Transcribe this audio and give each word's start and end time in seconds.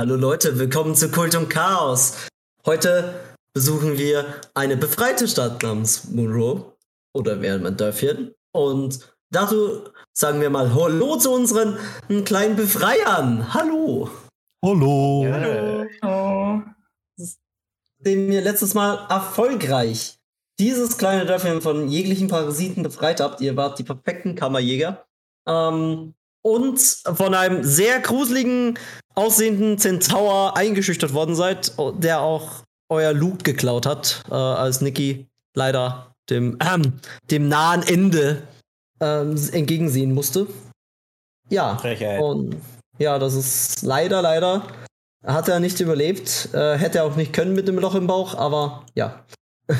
Hallo 0.00 0.16
Leute, 0.16 0.58
willkommen 0.58 0.94
zu 0.94 1.10
Kult 1.10 1.34
und 1.34 1.50
Chaos. 1.50 2.26
Heute 2.64 3.20
besuchen 3.52 3.98
wir 3.98 4.24
eine 4.54 4.78
befreite 4.78 5.28
Stadt 5.28 5.62
namens 5.62 6.08
Monroe 6.10 6.72
oder 7.12 7.36
Dörfchen. 7.70 8.34
Und 8.50 9.14
dazu 9.30 9.90
sagen 10.14 10.40
wir 10.40 10.48
mal 10.48 10.74
Hallo 10.74 11.18
zu 11.18 11.30
unseren 11.30 11.76
kleinen 12.24 12.56
Befreiern. 12.56 13.52
Hallo. 13.52 14.08
Hallo. 14.64 15.26
Hallo. 15.30 15.86
Hallo. 16.00 16.62
Den 17.98 18.32
ihr 18.32 18.40
letztes 18.40 18.72
Mal 18.72 19.06
erfolgreich 19.10 20.18
dieses 20.58 20.96
kleine 20.96 21.26
Dörfchen 21.26 21.60
von 21.60 21.90
jeglichen 21.90 22.28
Parasiten 22.28 22.82
befreit 22.82 23.20
habt. 23.20 23.42
Ihr 23.42 23.54
wart 23.54 23.78
die 23.78 23.84
perfekten 23.84 24.34
Kammerjäger. 24.34 25.04
Ähm, 25.46 26.14
und 26.42 26.80
von 26.80 27.34
einem 27.34 27.64
sehr 27.64 28.00
gruseligen 28.00 28.78
aussehenden 29.14 29.78
Zentaur 29.78 30.56
eingeschüchtert 30.56 31.12
worden 31.12 31.34
seid, 31.34 31.72
der 31.98 32.20
auch 32.20 32.64
euer 32.88 33.12
Loot 33.12 33.44
geklaut 33.44 33.86
hat, 33.86 34.24
äh, 34.30 34.34
als 34.34 34.80
Niki 34.80 35.26
leider 35.54 36.14
dem, 36.28 36.58
ähm, 36.60 37.00
dem 37.30 37.48
nahen 37.48 37.82
Ende 37.82 38.42
ähm, 39.00 39.36
entgegensehen 39.52 40.12
musste. 40.12 40.46
Ja. 41.48 41.76
Frechheit. 41.78 42.20
Und 42.20 42.56
ja, 42.98 43.18
das 43.18 43.34
ist 43.34 43.82
leider, 43.82 44.22
leider. 44.22 44.66
Hat 45.24 45.48
er 45.48 45.60
nicht 45.60 45.80
überlebt. 45.80 46.48
Äh, 46.52 46.78
hätte 46.78 46.98
er 46.98 47.04
auch 47.04 47.16
nicht 47.16 47.32
können 47.32 47.54
mit 47.54 47.68
dem 47.68 47.78
Loch 47.78 47.94
im 47.94 48.06
Bauch, 48.06 48.34
aber 48.34 48.84
ja. 48.94 49.24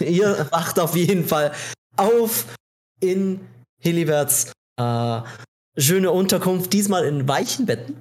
Ihr 0.00 0.46
wacht 0.50 0.78
auf 0.78 0.94
jeden 0.94 1.26
Fall 1.26 1.52
auf 1.96 2.46
in 3.00 3.40
Hiliberts 3.80 4.52
äh, 4.78 5.20
schöne 5.76 6.10
Unterkunft, 6.10 6.72
diesmal 6.72 7.04
in 7.04 7.28
weichen 7.28 7.66
Betten. 7.66 8.00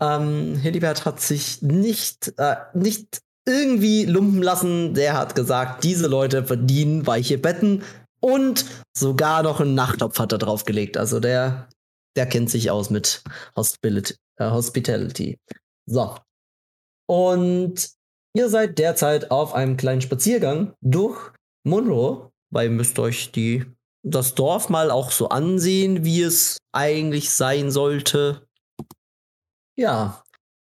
Ähm, 0.00 0.56
Hilibert 0.56 1.04
hat 1.04 1.20
sich 1.20 1.62
nicht, 1.62 2.34
äh, 2.38 2.56
nicht 2.74 3.20
irgendwie 3.46 4.04
lumpen 4.04 4.42
lassen. 4.42 4.94
Der 4.94 5.16
hat 5.16 5.34
gesagt, 5.34 5.84
diese 5.84 6.06
Leute 6.06 6.44
verdienen 6.44 7.06
weiche 7.06 7.38
Betten 7.38 7.82
und 8.20 8.64
sogar 8.96 9.42
noch 9.42 9.60
einen 9.60 9.74
Nachttopf 9.74 10.18
hat 10.18 10.32
er 10.32 10.38
draufgelegt. 10.38 10.96
Also 10.96 11.20
der, 11.20 11.68
der 12.16 12.26
kennt 12.26 12.50
sich 12.50 12.70
aus 12.70 12.90
mit 12.90 13.22
Hospitality. 13.54 14.14
Äh, 14.36 14.50
Hospitality. 14.50 15.38
So. 15.86 16.16
Und 17.06 17.90
ihr 18.34 18.48
seid 18.48 18.78
derzeit 18.78 19.30
auf 19.30 19.54
einem 19.54 19.76
kleinen 19.76 20.00
Spaziergang 20.00 20.74
durch 20.80 21.32
Monroe, 21.64 22.30
weil 22.50 22.66
ihr 22.68 22.72
müsst 22.72 22.98
euch 22.98 23.30
die, 23.30 23.66
das 24.04 24.34
Dorf 24.34 24.68
mal 24.68 24.90
auch 24.90 25.10
so 25.10 25.30
ansehen, 25.30 26.04
wie 26.04 26.22
es 26.22 26.58
eigentlich 26.72 27.30
sein 27.30 27.70
sollte. 27.70 28.46
Ja, 29.76 30.22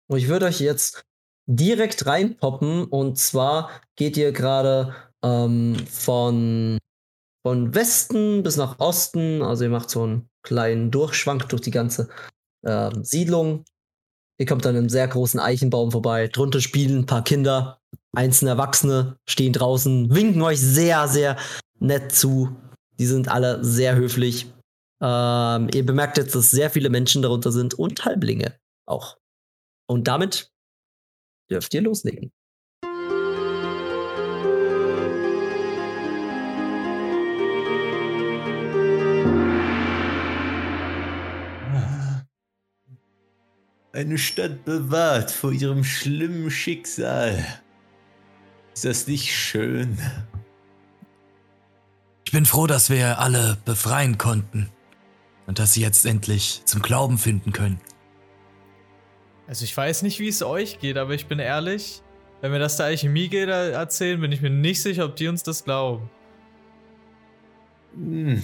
und 0.07 0.19
ich 0.19 0.27
würde 0.27 0.45
euch 0.45 0.59
jetzt 0.59 1.03
direkt 1.47 2.05
reinpoppen. 2.05 2.85
Und 2.85 3.17
zwar 3.17 3.71
geht 3.95 4.17
ihr 4.17 4.31
gerade 4.31 4.93
ähm, 5.23 5.77
von, 5.89 6.77
von 7.45 7.73
Westen 7.73 8.43
bis 8.43 8.57
nach 8.57 8.79
Osten. 8.79 9.41
Also 9.41 9.63
ihr 9.63 9.69
macht 9.69 9.89
so 9.89 10.03
einen 10.03 10.29
kleinen 10.43 10.91
Durchschwank 10.91 11.47
durch 11.49 11.61
die 11.61 11.71
ganze 11.71 12.09
äh, 12.63 12.91
Siedlung. 13.01 13.63
Ihr 14.37 14.45
kommt 14.45 14.65
an 14.65 14.75
einem 14.75 14.89
sehr 14.89 15.07
großen 15.07 15.39
Eichenbaum 15.39 15.91
vorbei. 15.91 16.27
Drunter 16.27 16.61
spielen 16.61 16.99
ein 16.99 17.05
paar 17.05 17.23
Kinder. 17.23 17.79
Einzelne 18.15 18.51
Erwachsene 18.51 19.17
stehen 19.27 19.53
draußen, 19.53 20.13
winken 20.13 20.41
euch 20.41 20.59
sehr, 20.59 21.07
sehr 21.07 21.37
nett 21.79 22.11
zu. 22.11 22.55
Die 22.99 23.05
sind 23.05 23.29
alle 23.29 23.63
sehr 23.63 23.95
höflich. 23.95 24.47
Ähm, 25.01 25.69
ihr 25.73 25.85
bemerkt 25.85 26.17
jetzt, 26.17 26.35
dass 26.35 26.51
sehr 26.51 26.69
viele 26.69 26.89
Menschen 26.89 27.21
darunter 27.21 27.51
sind 27.53 27.73
und 27.73 28.03
Halblinge 28.03 28.59
auch. 28.85 29.17
Und 29.87 30.07
damit 30.09 30.51
dürft 31.49 31.73
ihr 31.73 31.81
loslegen. 31.81 32.31
Eine 43.93 44.17
Stadt 44.17 44.65
bewahrt 44.65 45.31
vor 45.31 45.51
ihrem 45.51 45.83
schlimmen 45.83 46.51
Schicksal. 46.51 47.43
Ist 48.73 48.85
das 48.85 49.07
nicht 49.07 49.33
schön? 49.33 49.97
Ich 52.29 52.31
bin 52.31 52.45
froh, 52.45 52.67
dass 52.67 52.91
wir 52.91 53.17
alle 53.17 53.57
befreien 53.65 54.19
konnten 54.19 54.69
und 55.47 55.57
dass 55.57 55.73
sie 55.73 55.81
jetzt 55.81 56.05
endlich 56.05 56.61
zum 56.63 56.83
Glauben 56.83 57.17
finden 57.17 57.53
können. 57.53 57.81
Also 59.47 59.65
ich 59.65 59.75
weiß 59.75 60.03
nicht, 60.03 60.19
wie 60.19 60.27
es 60.27 60.43
euch 60.43 60.77
geht, 60.77 60.97
aber 60.97 61.15
ich 61.15 61.25
bin 61.25 61.39
ehrlich, 61.39 62.03
wenn 62.41 62.51
wir 62.51 62.59
das 62.59 62.77
der 62.77 62.85
Alchemie-Gilder 62.85 63.71
erzählen, 63.71 64.21
bin 64.21 64.31
ich 64.31 64.41
mir 64.41 64.51
nicht 64.51 64.79
sicher, 64.79 65.05
ob 65.05 65.15
die 65.15 65.27
uns 65.27 65.41
das 65.41 65.63
glauben. 65.63 66.07
Hm. 67.95 68.43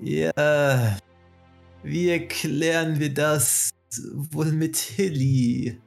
Ja. 0.00 0.96
Wie 1.84 2.08
erklären 2.08 2.98
wir 2.98 3.14
das 3.14 3.70
wohl 4.32 4.50
mit 4.50 4.76
Hilly? 4.76 5.80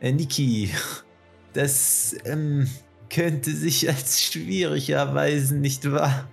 Äh, 0.00 0.12
Niki. 0.12 0.70
Das 1.52 2.16
ähm, 2.24 2.66
könnte 3.14 3.52
sich 3.52 3.88
als 3.88 4.22
schwierig 4.22 4.90
erweisen, 4.90 5.60
nicht 5.60 5.90
wahr? 5.90 6.28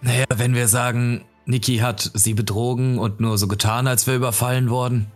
Naja, 0.00 0.24
wenn 0.34 0.54
wir 0.54 0.68
sagen, 0.68 1.24
Niki 1.46 1.78
hat 1.78 2.10
sie 2.14 2.34
betrogen 2.34 2.98
und 2.98 3.20
nur 3.20 3.38
so 3.38 3.46
getan, 3.46 3.86
als 3.86 4.06
wäre 4.06 4.16
überfallen 4.16 4.68
worden. 4.68 5.10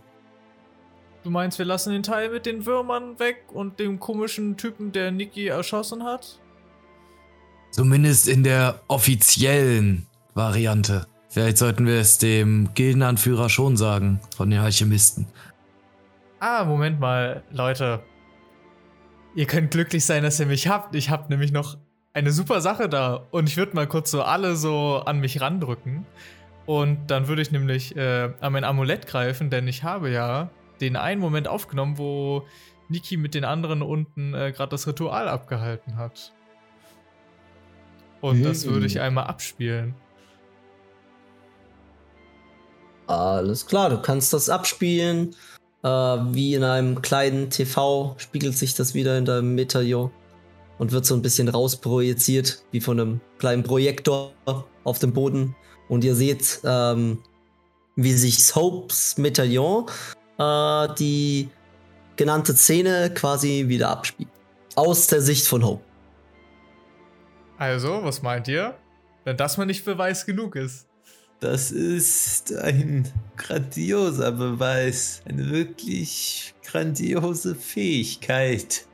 Du 1.23 1.29
meinst, 1.29 1.59
wir 1.59 1.65
lassen 1.65 1.91
den 1.91 2.03
Teil 2.03 2.29
mit 2.29 2.45
den 2.45 2.65
Würmern 2.65 3.19
weg 3.19 3.43
und 3.53 3.79
dem 3.79 3.99
komischen 3.99 4.55
Typen, 4.55 4.93
der 4.93 5.11
Niki 5.11 5.47
erschossen 5.47 6.03
hat? 6.03 6.39
Zumindest 7.71 8.27
in 8.27 8.43
der 8.43 8.81
offiziellen 8.87 10.07
Variante. 10.33 11.05
Vielleicht 11.27 11.57
sollten 11.57 11.85
wir 11.85 11.99
es 11.99 12.17
dem 12.17 12.69
Gildenanführer 12.73 13.49
schon 13.49 13.75
sagen, 13.75 14.21
von 14.35 14.49
den 14.49 14.59
Alchemisten. 14.59 15.27
Ah, 16.39 16.63
Moment 16.63 16.99
mal, 16.99 17.43
Leute. 17.51 17.99
Ihr 19.39 19.45
könnt 19.45 19.71
glücklich 19.71 20.05
sein, 20.05 20.23
dass 20.23 20.37
ihr 20.41 20.47
mich 20.47 20.67
habt. 20.67 20.95
Ich 20.95 21.09
hab 21.09 21.29
nämlich 21.29 21.53
noch 21.53 21.77
eine 22.11 22.33
super 22.33 22.59
Sache 22.59 22.89
da. 22.89 23.25
Und 23.31 23.47
ich 23.47 23.55
würde 23.55 23.73
mal 23.73 23.87
kurz 23.87 24.11
so 24.11 24.21
alle 24.21 24.57
so 24.57 25.01
an 25.05 25.21
mich 25.21 25.39
randrücken. 25.39 26.05
Und 26.65 27.09
dann 27.09 27.29
würde 27.29 27.41
ich 27.41 27.49
nämlich 27.49 27.95
äh, 27.95 28.33
an 28.41 28.51
mein 28.51 28.65
Amulett 28.65 29.07
greifen, 29.07 29.49
denn 29.49 29.65
ich 29.69 29.85
habe 29.85 30.09
ja 30.09 30.49
den 30.81 30.97
einen 30.97 31.21
Moment 31.21 31.47
aufgenommen, 31.47 31.97
wo 31.97 32.47
Niki 32.89 33.15
mit 33.15 33.33
den 33.33 33.45
anderen 33.45 33.81
unten 33.81 34.33
äh, 34.33 34.51
gerade 34.51 34.71
das 34.71 34.85
Ritual 34.87 35.29
abgehalten 35.29 35.95
hat. 35.95 36.33
Und 38.19 38.43
das 38.43 38.65
würde 38.65 38.87
ich 38.87 38.99
einmal 38.99 39.27
abspielen. 39.27 39.95
Alles 43.07 43.65
klar, 43.65 43.89
du 43.89 44.01
kannst 44.01 44.33
das 44.33 44.49
abspielen. 44.49 45.33
Äh, 45.83 45.87
wie 45.87 46.55
in 46.55 46.63
einem 46.63 47.01
kleinen 47.01 47.49
TV 47.49 48.15
spiegelt 48.17 48.57
sich 48.57 48.75
das 48.75 48.93
wieder 48.93 49.17
in 49.17 49.25
deinem 49.25 49.55
Medaillon 49.55 50.11
und 50.77 50.91
wird 50.91 51.05
so 51.05 51.15
ein 51.15 51.21
bisschen 51.21 51.47
rausprojiziert, 51.47 52.63
wie 52.71 52.81
von 52.81 52.99
einem 52.99 53.21
kleinen 53.37 53.63
Projektor 53.63 54.33
auf 54.83 54.99
dem 54.99 55.13
Boden. 55.13 55.55
Und 55.87 56.03
ihr 56.03 56.15
seht, 56.15 56.59
ähm, 56.63 57.19
wie 57.95 58.13
sich 58.13 58.55
Hopes 58.55 59.17
Medaillon 59.17 59.85
äh, 60.37 60.87
die 60.97 61.49
genannte 62.15 62.53
Szene 62.53 63.13
quasi 63.13 63.65
wieder 63.67 63.89
abspielt. 63.89 64.29
Aus 64.75 65.07
der 65.07 65.21
Sicht 65.21 65.47
von 65.47 65.65
Hope. 65.65 65.83
Also, 67.57 68.03
was 68.03 68.21
meint 68.21 68.47
ihr? 68.47 68.77
Wenn 69.23 69.37
das 69.37 69.57
mal 69.57 69.65
nicht 69.65 69.85
Beweis 69.85 70.25
genug 70.25 70.55
ist. 70.55 70.88
Das 71.39 71.71
ist 71.71 72.53
ein 72.57 73.07
grandioser 73.37 74.31
Beweis. 74.33 75.21
Eine 75.25 75.49
wirklich 75.49 76.53
grandiose 76.65 77.55
Fähigkeit. 77.55 78.85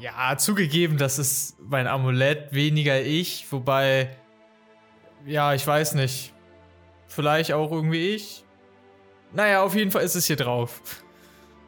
Ja, 0.00 0.36
zugegeben, 0.36 0.98
das 0.98 1.18
ist 1.18 1.56
mein 1.60 1.86
Amulett, 1.86 2.52
weniger 2.52 3.00
ich, 3.00 3.46
wobei, 3.50 4.10
ja, 5.24 5.54
ich 5.54 5.66
weiß 5.66 5.94
nicht. 5.94 6.34
Vielleicht 7.06 7.52
auch 7.52 7.72
irgendwie 7.72 8.14
ich. 8.14 8.44
Naja, 9.32 9.62
auf 9.62 9.74
jeden 9.74 9.90
Fall 9.90 10.02
ist 10.02 10.16
es 10.16 10.26
hier 10.26 10.36
drauf. 10.36 11.02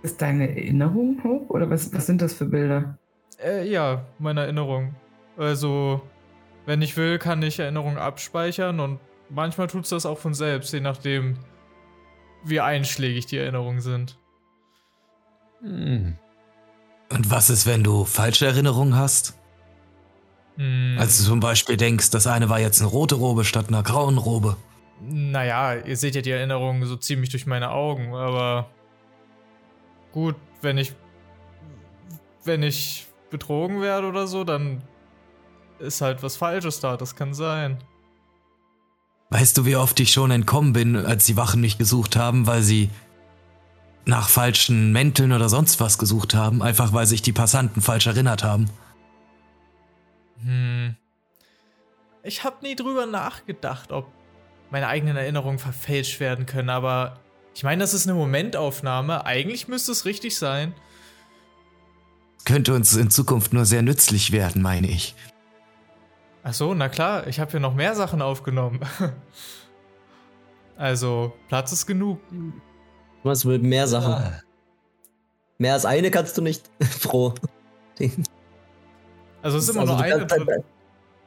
Ist 0.03 0.21
deine 0.21 0.49
Erinnerung 0.49 1.23
hoch 1.25 1.49
oder 1.49 1.71
was, 1.71 1.93
was 1.95 2.07
sind 2.07 2.21
das 2.21 2.35
für 2.35 2.45
Bilder? 2.45 2.99
Äh, 3.43 3.69
ja, 3.69 4.05
meine 4.19 4.43
Erinnerung. 4.43 4.95
Also, 5.37 6.03
wenn 6.67 6.83
ich 6.83 6.97
will, 6.97 7.19
kann 7.19 7.43
ich 7.43 7.59
Erinnerungen 7.59 7.99
abspeichern 7.99 8.81
und 8.81 9.01
manchmal 9.31 9.67
tut 9.69 9.85
es 9.85 9.91
das 9.91 10.07
auch 10.07 10.19
von 10.19 10.35
selbst, 10.35 10.73
je 10.73 10.81
nachdem, 10.81 11.39
wie 12.45 12.61
einschlägig 12.61 13.27
die 13.27 13.39
Erinnerungen 13.39 13.81
sind. 13.81 14.19
Hm. 15.61 16.17
Und 17.09 17.31
was 17.31 17.51
ist, 17.51 17.67
wenn 17.67 17.85
du 17.85 18.05
falsche 18.05 18.47
Erinnerungen 18.47 18.97
hast? 18.97 19.39
Hm. 20.57 20.97
Also 20.99 21.25
zum 21.25 21.41
Beispiel 21.41 21.77
denkst, 21.77 22.11
das 22.11 22.27
eine 22.27 22.49
war 22.49 22.61
jetzt 22.61 22.81
eine 22.81 22.91
rote 22.91 23.15
Robe 23.15 23.45
statt 23.45 23.69
einer 23.69 23.83
grauen 23.83 24.19
Robe. 24.19 24.57
Naja, 25.01 25.75
ihr 25.75 25.97
seht 25.97 26.15
ja 26.15 26.23
die 26.23 26.31
Erinnerungen 26.31 26.87
so 26.87 26.97
ziemlich 26.97 27.31
durch 27.31 27.47
meine 27.47 27.71
Augen, 27.71 28.15
aber 28.15 28.71
gut, 30.13 30.37
wenn 30.63 30.79
ich 30.79 30.95
wenn 32.47 32.63
ich 32.63 33.07
betrogen 33.31 33.83
werde 33.83 34.07
oder 34.07 34.27
so, 34.27 34.45
dann 34.45 34.83
ist 35.79 36.01
halt 36.01 36.23
was 36.23 36.37
Falsches 36.37 36.81
da, 36.81 36.97
das 36.97 37.17
kann 37.17 37.35
sein. 37.35 37.79
Weißt 39.31 39.59
du, 39.59 39.65
wie 39.65 39.77
oft 39.77 39.99
ich 40.01 40.13
schon 40.13 40.31
entkommen 40.31 40.73
bin, 40.73 40.97
als 40.97 41.27
die 41.27 41.37
Wachen 41.37 41.61
mich 41.61 41.79
gesucht 41.79 42.17
haben, 42.17 42.47
weil 42.47 42.63
sie 42.63 42.91
nach 44.05 44.29
falschen 44.29 44.93
Mänteln 44.93 45.33
oder 45.33 45.49
sonst 45.49 45.81
was 45.81 45.99
gesucht 45.99 46.35
haben, 46.35 46.63
einfach 46.63 46.93
weil 46.93 47.07
sich 47.07 47.23
die 47.23 47.33
Passanten 47.33 47.83
falsch 47.83 48.07
erinnert 48.07 48.45
haben? 48.45 48.71
Hm. 50.43 50.95
Ich 52.23 52.45
habe 52.45 52.57
nie 52.63 52.77
drüber 52.77 53.07
nachgedacht, 53.07 53.91
ob 53.91 54.07
meine 54.71 54.89
eigenen 54.89 55.17
Erinnerungen 55.17 55.59
verfälscht 55.59 56.21
werden 56.21 56.47
können, 56.47 56.71
aber 56.71 57.19
ich 57.55 57.63
meine, 57.63 57.81
das 57.81 57.95
ist 57.95 58.07
eine 58.07 58.17
Momentaufnahme. 58.19 59.25
Eigentlich 59.25 59.67
müsste 59.67 59.91
es 59.91 60.05
richtig 60.05 60.37
sein. 60.37 60.75
Könnte 62.45 62.75
uns 62.75 62.95
in 62.95 63.11
Zukunft 63.11 63.53
nur 63.53 63.65
sehr 63.65 63.83
nützlich 63.83 64.31
werden, 64.31 64.61
meine 64.61 64.89
ich. 64.89 65.15
Ach 66.49 66.55
so, 66.55 66.75
na 66.75 66.89
klar, 66.89 67.27
ich 67.27 67.41
habe 67.41 67.51
hier 67.51 67.59
noch 67.59 67.75
mehr 67.75 67.97
Sachen 67.97 68.23
aufgenommen. 68.23 68.79
also, 70.77 71.33
Platz 71.49 71.73
ist 71.73 71.87
genug. 71.87 72.21
Was 73.25 73.45
mit 73.45 73.65
mehr 73.65 73.89
Sachen? 73.89 74.13
Ah, 74.13 74.41
Mehr 75.59 75.73
als 75.73 75.85
eine 75.85 76.13
kannst 76.13 76.39
du 76.39 76.43
nicht. 76.43 76.71
Froh. 77.01 77.35
Also, 79.43 79.59
es 79.59 79.65
ist 79.65 79.71
immer 79.71 79.81
also, 79.81 79.95
nur 79.95 80.03
eine. 80.05 80.19
kannst- 80.19 80.37
drin. 80.37 80.65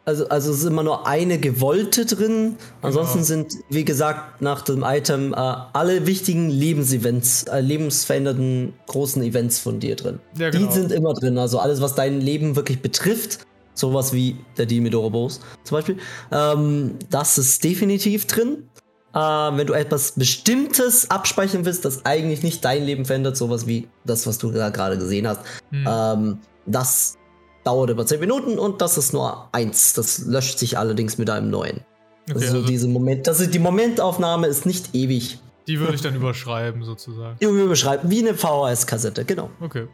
also, 0.05 0.29
also 0.29 0.51
es 0.53 0.59
ist 0.59 0.65
immer 0.65 0.83
nur 0.83 1.05
eine 1.05 1.37
gewollte 1.37 2.05
drin. 2.05 2.55
Ansonsten 2.81 3.15
Genau. 3.17 3.25
sind, 3.25 3.53
wie 3.69 3.83
gesagt, 3.83 4.41
nach 4.41 4.61
dem 4.61 4.83
Item 4.85 5.33
äh, 5.33 5.35
alle 5.35 6.07
wichtigen 6.07 6.49
Lebensevents, 6.49 7.43
äh, 7.43 7.59
lebensverändernden 7.59 8.73
großen 8.87 9.21
Events 9.23 9.59
von 9.59 9.81
dir 9.81 9.97
drin. 9.97 10.19
Ja, 10.37 10.49
genau. 10.49 10.65
Die 10.67 10.71
sind 10.73 10.93
immer 10.93 11.13
drin. 11.13 11.37
Also 11.37 11.59
alles, 11.59 11.81
was 11.81 11.93
dein 11.95 12.21
Leben 12.21 12.55
wirklich 12.55 12.81
betrifft, 12.81 13.45
sowas 13.79 14.13
wie 14.13 14.35
der 14.57 14.65
Deal 14.65 14.81
mit 14.81 14.93
Ouroboros 14.95 15.39
zum 15.63 15.77
Beispiel, 15.77 15.97
ähm, 16.31 16.95
das 17.09 17.37
ist 17.37 17.63
definitiv 17.63 18.27
drin. 18.27 18.69
Äh, 19.13 19.17
wenn 19.19 19.65
du 19.65 19.73
etwas 19.73 20.11
Bestimmtes 20.11 21.09
abspeichern 21.09 21.65
willst, 21.65 21.83
das 21.85 22.05
eigentlich 22.05 22.43
nicht 22.43 22.63
dein 22.63 22.83
Leben 22.85 23.05
verändert, 23.05 23.37
sowas 23.37 23.65
wie 23.65 23.87
das, 24.05 24.27
was 24.27 24.37
du 24.37 24.51
da 24.51 24.69
gerade 24.69 24.97
gesehen 24.99 25.27
hast, 25.27 25.41
Hm. 25.71 25.85
ähm, 25.89 26.37
das 26.67 27.17
dauert 27.63 27.89
über 27.89 28.05
10 28.05 28.19
Minuten 28.19 28.59
und 28.59 28.81
das 28.81 28.97
ist 28.97 29.11
nur 29.13 29.49
eins. 29.51 29.93
Das 29.93 30.19
löscht 30.19 30.59
sich 30.59 30.77
allerdings 30.77 31.17
mit 31.17 31.29
einem 31.29 31.49
neuen. 31.49 31.81
okay, 32.29 32.35
also, 32.45 32.57
also 32.57 32.67
diese 32.67 32.87
Moment, 32.87 33.25
das 33.25 33.39
ist, 33.39 33.53
die 33.53 33.59
Momentaufnahme 33.59 34.45
ist 34.47 34.65
nicht 34.67 34.93
ewig. 34.93 35.39
die 35.67 35.79
würde 35.79 35.95
ich 35.95 36.01
dann 36.01 36.15
überschreiben, 36.15 36.83
sozusagen. 36.83 37.37
Beschreibt 37.67 38.09
wie 38.09 38.19
eine 38.19 38.35
VHS-Kassette, 38.35 39.25
genau. 39.25 39.49
Okay. 39.59 39.87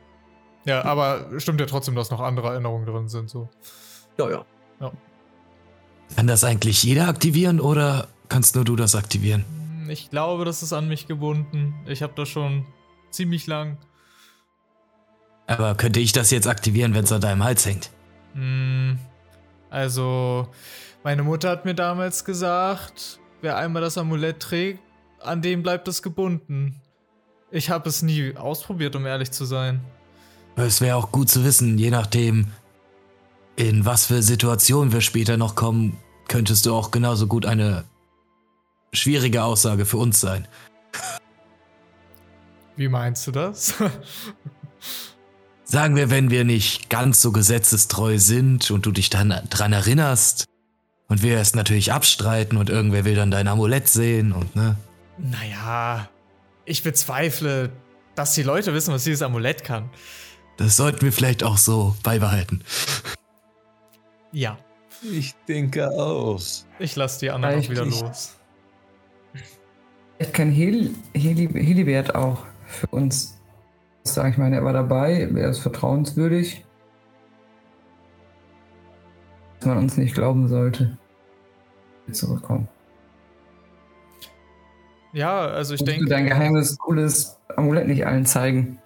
Ja, 0.65 0.83
aber 0.83 1.27
stimmt 1.39 1.59
ja 1.59 1.65
trotzdem, 1.67 1.95
dass 1.95 2.09
noch 2.11 2.19
andere 2.19 2.49
Erinnerungen 2.49 2.85
drin 2.85 3.07
sind, 3.07 3.29
so. 3.29 3.49
Ja, 4.17 4.29
ja. 4.29 4.91
Kann 6.15 6.27
das 6.27 6.43
eigentlich 6.43 6.83
jeder 6.83 7.07
aktivieren 7.07 7.59
oder 7.59 8.07
kannst 8.29 8.55
nur 8.55 8.63
du 8.63 8.75
das 8.75 8.95
aktivieren? 8.95 9.43
Hm, 9.83 9.89
Ich 9.89 10.09
glaube, 10.09 10.45
das 10.45 10.63
ist 10.63 10.73
an 10.73 10.87
mich 10.87 11.07
gebunden. 11.07 11.73
Ich 11.87 12.01
habe 12.03 12.13
das 12.15 12.29
schon 12.29 12.65
ziemlich 13.11 13.47
lang. 13.47 13.77
Aber 15.47 15.75
könnte 15.75 15.99
ich 15.99 16.11
das 16.11 16.31
jetzt 16.31 16.47
aktivieren, 16.47 16.93
wenn 16.93 17.03
es 17.03 17.11
an 17.11 17.21
deinem 17.21 17.43
Hals 17.43 17.65
hängt? 17.65 17.91
Hm, 18.33 18.97
Also, 19.69 20.47
meine 21.03 21.23
Mutter 21.23 21.49
hat 21.49 21.65
mir 21.65 21.73
damals 21.75 22.23
gesagt, 22.25 23.19
wer 23.41 23.57
einmal 23.57 23.81
das 23.81 23.97
Amulett 23.97 24.39
trägt, 24.39 24.79
an 25.19 25.41
dem 25.41 25.63
bleibt 25.63 25.87
es 25.87 26.01
gebunden. 26.01 26.81
Ich 27.51 27.69
habe 27.69 27.89
es 27.89 28.01
nie 28.01 28.35
ausprobiert, 28.37 28.95
um 28.95 29.05
ehrlich 29.05 29.31
zu 29.31 29.45
sein. 29.45 29.81
Es 30.55 30.81
wäre 30.81 30.95
auch 30.95 31.11
gut 31.11 31.29
zu 31.29 31.43
wissen, 31.43 31.77
je 31.77 31.91
nachdem, 31.91 32.47
in 33.55 33.85
was 33.85 34.05
für 34.05 34.21
Situationen 34.21 34.93
wir 34.93 35.01
später 35.01 35.37
noch 35.37 35.55
kommen, 35.55 35.97
könntest 36.27 36.65
du 36.65 36.73
auch 36.73 36.91
genauso 36.91 37.27
gut 37.27 37.45
eine 37.45 37.83
schwierige 38.93 39.43
Aussage 39.43 39.85
für 39.85 39.97
uns 39.97 40.21
sein. 40.21 40.47
Wie 42.77 42.87
meinst 42.87 43.27
du 43.27 43.31
das? 43.31 43.73
Sagen 45.63 45.95
wir, 45.95 46.09
wenn 46.09 46.29
wir 46.29 46.43
nicht 46.45 46.89
ganz 46.89 47.21
so 47.21 47.31
gesetzestreu 47.31 48.17
sind 48.17 48.71
und 48.71 48.85
du 48.85 48.91
dich 48.91 49.09
dann 49.09 49.33
dran 49.49 49.73
erinnerst 49.73 50.45
und 51.07 51.21
wir 51.21 51.39
es 51.39 51.55
natürlich 51.55 51.91
abstreiten 51.91 52.57
und 52.57 52.69
irgendwer 52.69 53.03
will 53.03 53.15
dann 53.15 53.31
dein 53.31 53.47
Amulett 53.47 53.87
sehen 53.87 54.31
und 54.31 54.55
ne? 54.55 54.77
naja, 55.17 56.09
ich 56.65 56.83
bezweifle, 56.83 57.71
dass 58.15 58.33
die 58.33 58.43
Leute 58.43 58.73
wissen, 58.73 58.93
was 58.93 59.03
dieses 59.03 59.21
Amulett 59.21 59.63
kann. 59.63 59.89
Das 60.57 60.77
sollten 60.77 61.01
wir 61.01 61.11
vielleicht 61.11 61.43
auch 61.43 61.57
so 61.57 61.95
beibehalten. 62.03 62.63
Ja, 64.31 64.57
ich 65.01 65.35
denke 65.47 65.89
auch. 65.89 66.39
ich 66.79 66.95
lasse 66.95 67.19
die 67.19 67.31
anderen 67.31 67.59
auch 67.59 67.69
wieder 67.69 67.85
los. 67.85 68.35
Vielleicht 70.17 70.33
kann 70.33 70.51
Heli, 70.51 70.95
Heli, 71.13 71.47
Helibert 71.47 72.15
auch 72.15 72.45
für 72.65 72.87
uns 72.87 73.37
sagen. 74.03 74.31
Ich 74.31 74.37
meine, 74.37 74.57
er 74.57 74.63
war 74.63 74.73
dabei, 74.73 75.29
er 75.35 75.49
ist 75.49 75.59
vertrauenswürdig. 75.59 76.65
Dass 79.59 79.67
man 79.67 79.77
uns 79.77 79.97
nicht 79.97 80.15
glauben 80.15 80.47
sollte. 80.47 80.97
Wir 82.05 82.13
Zurückkommen. 82.13 82.67
Ja, 85.11 85.47
also 85.47 85.73
ich 85.73 85.81
Musst 85.81 85.87
du 85.87 85.95
denke, 85.95 86.09
dein 86.09 86.27
geheimes, 86.27 86.77
cooles 86.77 87.39
Amulett 87.55 87.87
nicht 87.87 88.05
allen 88.05 88.25
zeigen. 88.25 88.79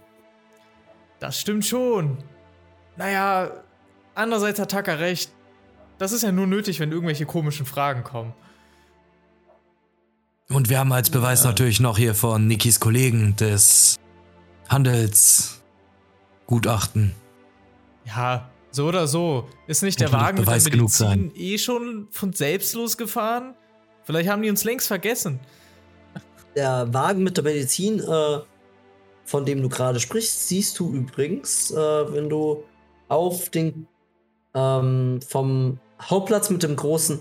Das 1.20 1.40
stimmt 1.40 1.66
schon. 1.66 2.18
Naja, 2.98 3.52
andererseits 4.16 4.60
hat 4.60 4.72
Taka 4.72 4.94
recht. 4.94 5.32
Das 5.98 6.12
ist 6.12 6.24
ja 6.24 6.32
nur 6.32 6.48
nötig, 6.48 6.80
wenn 6.80 6.92
irgendwelche 6.92 7.26
komischen 7.26 7.66
Fragen 7.66 8.04
kommen. 8.04 8.34
Und 10.50 10.70
wir 10.70 10.80
haben 10.80 10.92
als 10.92 11.10
Beweis 11.10 11.44
natürlich 11.44 11.80
noch 11.80 11.98
hier 11.98 12.16
von 12.16 12.48
Nikis 12.48 12.80
Kollegen 12.80 13.36
des 13.36 13.98
Handelsgutachten. 14.68 17.14
Ja, 18.06 18.50
so 18.72 18.88
oder 18.88 19.08
so. 19.08 19.48
Ist 19.68 19.84
nicht 19.84 20.00
der 20.00 20.12
Wagen 20.12 20.40
mit 20.40 20.48
der 20.48 20.52
Beweis 20.52 20.66
genug 20.66 20.90
Medizin 21.00 21.32
eh 21.36 21.58
schon 21.58 22.08
von 22.12 22.34
selbst 22.34 22.74
losgefahren? 22.74 23.54
Vielleicht 24.04 24.30
haben 24.30 24.42
die 24.42 24.50
uns 24.50 24.64
längst 24.64 24.88
vergessen. 24.88 25.40
Der 26.56 26.92
Wagen 26.94 27.22
mit 27.22 27.38
der 27.38 27.44
Medizin, 27.44 28.00
äh, 28.00 28.40
von 29.30 29.46
dem 29.46 29.62
du 29.62 29.70
gerade 29.70 30.00
sprichst, 30.00 30.48
siehst 30.48 30.80
du 30.80 30.92
übrigens, 30.92 31.70
äh, 31.70 31.78
wenn 31.78 32.30
du 32.30 32.64
auf 33.10 33.50
den 33.50 33.88
ähm, 34.56 35.20
vom 35.22 35.80
Hauptplatz 36.02 36.50
mit 36.50 36.64
dem 36.64 36.76
großen 36.76 37.20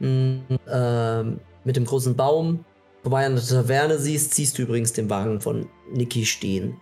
ähm, 0.00 1.40
mit 1.64 1.76
dem 1.76 1.84
großen 1.84 2.16
Baum 2.16 2.64
vorbei 3.02 3.26
an 3.26 3.36
der 3.36 3.44
Taverne 3.44 3.98
siehst, 3.98 4.34
siehst 4.34 4.58
du 4.58 4.62
übrigens 4.62 4.92
den 4.92 5.08
Wagen 5.08 5.40
von 5.40 5.68
Niki 5.92 6.26
stehen. 6.26 6.80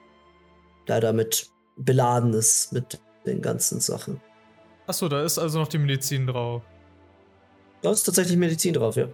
Der 0.88 1.00
damit 1.00 1.50
beladen 1.76 2.32
ist 2.32 2.72
mit 2.72 2.98
den 3.26 3.42
ganzen 3.42 3.80
Sachen. 3.80 4.18
Achso, 4.86 5.08
da 5.08 5.22
ist 5.22 5.38
also 5.38 5.58
noch 5.58 5.68
die 5.68 5.78
Medizin 5.78 6.26
drauf. 6.26 6.62
Da 7.82 7.90
ist 7.90 8.04
tatsächlich 8.04 8.38
Medizin 8.38 8.72
drauf, 8.72 8.96
ja. 8.96 9.08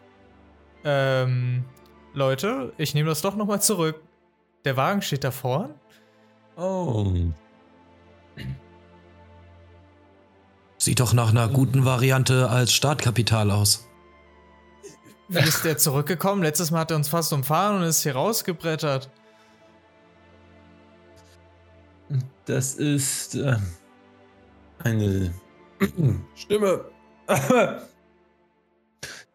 Ähm, 0.84 1.64
Leute, 2.14 2.72
ich 2.78 2.94
nehme 2.94 3.08
das 3.08 3.20
doch 3.22 3.34
nochmal 3.34 3.60
zurück. 3.60 4.00
Der 4.64 4.76
Wagen 4.76 5.02
steht 5.02 5.24
da 5.24 5.30
vorn? 5.30 5.74
Oh. 6.56 7.12
Sieht 10.76 11.00
doch 11.00 11.12
nach 11.12 11.30
einer 11.30 11.48
guten 11.48 11.84
Variante 11.84 12.48
als 12.50 12.72
Startkapital 12.72 13.50
aus. 13.50 13.86
Wie 15.28 15.38
ist 15.38 15.64
der 15.64 15.78
zurückgekommen? 15.78 16.42
Letztes 16.42 16.70
Mal 16.70 16.80
hat 16.80 16.90
er 16.90 16.96
uns 16.96 17.08
fast 17.08 17.32
umfahren 17.32 17.76
und 17.76 17.82
ist 17.84 18.02
hier 18.02 18.14
rausgebrettert. 18.14 19.10
Das 22.46 22.74
ist 22.74 23.36
äh, 23.36 23.56
eine 24.82 25.32
Stimme. 26.34 26.84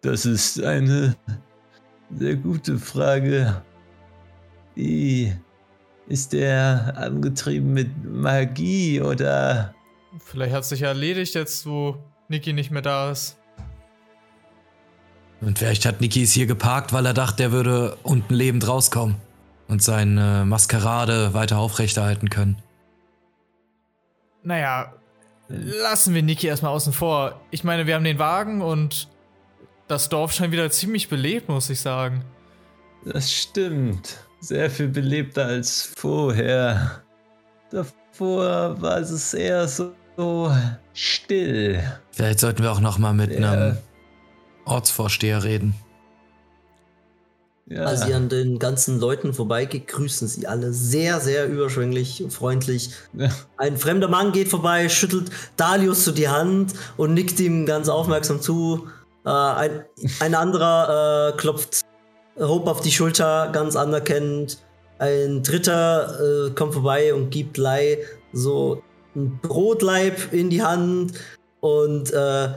Das 0.02 0.26
ist 0.26 0.62
eine 0.62 1.16
sehr 2.12 2.36
gute 2.36 2.78
Frage. 2.78 3.64
Wie 4.76 5.34
ist 6.08 6.34
der 6.34 6.94
angetrieben 6.98 7.74
mit 7.74 7.90
Magie 8.04 9.02
oder 9.02 9.74
Vielleicht 10.24 10.54
hat 10.54 10.66
sich 10.66 10.82
ja 10.82 10.90
erledigt 10.90 11.36
jetzt, 11.36 11.66
wo 11.66 11.98
Niki 12.30 12.54
nicht 12.54 12.72
mehr 12.72 12.82
da 12.82 13.12
ist. 13.12 13.38
Und 15.42 15.60
vielleicht 15.60 15.86
hat 15.86 16.02
Niki 16.02 16.24
es 16.24 16.32
hier 16.32 16.48
geparkt, 16.48 16.94
weil 16.94 17.06
er 17.06 17.14
dachte, 17.14 17.44
er 17.44 17.52
würde 17.52 17.98
unten 18.04 18.34
lebend 18.34 18.68
rauskommen 18.68 19.18
und 19.68 19.84
seine 19.84 20.46
Maskerade 20.46 21.34
weiter 21.34 21.58
aufrechterhalten 21.58 22.30
können. 22.30 22.58
Naja, 24.44 24.94
lassen 25.50 26.14
wir 26.14 26.24
Niki 26.24 26.48
erstmal 26.48 26.72
außen 26.72 26.94
vor. 26.94 27.42
Ich 27.52 27.64
meine, 27.64 27.88
wir 27.88 27.96
haben 27.96 28.04
den 28.04 28.20
Wagen 28.20 28.62
und 28.62 29.10
das 29.88 30.10
Dorf 30.10 30.34
scheint 30.34 30.52
wieder 30.52 30.70
ziemlich 30.72 31.10
belebt, 31.10 31.50
muss 31.50 31.70
ich 31.70 31.82
sagen. 31.82 32.24
Das 33.04 33.32
stimmt. 33.32 34.25
Sehr 34.42 34.70
viel 34.70 34.90
belebter 34.90 35.46
als 35.46 35.92
vorher. 35.98 37.02
Davor 37.72 38.80
war 38.82 39.00
es 39.00 39.34
eher 39.34 39.68
so, 39.68 39.92
so 40.18 40.52
still. 40.94 41.82
Vielleicht 42.12 42.40
sollten 42.40 42.64
wir 42.64 42.72
auch 42.72 42.80
noch 42.80 42.98
mal 42.98 43.14
mit 43.14 43.32
Ja. 43.38 43.52
einem 43.52 43.78
Ortsvorsteher 44.66 45.44
reden. 45.44 45.74
Ja. 47.68 47.86
Als 47.86 48.08
ihr 48.08 48.16
an 48.16 48.30
den 48.30 48.60
ganzen 48.60 49.00
Leuten 49.00 49.34
vorbeigeht, 49.34 49.88
grüßen 49.88 50.28
sie 50.28 50.46
alle 50.46 50.72
sehr, 50.72 51.20
sehr 51.20 51.48
überschwänglich 51.48 52.24
und 52.24 52.32
freundlich. 52.32 52.92
Ein 53.58 53.78
fremder 53.78 54.08
Mann 54.08 54.32
geht 54.34 54.50
vorbei, 54.50 54.88
schüttelt 54.88 55.32
Dalius 55.58 56.06
so 56.06 56.12
die 56.12 56.30
Hand 56.30 56.74
und 56.96 57.16
nickt 57.16 57.40
ihm 57.40 57.66
ganz 57.66 57.90
aufmerksam 57.90 58.40
zu. 58.40 58.88
Äh, 59.26 59.30
ein, 59.30 59.86
ein 60.20 60.36
anderer 60.36 61.34
äh, 61.34 61.38
klopft 61.38 61.82
Hope 62.40 62.70
auf 62.70 62.82
die 62.82 62.92
Schulter, 62.92 63.50
ganz 63.52 63.76
anerkennend. 63.76 64.60
Ein 65.00 65.44
dritter 65.44 66.48
äh, 66.48 66.52
kommt 66.52 66.74
vorbei 66.74 67.14
und 67.14 67.30
gibt 67.30 67.58
Lei 67.58 68.00
so 68.34 68.82
ein 69.16 69.40
Brotleib 69.42 70.34
in 70.34 70.50
die 70.50 70.64
Hand 70.64 71.14
und 71.60 72.12
äh, 72.12 72.50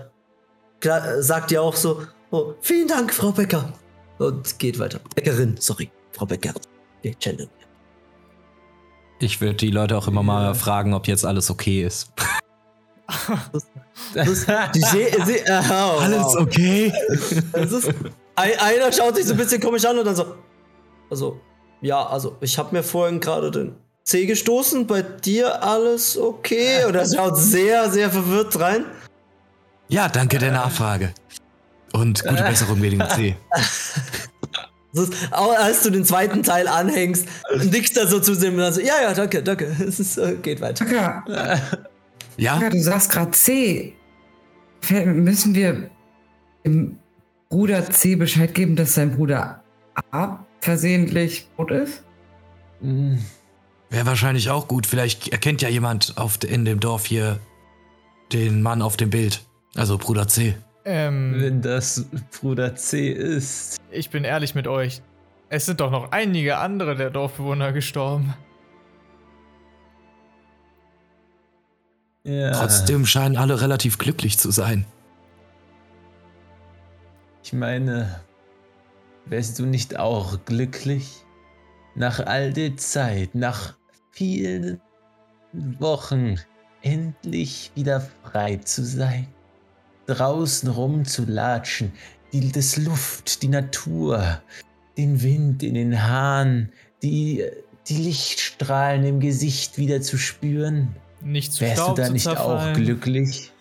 sagt 1.21 1.53
ihr 1.53 1.63
auch 1.63 1.77
so: 1.77 2.03
oh, 2.31 2.55
Vielen 2.61 2.89
Dank, 2.89 3.13
Frau 3.13 3.33
Becker. 3.33 3.73
Und 4.19 4.59
geht 4.59 4.79
weiter. 4.79 5.01
Bäckerin, 5.15 5.57
sorry, 5.59 5.91
Frau. 6.13 6.29
Wir 6.29 7.15
gendern. 7.15 7.49
Ich 9.21 9.41
würde 9.41 9.55
die 9.55 9.71
Leute 9.71 9.97
auch 9.97 10.09
immer 10.09 10.23
mal 10.23 10.55
fragen, 10.55 10.95
ob 10.95 11.07
jetzt 11.07 11.25
alles 11.25 11.51
okay 11.51 11.85
ist. 11.85 12.13
Das, 14.15 14.47
die 14.75 14.81
se, 14.81 15.07
se, 15.25 15.39
äh, 15.47 15.63
oh, 15.71 16.01
wow. 16.01 16.37
okay? 16.37 16.93
Das 17.53 17.73
ist, 17.73 17.93
einer 18.39 18.93
schaut 18.93 19.17
sich 19.17 19.27
so 19.27 19.33
ein 19.33 19.37
bisschen 19.37 19.61
komisch 19.61 19.85
an 19.85 19.99
und 19.99 20.05
dann 20.05 20.17
so. 20.17 20.35
Also, 21.11 21.41
ja, 21.81 22.07
also 22.07 22.37
ich 22.41 22.59
habe 22.59 22.75
mir 22.77 22.83
vorhin 22.83 23.21
gerade 23.21 23.51
den 23.51 23.75
C 24.05 24.27
gestoßen. 24.27 24.87
Bei 24.87 25.03
dir 25.03 25.63
alles 25.63 26.17
okay? 26.19 26.85
Und 26.85 26.95
er 26.95 27.07
schaut 27.07 27.37
sehr, 27.37 27.91
sehr 27.91 28.11
verwirrt 28.11 28.59
rein. 28.59 28.85
Ja, 29.89 30.09
danke 30.09 30.39
der 30.39 30.53
Nachfrage. 30.53 31.13
Und 31.93 32.23
gute 32.25 32.43
Besserung 32.43 32.83
wegen 32.83 32.99
dem 32.99 33.09
C. 33.09 33.37
Ist, 34.93 35.13
auch 35.31 35.55
als 35.55 35.83
du 35.83 35.91
den 35.91 36.05
zweiten 36.05 36.43
Teil 36.43 36.67
anhängst, 36.67 37.27
nickst 37.65 37.97
er 37.97 38.07
so 38.07 38.21
zu 38.21 38.35
dem 38.35 38.55
und 38.55 38.61
dann 38.61 38.73
so, 38.73 38.81
ja, 38.81 39.01
ja, 39.03 39.15
danke, 39.15 39.43
danke. 39.43 39.67
Es 39.87 40.01
ist, 40.01 40.21
geht 40.43 40.61
weiter. 40.61 40.85
Tucker, 40.85 41.25
Ja? 42.37 42.55
Tucker, 42.55 42.71
du 42.71 42.83
sagst 42.83 43.11
gerade 43.11 43.31
C. 43.33 43.95
Müssen 44.91 45.55
wir 45.55 45.91
dem 46.65 46.99
Bruder 47.49 47.91
C 47.91 48.17
Bescheid 48.17 48.55
geben, 48.55 48.77
dass 48.77 48.95
sein 48.95 49.17
Bruder 49.17 49.63
A 50.11 50.45
versehentlich 50.61 51.49
tot 51.57 51.71
ist? 51.71 52.05
Hm, 52.81 53.19
Wäre 53.91 54.07
wahrscheinlich 54.07 54.51
auch 54.51 54.69
gut. 54.69 54.87
Vielleicht 54.87 55.29
erkennt 55.29 55.63
ja 55.63 55.69
jemand 55.69 56.19
auf, 56.19 56.39
in 56.45 56.65
dem 56.65 56.79
Dorf 56.79 57.07
hier 57.07 57.41
den 58.33 58.61
Mann 58.61 58.83
auf 58.83 58.97
dem 58.97 59.11
Bild. 59.11 59.43
Also 59.75 59.97
Bruder 59.97 60.29
C. 60.29 60.57
Ähm, 60.85 61.35
Wenn 61.37 61.63
das 61.63 62.07
Bruder 62.39 62.75
C 62.75 63.11
ist. 63.11 63.79
ich 63.91 64.11
bin 64.11 64.25
ehrlich 64.25 64.55
mit 64.55 64.67
euch. 64.67 65.03
Es 65.49 65.65
sind 65.65 65.81
doch 65.81 65.91
noch 65.91 66.13
einige 66.13 66.59
andere 66.59 66.95
der 66.97 67.11
Dorfbewohner 67.11 67.73
gestorben. 67.73 68.35
Ja. 72.25 72.53
Trotzdem 72.53 73.07
scheinen 73.07 73.39
alle 73.39 73.61
relativ 73.63 73.97
glücklich 73.97 74.39
zu 74.39 74.51
sein. 74.51 74.85
Ich 77.49 77.55
meine, 77.55 78.21
wärst 79.25 79.59
du 79.59 79.65
nicht 79.65 79.99
auch 79.99 80.45
glücklich? 80.45 81.25
Nach 81.95 82.21
all 82.21 82.53
der 82.53 82.77
Zeit, 82.77 83.35
nach 83.35 83.75
vielen 84.11 84.83
Wochen, 85.79 86.39
endlich 86.83 87.73
wieder 87.75 88.07
frei 88.23 88.57
zu 88.57 88.85
sein, 88.85 89.29
draußen 90.05 90.69
rumzulatschen, 90.69 91.91
die 92.35 92.53
das 92.53 92.77
Luft, 92.77 93.41
die 93.41 93.49
Natur, 93.49 94.43
den 94.99 95.23
Wind 95.23 95.63
in 95.63 95.73
den 95.73 96.03
Haaren, 96.03 96.71
die, 97.03 97.47
die 97.89 97.97
Lichtstrahlen 97.97 99.07
im 99.07 99.21
Gesicht 99.21 99.79
wieder 99.79 100.03
zu 100.03 100.19
spüren. 100.19 100.95
Nicht 101.23 101.55
zu 101.55 101.63
Wärst 101.63 101.79
du 101.79 101.83
Staub 101.83 101.97
da 101.97 102.05
zu 102.05 102.13
nicht 102.13 102.29
auch 102.29 102.35
zerfallen. 102.35 102.75
glücklich? 102.75 103.53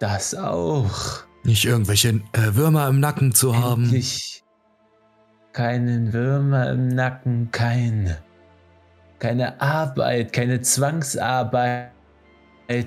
Das 0.00 0.34
auch. 0.34 1.29
Nicht 1.44 1.64
irgendwelche 1.64 2.20
äh, 2.32 2.54
Würmer 2.54 2.88
im 2.88 3.00
Nacken 3.00 3.34
zu 3.34 3.56
haben. 3.56 3.84
Endlich 3.84 4.44
keinen 5.52 6.12
Würmer 6.12 6.70
im 6.70 6.88
Nacken, 6.88 7.50
kein, 7.50 8.16
keine 9.18 9.60
Arbeit, 9.60 10.32
keine 10.32 10.60
Zwangsarbeit 10.60 11.90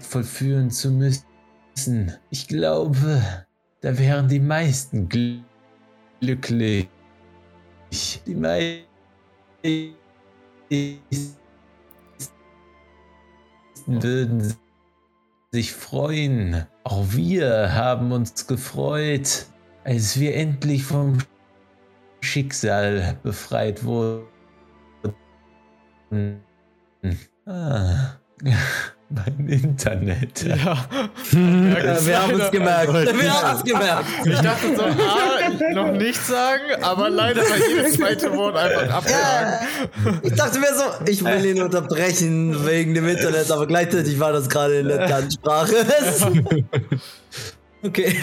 vollführen 0.01 0.72
zu 0.72 0.91
müssen. 0.91 2.13
Ich 2.29 2.48
glaube, 2.48 3.22
da 3.81 3.98
wären 3.98 4.27
die 4.27 4.39
meisten 4.39 5.10
gl 5.10 5.43
glücklich. 6.22 6.88
Die 8.25 8.36
meisten 8.36 9.95
würden 13.86 14.55
sich 15.51 15.74
freuen. 15.74 16.65
Auch 16.84 17.06
wir 17.12 17.74
haben 17.74 18.12
uns 18.12 18.46
gefreut, 18.46 19.46
als 19.84 20.20
wir 20.20 20.36
endlich 20.36 20.84
vom 20.84 21.18
Schicksal 22.22 23.18
befreit 23.24 23.84
wurden. 23.84 24.25
Ah, 27.46 28.18
mein 29.10 29.48
Internet. 29.48 30.44
Ja. 30.44 30.56
Wir 31.32 32.22
haben 32.22 32.40
es 32.40 32.52
gemerkt. 32.52 32.94
Wir 32.94 33.34
haben 33.34 33.58
es 33.58 33.63
gemerkt. 33.63 34.06
Ich 34.25 34.40
dachte 34.40 34.75
so, 34.75 34.84
A, 34.84 35.33
noch 35.73 35.91
nichts 35.91 36.27
sagen, 36.27 36.63
aber 36.81 37.09
leider 37.09 37.41
war 37.41 37.57
jedes 37.57 37.93
zweite 37.93 38.35
Wort 38.35 38.55
einfach 38.55 38.89
abgehakt. 38.89 39.63
Ich 40.21 40.33
dachte 40.33 40.59
mir 40.59 40.73
so, 40.75 41.09
ich 41.09 41.23
will 41.23 41.45
ihn 41.45 41.62
unterbrechen 41.62 42.65
wegen 42.65 42.93
dem 42.93 43.07
Internet, 43.07 43.51
aber 43.51 43.67
gleichzeitig 43.67 44.19
war 44.19 44.33
das 44.33 44.50
gerade 44.50 44.79
in 44.79 44.88
der 44.88 45.07
Tanzsprache. 45.07 45.75
okay. 47.83 48.15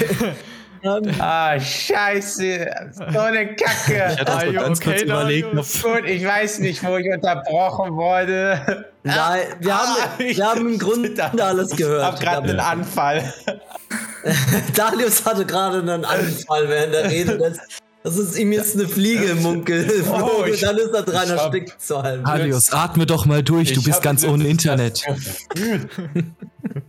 Ah, 1.18 1.58
scheiße. 1.60 2.70
So 3.12 3.18
eine 3.18 3.54
Kacke. 3.54 4.12
Ich 4.14 4.20
hatte 4.20 4.46
you 4.46 4.52
ganz 4.54 4.80
kurz 4.80 4.96
okay, 4.96 5.04
überlegt, 5.04 5.46
ob 5.48 5.52
Darius? 5.54 5.82
Gut, 5.82 6.04
ich 6.06 6.24
weiß 6.26 6.58
nicht, 6.60 6.82
wo 6.84 6.96
ich 6.96 7.06
unterbrochen 7.12 7.92
wurde. 7.96 8.86
Nein, 9.02 9.40
wir 9.60 9.74
haben, 9.78 9.88
Ah, 10.02 10.08
ich 10.22 10.36
wir 10.38 10.46
haben 10.46 10.72
im 10.72 10.78
Grunde 10.78 11.10
alles 11.44 11.72
Ich 11.72 11.76
gehört. 11.78 12.04
hab 12.04 12.20
gerade 12.20 12.48
einen 12.50 12.60
Anfall. 12.60 13.32
Darius 14.74 15.24
hatte 15.24 15.46
gerade 15.46 15.78
einen 15.80 16.04
Anfall 16.04 16.68
während 16.68 16.94
der 16.94 17.10
Rede. 17.10 17.38
Das, 17.38 17.58
das 18.02 18.16
ist 18.16 18.38
ihm 18.38 18.52
jetzt 18.52 18.76
eine 18.78 18.88
Fliege 18.88 19.24
im 19.26 19.42
Munkel. 19.42 19.86
Oh, 20.10 20.44
ich- 20.44 20.60
dann 20.60 20.76
ist 20.78 20.90
er 20.94 21.02
dran 21.02 21.24
ich 21.24 21.30
erstickt 21.30 21.80
zu 21.82 22.02
halb. 22.02 22.26
Adios, 22.26 22.72
atme 22.72 23.06
doch 23.06 23.26
mal 23.26 23.42
durch, 23.42 23.72
du 23.72 23.80
Ich 23.80 23.86
bist 23.86 24.02
ganz 24.02 24.24
ohne 24.24 24.46
Internet. 24.48 25.02
das. 25.06 25.46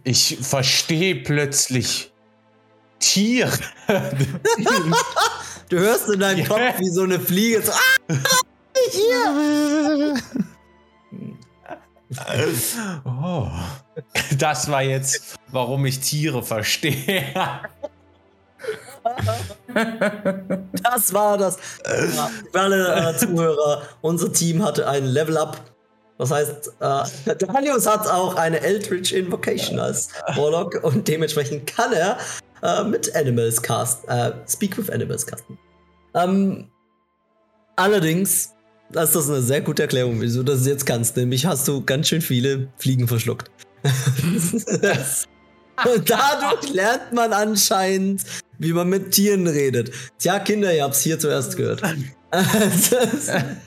Ich 0.04 0.38
verstehe 0.42 1.16
plötzlich 1.16 2.11
Tiere. 3.02 3.52
Du 5.70 5.80
hörst 5.80 6.10
in 6.10 6.20
deinem 6.20 6.40
Ja. 6.40 6.48
Kopf 6.48 6.80
wie 6.80 6.90
so 6.90 7.04
eine 7.04 7.18
Fliege. 7.18 7.62
So, 7.62 7.72
ah, 7.72 7.78
Oh. 13.06 13.48
Das 14.38 14.70
war 14.70 14.84
jetzt, 14.84 15.36
warum 15.48 15.86
ich 15.86 16.02
Tiere 16.02 16.44
verstehe. 16.44 17.24
das 20.84 21.14
war 21.14 21.38
das. 21.38 21.58
Für 22.52 22.60
alle 22.60 23.14
äh, 23.14 23.18
Zuhörer, 23.18 23.84
unser 24.02 24.34
Team 24.34 24.64
hatte 24.64 24.90
ein 24.90 25.06
Level 25.06 25.38
Up. 25.38 25.62
Das 26.18 26.32
heißt, 26.32 26.74
äh, 26.82 27.36
Darius 27.38 27.88
hat 27.88 28.08
auch 28.08 28.36
eine 28.36 28.60
Eldritch 28.60 29.14
Invocation 29.14 29.80
als 29.80 30.10
Warlock 30.36 30.84
und 30.84 31.08
dementsprechend 31.08 31.66
kann 31.66 31.94
er 31.94 32.18
äh, 32.62 32.84
mit 32.84 33.16
Animals 33.16 33.62
cast, 33.62 34.08
äh, 34.08 34.32
Speak 34.48 34.78
with 34.78 34.90
Animals 34.90 35.26
casten. 35.26 35.58
Ähm, 36.14 36.70
allerdings, 37.76 38.54
das 38.92 39.10
ist 39.10 39.16
das 39.16 39.30
eine 39.30 39.42
sehr 39.42 39.62
gute 39.62 39.84
Erklärung, 39.84 40.22
wieso 40.22 40.44
du 40.44 40.52
das 40.52 40.66
jetzt 40.66 40.86
kannst. 40.86 41.18
Nämlich 41.18 41.46
hast 41.46 41.68
du 41.68 41.84
ganz 41.84 42.08
schön 42.08 42.22
viele 42.22 42.70
Fliegen 42.78 43.08
verschluckt. 43.08 43.50
und 43.84 44.66
dadurch 46.10 46.74
lernt 46.74 47.14
man 47.14 47.34
anscheinend, 47.34 48.24
wie 48.60 48.74
man 48.74 48.90
mit 48.90 49.12
Tieren 49.12 49.48
redet. 49.48 49.92
Tja, 50.20 50.40
Kinder, 50.40 50.74
ihr 50.74 50.84
habt's 50.84 51.02
hier 51.02 51.18
zuerst 51.18 51.58
gehört. 51.58 51.82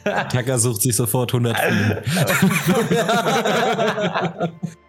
Tacker 0.05 0.59
sucht 0.59 0.83
sich 0.83 0.97
sofort 0.97 1.35
100 1.35 1.59
Fliegen. 1.59 1.99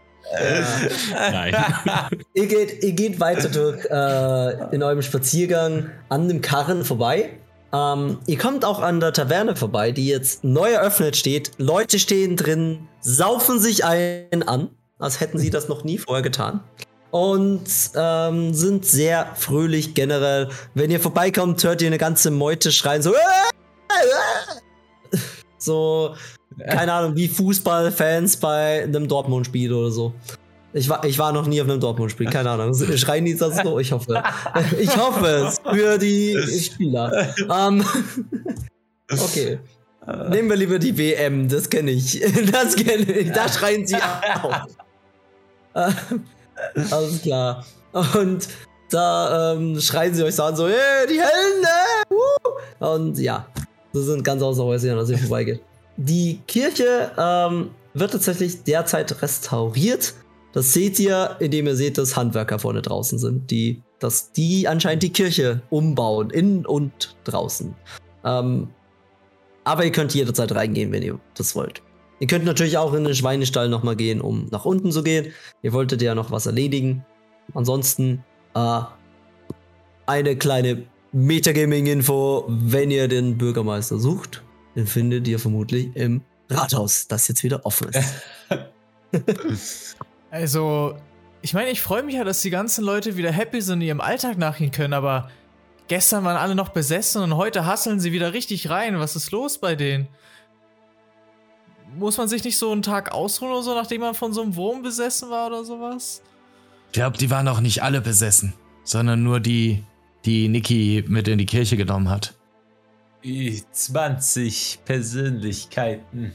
Nein. 1.11 1.55
Ihr 2.33 2.47
geht, 2.47 2.83
ihr 2.83 2.91
geht 2.93 3.19
weiter 3.19 3.49
durch 3.49 3.85
äh, 3.85 4.75
in 4.75 4.83
eurem 4.83 5.01
Spaziergang 5.01 5.91
an 6.09 6.27
dem 6.27 6.41
Karren 6.41 6.83
vorbei. 6.83 7.29
Ähm, 7.73 8.19
ihr 8.25 8.37
kommt 8.37 8.65
auch 8.65 8.79
an 8.81 8.99
der 8.99 9.13
Taverne 9.13 9.55
vorbei, 9.55 9.91
die 9.91 10.07
jetzt 10.07 10.43
neu 10.43 10.71
eröffnet 10.71 11.15
steht. 11.17 11.51
Leute 11.57 11.99
stehen 11.99 12.35
drin, 12.37 12.87
saufen 13.01 13.59
sich 13.59 13.85
einen 13.85 14.43
an, 14.43 14.69
als 14.99 15.19
hätten 15.19 15.37
sie 15.37 15.49
das 15.49 15.67
noch 15.67 15.83
nie 15.83 15.97
vorher 15.97 16.23
getan. 16.23 16.61
Und 17.11 17.63
ähm, 17.95 18.53
sind 18.53 18.85
sehr 18.85 19.31
fröhlich 19.35 19.93
generell. 19.93 20.49
Wenn 20.73 20.91
ihr 20.91 20.99
vorbeikommt, 20.99 21.63
hört 21.63 21.81
ihr 21.81 21.87
eine 21.87 21.97
ganze 21.97 22.31
Meute 22.31 22.71
schreien, 22.71 23.01
so. 23.01 23.13
So, 25.57 26.15
keine 26.57 26.93
Ahnung, 26.93 27.15
wie 27.15 27.27
Fußballfans 27.27 28.37
bei 28.37 28.83
einem 28.83 29.07
Dortmund-Spiel 29.07 29.73
oder 29.73 29.91
so. 29.91 30.13
Ich 30.73 30.89
war, 30.89 31.05
ich 31.05 31.17
war 31.17 31.31
noch 31.31 31.47
nie 31.47 31.61
auf 31.61 31.69
einem 31.69 31.79
Dortmund-Spiel, 31.79 32.29
keine 32.29 32.49
Ahnung. 32.49 32.73
Schreien 32.97 33.23
die 33.23 33.35
das 33.35 33.57
so? 33.57 33.79
Ich 33.79 33.91
hoffe. 33.91 34.21
Ich 34.79 34.95
hoffe 34.97 35.47
es 35.47 35.59
für 35.59 35.97
die 35.97 36.37
Spieler. 36.59 37.33
Ähm, 37.39 37.83
okay. 39.11 39.59
Nehmen 40.29 40.49
wir 40.49 40.55
lieber 40.55 40.77
die 40.77 40.97
WM, 40.97 41.47
das 41.47 41.69
kenne 41.69 41.91
ich. 41.91 42.21
Das 42.51 42.75
kenne 42.75 43.11
ich. 43.11 43.31
Da 43.31 43.47
schreien 43.49 43.87
sie 43.87 43.95
auch. 43.95 44.67
Äh, 45.73 45.91
Alles 46.91 47.21
klar. 47.21 47.65
Und 47.93 48.47
da 48.89 49.53
ähm, 49.53 49.79
schreien 49.79 50.13
sie 50.13 50.23
euch 50.23 50.35
so 50.35 50.43
an, 50.43 50.55
so, 50.55 50.67
hey, 50.67 51.07
die 51.09 51.19
Helden, 51.19 51.65
wuh! 52.09 52.85
Und 52.85 53.17
ja, 53.17 53.47
das 53.93 54.03
sind 54.03 54.23
ganz 54.23 54.41
außer 54.41 54.63
Häuschen, 54.63 54.97
als 54.97 55.09
ihr 55.09 55.17
vorbeigeht. 55.17 55.61
Die 55.97 56.41
Kirche 56.47 57.11
ähm, 57.17 57.71
wird 57.93 58.11
tatsächlich 58.11 58.63
derzeit 58.63 59.21
restauriert. 59.21 60.13
Das 60.51 60.73
seht 60.73 60.99
ihr, 60.99 61.35
indem 61.39 61.67
ihr 61.67 61.75
seht, 61.75 61.97
dass 61.97 62.15
Handwerker 62.15 62.59
vorne 62.59 62.81
draußen 62.81 63.19
sind, 63.19 63.51
die, 63.51 63.81
dass 63.99 64.31
die 64.31 64.67
anscheinend 64.67 65.03
die 65.03 65.11
Kirche 65.11 65.61
umbauen, 65.69 66.29
innen 66.29 66.65
und 66.65 67.15
draußen. 67.23 67.75
Ähm, 68.23 68.69
aber 69.63 69.85
ihr 69.85 69.91
könnt 69.91 70.13
jederzeit 70.13 70.53
reingehen, 70.53 70.91
wenn 70.91 71.03
ihr 71.03 71.19
das 71.35 71.55
wollt. 71.55 71.81
Ihr 72.19 72.27
könnt 72.27 72.45
natürlich 72.45 72.77
auch 72.77 72.93
in 72.93 73.03
den 73.03 73.15
Schweinestall 73.15 73.67
nochmal 73.67 73.95
gehen, 73.95 74.21
um 74.21 74.47
nach 74.51 74.63
unten 74.63 74.91
zu 74.91 75.03
gehen. 75.03 75.33
Ihr 75.61 75.73
wolltet 75.73 76.01
ja 76.01 76.15
noch 76.15 76.31
was 76.31 76.45
erledigen. 76.45 77.05
Ansonsten 77.53 78.23
äh, 78.53 78.81
eine 80.05 80.35
kleine 80.37 80.83
Metagaming-Info, 81.11 82.45
wenn 82.47 82.91
ihr 82.91 83.07
den 83.07 83.37
Bürgermeister 83.37 83.97
sucht, 83.97 84.44
den 84.75 84.87
findet 84.87 85.27
ihr 85.27 85.39
vermutlich 85.39 85.95
im 85.95 86.21
Rathaus, 86.49 87.07
das 87.07 87.27
jetzt 87.27 87.43
wieder 87.43 87.65
offen 87.65 87.89
ist. 87.89 88.03
Also, 90.31 90.97
ich 91.41 91.53
meine, 91.53 91.69
ich 91.69 91.81
freue 91.81 92.03
mich 92.03 92.15
ja, 92.15 92.25
dass 92.25 92.41
die 92.41 92.49
ganzen 92.49 92.83
Leute 92.83 93.15
wieder 93.15 93.31
happy 93.31 93.61
sind 93.61 93.75
und 93.75 93.81
ihrem 93.83 94.01
Alltag 94.01 94.37
nachgehen 94.37 94.71
können, 94.71 94.93
aber 94.93 95.29
gestern 95.87 96.25
waren 96.25 96.35
alle 96.35 96.55
noch 96.55 96.69
besessen 96.69 97.21
und 97.21 97.37
heute 97.37 97.65
hasseln 97.65 98.01
sie 98.01 98.11
wieder 98.11 98.33
richtig 98.33 98.69
rein. 98.69 98.99
Was 98.99 99.15
ist 99.15 99.31
los 99.31 99.57
bei 99.57 99.75
denen? 99.75 100.09
Muss 101.97 102.17
man 102.17 102.27
sich 102.27 102.43
nicht 102.43 102.57
so 102.57 102.69
einen 102.69 102.81
Tag 102.81 103.13
ausruhen 103.13 103.51
oder 103.51 103.63
so, 103.63 103.75
nachdem 103.75 104.01
man 104.01 104.13
von 104.13 104.33
so 104.33 104.41
einem 104.41 104.57
Wurm 104.57 104.81
besessen 104.81 105.29
war 105.29 105.47
oder 105.47 105.63
sowas? 105.63 106.21
Ich 106.87 106.93
glaube, 106.93 107.17
die 107.17 107.29
waren 107.29 107.47
auch 107.47 107.61
nicht 107.61 107.81
alle 107.81 108.01
besessen, 108.01 108.53
sondern 108.83 109.23
nur 109.23 109.39
die, 109.39 109.83
die 110.25 110.49
Niki 110.49 111.05
mit 111.07 111.29
in 111.29 111.37
die 111.37 111.45
Kirche 111.45 111.77
genommen 111.77 112.09
hat. 112.09 112.33
Die 113.25 113.63
20 113.71 114.81
Persönlichkeiten. 114.85 116.33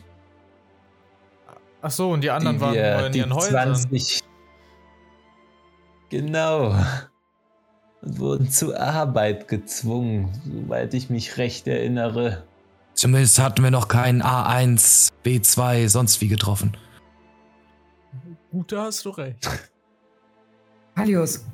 Ach 1.83 1.91
so, 1.91 2.11
und 2.11 2.23
die 2.23 2.31
anderen 2.31 2.57
die 2.57 2.61
waren 2.61 2.75
wir, 2.75 2.97
nur 2.97 3.07
in 3.07 3.13
die 3.13 3.19
ihren 3.21 3.33
Häusern. 3.33 3.75
20 3.77 4.21
Genau. 6.09 6.75
Und 8.03 8.19
wurden 8.19 8.51
zur 8.51 8.79
Arbeit 8.79 9.47
gezwungen, 9.47 10.33
soweit 10.45 10.93
ich 10.93 11.11
mich 11.11 11.39
recht 11.39 11.69
erinnere. 11.69 12.45
Zumindest 12.95 13.39
hatten 13.39 13.63
wir 13.63 13.71
noch 13.71 13.87
keinen 13.87 14.21
A1, 14.21 15.11
B2, 15.25 15.89
sonst 15.89 16.21
wie 16.21 16.29
getroffen. 16.29 16.77
Gut, 18.51 18.73
da 18.73 18.87
hast 18.87 19.05
du 19.05 19.11
recht. 19.11 19.49
Halios, 20.97 21.47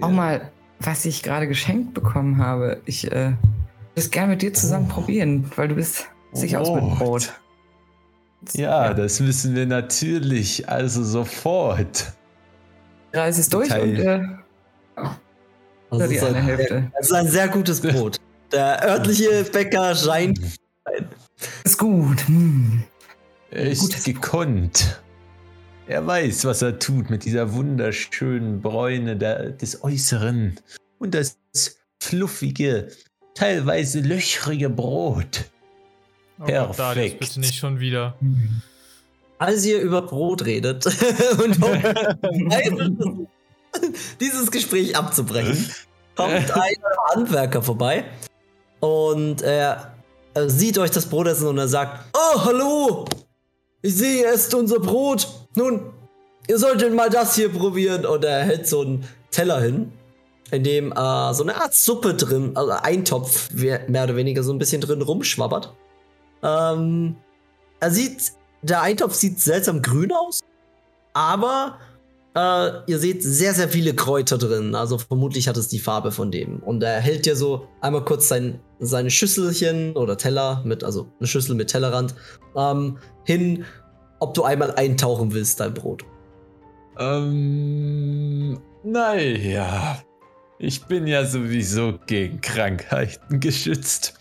auch 0.00 0.10
mal, 0.10 0.50
was 0.80 1.04
ich 1.04 1.22
gerade 1.22 1.46
geschenkt 1.46 1.94
bekommen 1.94 2.38
habe. 2.38 2.82
Ich 2.86 3.12
äh, 3.12 3.34
würde 3.98 4.04
es 4.04 4.10
gerne 4.12 4.30
mit 4.32 4.42
dir 4.42 4.54
zusammen 4.54 4.86
probieren, 4.86 5.50
weil 5.56 5.66
du 5.68 5.74
bist 5.74 6.06
sicher 6.32 6.60
aus 6.60 6.70
mit 6.70 6.80
Brot. 6.80 6.98
Brot. 6.98 7.32
Ja, 8.52 8.94
das 8.94 9.18
müssen 9.18 9.56
wir 9.56 9.66
natürlich, 9.66 10.68
also 10.68 11.02
sofort. 11.02 12.12
Reise 13.12 13.40
ist 13.40 13.52
durch 13.52 13.68
Teil. 13.68 14.38
und 15.90 15.96
äh, 15.96 15.98
Das 15.98 16.08
die 16.08 16.14
ist, 16.14 16.22
eine 16.22 16.36
ein, 16.36 16.44
Hälfte. 16.44 16.92
das 16.96 17.06
ist 17.06 17.12
ein 17.12 17.26
sehr 17.28 17.48
gutes 17.48 17.80
Brot. 17.80 18.18
Der 18.52 18.82
örtliche 18.88 19.44
Bäcker 19.44 19.94
scheint. 19.94 20.38
Ist 21.64 21.78
gut. 21.78 22.26
Hm. 22.26 22.82
Er 23.50 23.70
ist 23.70 23.80
Gutes 23.80 24.02
gekonnt. 24.04 25.00
Er 25.86 26.04
weiß, 26.04 26.44
was 26.46 26.62
er 26.62 26.78
tut 26.80 27.10
mit 27.10 27.24
dieser 27.24 27.52
wunderschönen 27.52 28.60
Bräune 28.60 29.16
der, 29.16 29.50
des 29.50 29.84
Äußeren 29.84 30.58
und 30.98 31.14
das 31.14 31.38
fluffige, 32.00 32.88
teilweise 33.38 34.00
löchrige 34.00 34.68
Brot. 34.68 35.44
Oh 36.40 36.44
Gott, 36.44 36.48
Darius, 36.48 36.76
Perfekt. 36.76 37.20
bitte 37.20 37.40
nicht 37.40 37.54
schon 37.54 37.80
wieder. 37.80 38.16
Als 39.38 39.64
ihr 39.64 39.80
über 39.80 40.02
Brot 40.02 40.44
redet 40.44 40.86
und 41.44 41.62
um 41.62 43.28
dieses 44.20 44.50
Gespräch 44.50 44.96
abzubrechen, 44.96 45.70
kommt 46.16 46.50
ein 46.56 46.76
Handwerker 47.14 47.62
vorbei 47.62 48.04
und 48.80 49.42
er, 49.42 49.94
er 50.34 50.50
sieht 50.50 50.78
euch 50.78 50.90
das 50.90 51.06
Brot 51.06 51.28
essen 51.28 51.48
und 51.48 51.58
er 51.58 51.68
sagt: 51.68 52.04
Oh, 52.14 52.44
hallo! 52.44 53.04
Ich 53.82 53.94
sehe, 53.94 54.22
ihr 54.22 54.32
esst 54.32 54.54
unser 54.54 54.80
Brot. 54.80 55.28
Nun, 55.54 55.92
ihr 56.48 56.58
solltet 56.58 56.92
mal 56.92 57.10
das 57.10 57.36
hier 57.36 57.48
probieren. 57.48 58.04
Und 58.04 58.24
er 58.24 58.42
hält 58.44 58.66
so 58.66 58.80
einen 58.80 59.04
Teller 59.30 59.60
hin, 59.60 59.92
in 60.50 60.64
dem 60.64 60.92
äh, 60.92 61.34
so 61.34 61.42
eine 61.42 61.56
Art 61.56 61.74
Suppe 61.74 62.14
drin, 62.14 62.52
also 62.54 62.72
Eintopf, 62.72 63.50
mehr 63.52 63.86
oder 63.88 64.16
weniger 64.16 64.42
so 64.42 64.52
ein 64.52 64.58
bisschen 64.58 64.80
drin 64.80 65.02
rumschwabbert. 65.02 65.74
Ähm, 66.42 67.16
er 67.80 67.90
sieht, 67.90 68.32
der 68.62 68.82
Eintopf 68.82 69.14
sieht 69.14 69.40
seltsam 69.40 69.82
grün 69.82 70.12
aus, 70.12 70.40
aber 71.12 71.78
äh, 72.34 72.70
ihr 72.86 72.98
seht 72.98 73.22
sehr, 73.22 73.54
sehr 73.54 73.68
viele 73.68 73.94
Kräuter 73.94 74.38
drin. 74.38 74.74
Also 74.74 74.98
vermutlich 74.98 75.48
hat 75.48 75.56
es 75.56 75.68
die 75.68 75.78
Farbe 75.78 76.12
von 76.12 76.30
dem. 76.30 76.60
Und 76.60 76.82
er 76.82 77.00
hält 77.00 77.26
dir 77.26 77.36
so 77.36 77.66
einmal 77.80 78.04
kurz 78.04 78.28
sein, 78.28 78.60
seine 78.78 79.10
Schüsselchen 79.10 79.96
oder 79.96 80.16
Teller 80.16 80.62
mit, 80.64 80.84
also 80.84 81.08
eine 81.18 81.26
Schüssel 81.26 81.56
mit 81.56 81.68
Tellerrand, 81.68 82.14
ähm, 82.56 82.98
hin, 83.24 83.64
ob 84.20 84.34
du 84.34 84.44
einmal 84.44 84.72
eintauchen 84.72 85.32
willst, 85.32 85.60
dein 85.60 85.74
Brot. 85.74 86.04
Ähm, 86.98 88.60
naja. 88.82 89.98
Ich 90.60 90.84
bin 90.84 91.06
ja 91.06 91.24
sowieso 91.24 91.98
gegen 92.06 92.40
Krankheiten 92.40 93.38
geschützt. 93.38 94.14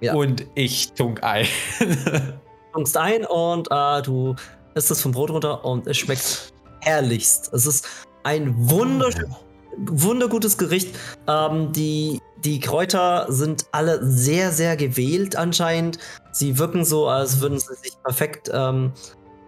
Ja. 0.00 0.14
Und 0.14 0.44
ich 0.56 0.92
tunk 0.94 1.22
ein. 1.22 1.46
Tunkst 2.72 2.96
ein 2.96 3.24
und 3.24 3.68
äh, 3.70 4.02
du 4.02 4.34
isst 4.74 4.90
das 4.90 5.00
vom 5.00 5.12
Brot 5.12 5.30
runter 5.30 5.64
und 5.64 5.86
es 5.86 5.98
schmeckt 5.98 6.52
herrlichst. 6.80 7.52
Es 7.52 7.66
ist 7.66 7.86
ein 8.24 8.54
wunderschön, 8.68 9.32
wundergutes 9.78 10.58
Gericht. 10.58 10.96
Ähm, 11.28 11.72
die, 11.72 12.18
die 12.44 12.58
Kräuter 12.58 13.26
sind 13.28 13.66
alle 13.70 14.04
sehr, 14.04 14.50
sehr 14.50 14.76
gewählt 14.76 15.36
anscheinend. 15.36 15.98
Sie 16.32 16.58
wirken 16.58 16.84
so, 16.84 17.06
als 17.06 17.40
würden 17.40 17.60
sie 17.60 17.74
sich 17.80 17.92
perfekt 18.02 18.50
ähm, 18.52 18.92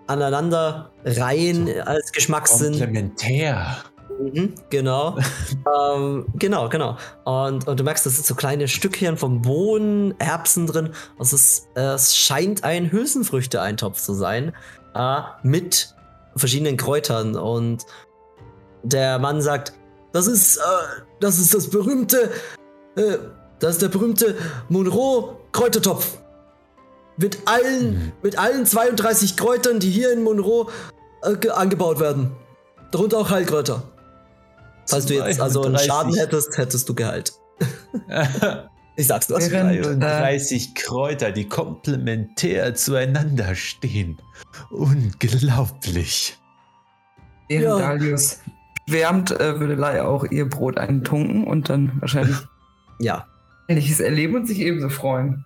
aneinander 0.06 0.92
reihen 1.04 1.68
als 1.80 2.12
Geschmackssinn. 2.12 2.78
Komplementär. 2.78 3.82
Mhm, 4.20 4.54
genau. 4.70 5.16
ähm, 5.96 6.26
genau, 6.34 6.68
genau. 6.68 6.96
Und, 7.24 7.66
und 7.66 7.80
du 7.80 7.84
merkst, 7.84 8.06
das 8.06 8.14
sind 8.14 8.26
so 8.26 8.34
kleine 8.34 8.68
Stückchen 8.68 9.16
vom 9.16 9.42
Bohnen, 9.42 10.14
Erbsen 10.20 10.66
drin. 10.66 10.90
Es, 11.18 11.32
ist, 11.32 11.68
äh, 11.76 11.94
es 11.94 12.16
scheint 12.16 12.64
ein 12.64 12.90
Hülsenfrüchte-Eintopf 12.90 14.00
zu 14.00 14.14
sein. 14.14 14.52
Äh, 14.94 15.20
mit 15.42 15.94
verschiedenen 16.36 16.76
Kräutern. 16.76 17.36
Und 17.36 17.84
der 18.82 19.18
Mann 19.18 19.40
sagt, 19.42 19.72
das 20.12 20.26
ist, 20.26 20.58
äh, 20.58 20.60
das 21.20 21.38
ist 21.38 21.52
das 21.54 21.68
berühmte, 21.70 22.30
äh, 22.96 23.18
das 23.58 23.72
ist 23.72 23.82
der 23.82 23.88
berühmte 23.88 24.36
Monroe-Kräutertopf. 24.68 26.18
Mit 27.16 27.38
allen, 27.46 28.12
mit 28.22 28.38
allen 28.38 28.66
32 28.66 29.36
Kräutern, 29.36 29.78
die 29.80 29.90
hier 29.90 30.12
in 30.12 30.22
Monroe 30.22 30.66
äh, 31.22 31.36
ge- 31.36 31.50
angebaut 31.52 32.00
werden. 32.00 32.32
Darunter 32.90 33.18
auch 33.18 33.30
Heilkräuter. 33.30 33.82
Falls 34.86 35.06
du 35.06 35.14
jetzt 35.14 35.40
also 35.40 35.62
einen 35.62 35.76
32. 35.76 35.86
Schaden 35.90 36.14
hättest, 36.14 36.58
hättest 36.58 36.88
du 36.88 36.94
Gehalt. 36.94 37.32
Ich 38.96 39.08
sag's 39.08 39.28
nur. 39.28 39.40
Während- 39.40 40.00
33 40.00 40.72
Kräuter, 40.76 41.32
die 41.32 41.48
komplementär 41.48 42.76
zueinander 42.76 43.56
stehen. 43.56 44.22
Unglaublich. 44.70 46.38
Während 47.48 47.64
Ja. 47.64 47.78
Dalius 47.78 48.38
schwärmt, 48.88 49.32
äh, 49.32 49.58
würde 49.58 49.74
Lai 49.74 50.00
auch 50.02 50.24
ihr 50.30 50.48
Brot 50.48 50.78
eintunken 50.78 51.44
und 51.44 51.68
dann 51.68 51.92
wahrscheinlich 52.00 52.36
Ja, 53.00 53.26
ähnliches 53.68 53.98
erleben 53.98 54.36
und 54.36 54.46
sich 54.46 54.60
ebenso 54.60 54.88
freuen. 54.90 55.44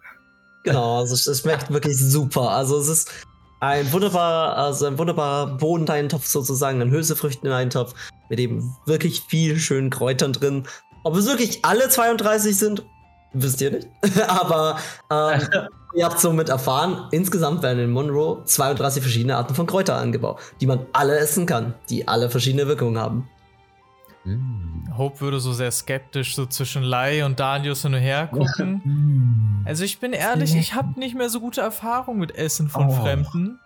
genau. 0.64 0.98
Also 0.98 1.14
es 1.14 1.40
schmeckt 1.40 1.70
wirklich 1.72 1.96
super. 1.96 2.50
Also 2.50 2.78
es 2.78 2.88
ist 2.88 3.10
ein 3.60 3.92
wunderbarer, 3.92 4.56
also 4.56 4.86
ein 4.86 4.98
wunderbarer 4.98 5.56
Bohneneintopf 5.56 6.26
sozusagen, 6.26 6.80
ein 6.80 6.90
Hülsefrüchteneintopf 6.90 7.94
mit 8.28 8.38
eben 8.38 8.76
wirklich 8.86 9.22
viel 9.22 9.58
schönen 9.58 9.90
Kräutern 9.90 10.32
drin. 10.32 10.64
Ob 11.04 11.16
es 11.16 11.26
wirklich 11.26 11.64
alle 11.64 11.88
32 11.88 12.56
sind, 12.56 12.84
wisst 13.32 13.60
ihr 13.60 13.72
nicht. 13.72 13.88
Aber 14.28 14.78
ähm, 15.10 15.40
ihr 15.94 16.04
habt 16.04 16.20
somit 16.20 16.48
erfahren, 16.48 17.08
insgesamt 17.10 17.62
werden 17.62 17.78
in 17.80 17.90
Monroe 17.90 18.42
32 18.44 19.02
verschiedene 19.02 19.36
Arten 19.36 19.54
von 19.54 19.66
Kräutern 19.66 19.98
angebaut, 19.98 20.38
die 20.60 20.66
man 20.66 20.86
alle 20.92 21.18
essen 21.18 21.46
kann, 21.46 21.74
die 21.90 22.06
alle 22.06 22.30
verschiedene 22.30 22.66
Wirkungen 22.68 22.98
haben. 22.98 23.28
Mm. 24.36 24.96
Hope 24.96 25.20
würde 25.20 25.40
so 25.40 25.52
sehr 25.52 25.70
skeptisch 25.70 26.34
so 26.34 26.46
zwischen 26.46 26.82
Lai 26.82 27.24
und 27.24 27.38
Danius 27.40 27.82
hin 27.82 27.94
und 27.94 28.00
her 28.00 28.26
gucken. 28.28 29.62
Also 29.64 29.84
ich 29.84 29.98
bin 30.00 30.12
ehrlich, 30.12 30.54
ich 30.56 30.74
habe 30.74 30.98
nicht 30.98 31.14
mehr 31.16 31.28
so 31.28 31.40
gute 31.40 31.60
Erfahrungen 31.60 32.18
mit 32.20 32.34
Essen 32.36 32.68
von 32.68 32.88
Oh. 32.88 32.92
Fremden. 32.92 33.58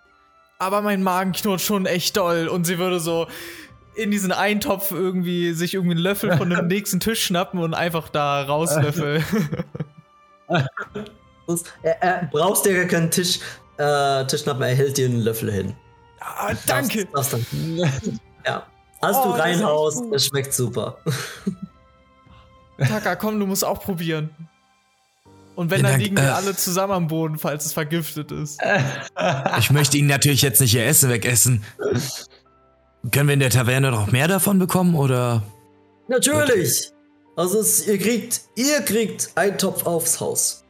Aber 0.59 0.81
mein 0.83 1.03
Magen 1.03 1.33
knurrt 1.33 1.61
schon 1.61 1.87
echt 1.87 2.17
doll 2.17 2.49
und 2.49 2.65
sie 2.67 2.79
würde 2.79 3.01
so 3.01 3.27
in 3.95 4.11
diesen 4.11 4.33
Eintopf 4.33 4.91
irgendwie 4.93 5.53
sich 5.53 5.75
irgendwie 5.75 5.95
einen 5.95 6.03
Löffel 6.03 6.37
von 6.37 6.49
dem 6.51 6.67
nächsten 6.69 7.01
Tisch 7.01 7.23
schnappen 7.25 7.61
und 7.61 7.75
einfach 7.75 8.09
da 8.09 8.43
rauslöffeln. 8.43 9.25
Das- 11.47 11.65
Er, 11.83 12.03
er 12.03 12.29
brauchst 12.31 12.65
dir 12.67 12.75
gar 12.75 12.85
keinen 12.85 13.11
Tisch, 13.11 13.41
äh, 13.79 14.25
Tischschnappen, 14.27 14.63
er 14.63 14.75
hält 14.75 14.97
dir 14.97 15.07
einen 15.07 15.21
Löffel 15.21 15.51
hin. 15.53 15.75
ah, 16.21 16.53
danke. 16.67 17.07
Darfst, 17.07 17.33
darfst 17.33 17.47
dann. 17.53 18.21
Als 19.03 19.17
Oh, 19.19 19.25
du 19.25 19.31
das 19.33 19.41
reinhaust, 19.41 19.99
gut. 19.99 20.15
es 20.15 20.27
schmeckt 20.27 20.55
super. 20.55 20.97
Taka, 22.79 23.17
komm, 23.17 23.39
du 23.39 23.47
musst 23.47 23.65
auch 23.65 23.81
probieren. 23.83 24.31
Und 25.55 25.71
wenn, 25.71 25.83
dann 25.83 26.01
liegen 26.01 26.17
wir 26.17 26.25
äh. 26.25 26.29
alle 26.31 26.57
zusammen 26.57 26.93
am 26.95 27.07
Boden, 27.09 27.39
falls 27.39 27.67
es 27.67 27.73
vergiftet 27.75 28.33
ist. 28.33 28.59
Ich 29.59 29.71
möchte 29.71 29.99
ihn 29.99 30.07
natürlich 30.07 30.41
jetzt 30.43 30.61
nicht 30.61 30.75
ihr 30.75 30.87
Essen 30.87 31.11
wegessen. 31.11 31.63
Können 33.11 33.29
wir 33.29 33.35
in 33.35 33.41
der 33.41 33.51
Taverne 33.51 33.91
noch 33.91 34.11
mehr 34.11 34.29
davon 34.29 34.59
bekommen 34.59 34.95
oder? 34.95 35.43
Natürlich! 36.09 36.91
Also 37.37 37.61
es, 37.61 37.87
ihr 37.87 37.99
kriegt, 37.99 38.41
ihr 38.57 38.81
kriegt 38.83 39.31
einen 39.37 39.59
Topf 39.59 39.85
aufs 39.87 40.21
Haus. 40.21 40.65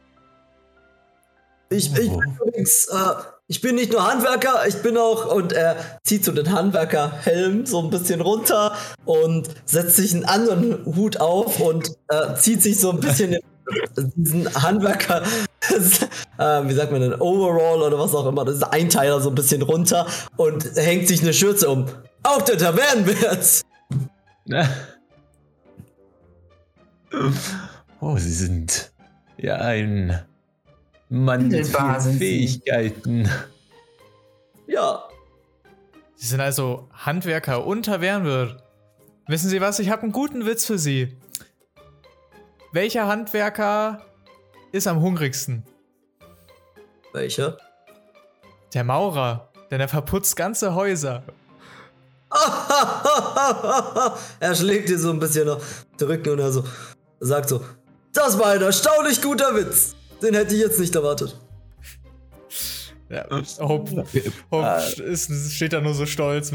Ich, 1.69 1.91
ich, 1.97 2.09
Oh. 2.09 2.17
bin 2.17 2.37
übrigens, 2.45 2.87
äh, 2.91 2.97
ich 3.53 3.61
bin 3.61 3.75
nicht 3.75 3.91
nur 3.91 4.03
Handwerker, 4.03 4.67
ich 4.67 4.81
bin 4.81 4.97
auch, 4.97 5.31
und 5.31 5.53
er 5.53 5.75
zieht 6.03 6.25
so 6.25 6.31
den 6.31 6.51
Handwerkerhelm 6.51 7.67
so 7.67 7.83
ein 7.83 7.91
bisschen 7.91 8.19
runter 8.19 8.75
und 9.05 9.47
setzt 9.65 9.97
sich 9.97 10.11
einen 10.11 10.25
anderen 10.25 10.83
Hut 10.87 11.17
auf 11.17 11.59
und 11.59 11.91
äh, 12.07 12.33
zieht 12.33 12.63
sich 12.63 12.79
so 12.79 12.89
ein 12.89 12.99
bisschen 12.99 13.37
diesen 14.15 14.51
Handwerker, 14.55 15.21
äh, 15.69 16.67
wie 16.67 16.73
sagt 16.73 16.91
man 16.91 17.01
denn, 17.01 17.13
Overall 17.21 17.83
oder 17.83 17.99
was 17.99 18.15
auch 18.15 18.25
immer, 18.25 18.43
das 18.43 18.55
ist 18.55 18.63
Einteiler 18.63 19.21
so 19.21 19.29
ein 19.29 19.35
bisschen 19.35 19.61
runter 19.61 20.07
und 20.35 20.75
hängt 20.75 21.07
sich 21.07 21.21
eine 21.21 21.31
Schürze 21.31 21.69
um. 21.69 21.85
Auch 22.23 22.41
der 22.41 22.57
Tavernenwirt! 22.57 23.61
Oh, 28.01 28.17
Sie 28.17 28.33
sind 28.33 28.91
ja 29.37 29.57
ein 29.57 30.25
Mann 31.13 31.47
mit 31.47 31.53
Handelbar 31.53 32.01
vielen 32.01 32.01
sind 32.01 32.13
Sie. 32.13 32.47
Fähigkeiten. 32.47 33.29
Ja, 34.65 35.03
Sie 36.15 36.27
sind 36.27 36.39
also 36.39 36.87
Handwerker 36.93 37.65
und 37.65 37.83
Tavernenwirt. 37.83 38.63
Wissen 39.27 39.49
Sie 39.49 39.61
was? 39.61 39.79
Ich 39.79 39.89
habe 39.89 40.03
einen 40.03 40.11
guten 40.11 40.45
Witz 40.45 40.65
für 40.65 40.79
Sie. 40.79 41.17
Welcher 42.71 43.07
Handwerker 43.07 44.01
ist 44.71 44.87
am 44.87 45.01
hungrigsten? 45.01 45.63
welche? 47.11 47.57
Der 48.73 48.83
Maurer, 48.83 49.49
denn 49.69 49.79
er 49.79 49.87
verputzt 49.87 50.35
ganze 50.35 50.73
Häuser. 50.73 51.23
er 54.39 54.55
schlägt 54.55 54.89
dir 54.89 54.97
so 54.97 55.11
ein 55.11 55.19
bisschen 55.19 55.47
auf 55.47 55.85
den 55.99 56.07
Rücken 56.07 56.31
und 56.31 56.39
er 56.39 56.51
so 56.51 56.63
sagt 57.19 57.49
so: 57.49 57.63
Das 58.13 58.39
war 58.39 58.47
ein 58.47 58.61
erstaunlich 58.61 59.21
guter 59.21 59.53
Witz. 59.53 59.95
Den 60.23 60.33
hätte 60.33 60.55
ich 60.55 60.61
jetzt 60.61 60.79
nicht 60.79 60.95
erwartet. 60.95 61.37
Ja, 63.09 63.25
Hope, 63.59 64.05
Hope 64.49 65.03
ist, 65.03 65.51
steht 65.51 65.73
da 65.73 65.81
nur 65.81 65.93
so 65.93 66.05
stolz 66.07 66.51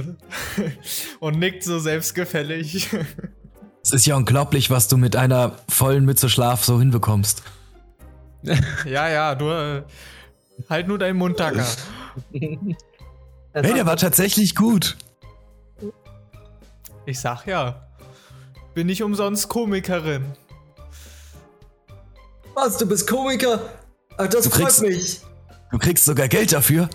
und 1.21 1.39
nickt 1.39 1.63
so 1.63 1.79
selbstgefällig. 1.79 2.89
Es 3.85 3.93
ist 3.93 4.07
ja 4.07 4.17
unglaublich, 4.17 4.71
was 4.71 4.89
du 4.89 4.97
mit 4.97 5.15
einer 5.15 5.57
vollen 5.69 6.05
Mütze 6.05 6.29
Schlaf 6.29 6.65
so 6.65 6.79
hinbekommst. 6.81 7.43
ja, 8.85 9.09
ja, 9.09 9.35
du 9.35 9.51
äh, 9.51 9.83
halt 10.69 10.89
nur 10.89 10.99
deinen 10.99 11.17
Mund, 11.17 11.39
Tucker. 11.39 11.67
Hey, 13.55 13.75
der 13.75 13.87
war 13.87 13.97
tatsächlich 13.97 14.55
gut. 14.55 14.97
Ich 17.07 17.19
sag 17.19 17.47
ja, 17.47 17.89
bin 18.75 18.87
nicht 18.87 19.03
umsonst 19.03 19.49
Komikerin. 19.49 20.25
Was, 22.61 22.77
du 22.77 22.87
bist 22.87 23.07
Komiker? 23.07 23.61
Ach, 24.17 24.27
das 24.27 24.45
Du 24.45 24.51
freut 24.51 24.63
kriegst- 24.65 24.83
mich. 24.83 25.21
Du 25.71 25.79
kriegst 25.79 26.05
sogar 26.05 26.27
Geld 26.29 26.53
dafür. 26.53 26.89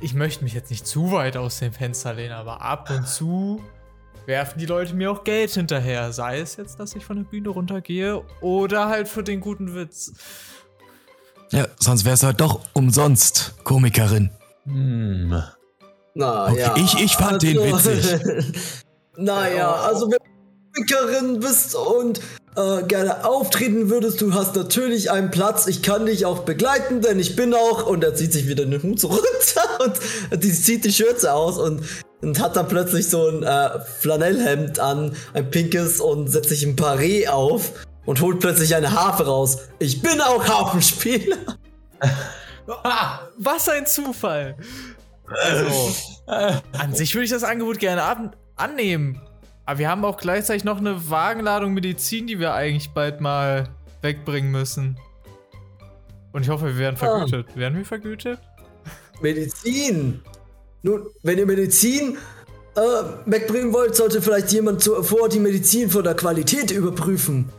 Ich 0.00 0.12
möchte 0.14 0.44
mich 0.44 0.52
jetzt 0.52 0.70
nicht 0.70 0.86
zu 0.86 1.12
weit 1.12 1.36
aus 1.36 1.58
dem 1.60 1.72
Fenster 1.72 2.12
lehnen, 2.12 2.34
aber 2.34 2.60
ab 2.60 2.90
und 2.90 3.08
zu 3.08 3.62
werfen 4.26 4.58
die 4.58 4.66
Leute 4.66 4.94
mir 4.94 5.10
auch 5.10 5.24
Geld 5.24 5.50
hinterher. 5.52 6.12
Sei 6.12 6.40
es 6.40 6.56
jetzt, 6.56 6.78
dass 6.78 6.94
ich 6.94 7.04
von 7.04 7.16
der 7.16 7.24
Bühne 7.24 7.48
runtergehe 7.48 8.22
oder 8.42 8.88
halt 8.88 9.08
für 9.08 9.22
den 9.22 9.40
guten 9.40 9.74
Witz. 9.74 10.12
Ja, 11.52 11.66
sonst 11.80 12.04
wär's 12.04 12.22
halt 12.22 12.40
doch 12.40 12.60
umsonst 12.74 13.54
Komikerin. 13.64 14.30
Hm. 14.64 15.42
Na 16.14 16.46
Okay, 16.50 16.60
ja. 16.60 16.76
ich- 16.76 16.98
ich 17.02 17.16
fand 17.16 17.42
den 17.42 17.56
witzig. 17.58 18.54
naja, 19.16 19.72
also 19.72 20.10
wenn 20.10 20.18
du 20.18 20.72
Komikerin 20.74 21.40
bist 21.40 21.74
und 21.74 22.20
äh, 22.56 22.82
gerne 22.84 23.24
auftreten 23.24 23.90
würdest, 23.90 24.20
du 24.20 24.34
hast 24.34 24.56
natürlich 24.56 25.10
einen 25.10 25.30
Platz. 25.30 25.66
Ich 25.66 25.82
kann 25.82 26.06
dich 26.06 26.24
auch 26.26 26.40
begleiten, 26.40 27.00
denn 27.00 27.18
ich 27.18 27.36
bin 27.36 27.54
auch. 27.54 27.86
Und 27.86 28.02
er 28.02 28.14
zieht 28.14 28.32
sich 28.32 28.48
wieder 28.48 28.64
den 28.64 28.82
Hut 28.82 28.98
so 28.98 29.08
runter 29.08 29.84
und 30.30 30.42
die 30.42 30.52
zieht 30.52 30.84
die 30.84 30.92
Schürze 30.92 31.32
aus 31.32 31.58
und, 31.58 31.82
und 32.22 32.40
hat 32.40 32.56
dann 32.56 32.68
plötzlich 32.68 33.08
so 33.08 33.28
ein 33.28 33.42
äh, 33.42 33.80
Flanellhemd 34.00 34.78
an, 34.78 35.14
ein 35.34 35.50
pinkes 35.50 36.00
und 36.00 36.28
setzt 36.28 36.48
sich 36.48 36.62
ein 36.64 36.76
Paré 36.76 37.28
auf 37.28 37.72
und 38.06 38.20
holt 38.20 38.40
plötzlich 38.40 38.74
eine 38.74 38.92
Harfe 38.92 39.26
raus. 39.26 39.58
Ich 39.78 40.00
bin 40.00 40.20
auch 40.20 40.44
Harfenspieler. 40.44 41.36
Was 43.38 43.68
ein 43.68 43.86
Zufall! 43.86 44.56
Also, 45.28 45.94
an 46.72 46.94
sich 46.94 47.14
würde 47.14 47.24
ich 47.24 47.30
das 47.30 47.44
Angebot 47.44 47.78
gerne 47.78 48.02
ab 48.02 48.36
annehmen. 48.56 49.20
Aber 49.66 49.78
wir 49.80 49.90
haben 49.90 50.04
auch 50.04 50.16
gleichzeitig 50.16 50.64
noch 50.64 50.78
eine 50.78 51.10
Wagenladung 51.10 51.74
Medizin, 51.74 52.26
die 52.26 52.38
wir 52.38 52.54
eigentlich 52.54 52.90
bald 52.90 53.20
mal 53.20 53.68
wegbringen 54.00 54.52
müssen. 54.52 54.96
Und 56.32 56.42
ich 56.42 56.48
hoffe, 56.48 56.66
wir 56.66 56.78
werden 56.78 56.96
vergütet. 56.96 57.56
Werden 57.56 57.76
wir 57.76 57.84
vergütet? 57.84 58.38
Medizin. 59.20 60.22
Nun, 60.82 61.06
wenn 61.22 61.38
ihr 61.38 61.46
Medizin 61.46 62.16
äh, 62.76 62.80
wegbringen 63.24 63.72
wollt, 63.72 63.96
sollte 63.96 64.22
vielleicht 64.22 64.52
jemand 64.52 64.82
zuvor 64.82 65.28
die 65.28 65.40
Medizin 65.40 65.90
von 65.90 66.04
der 66.04 66.14
Qualität 66.14 66.70
überprüfen. 66.70 67.50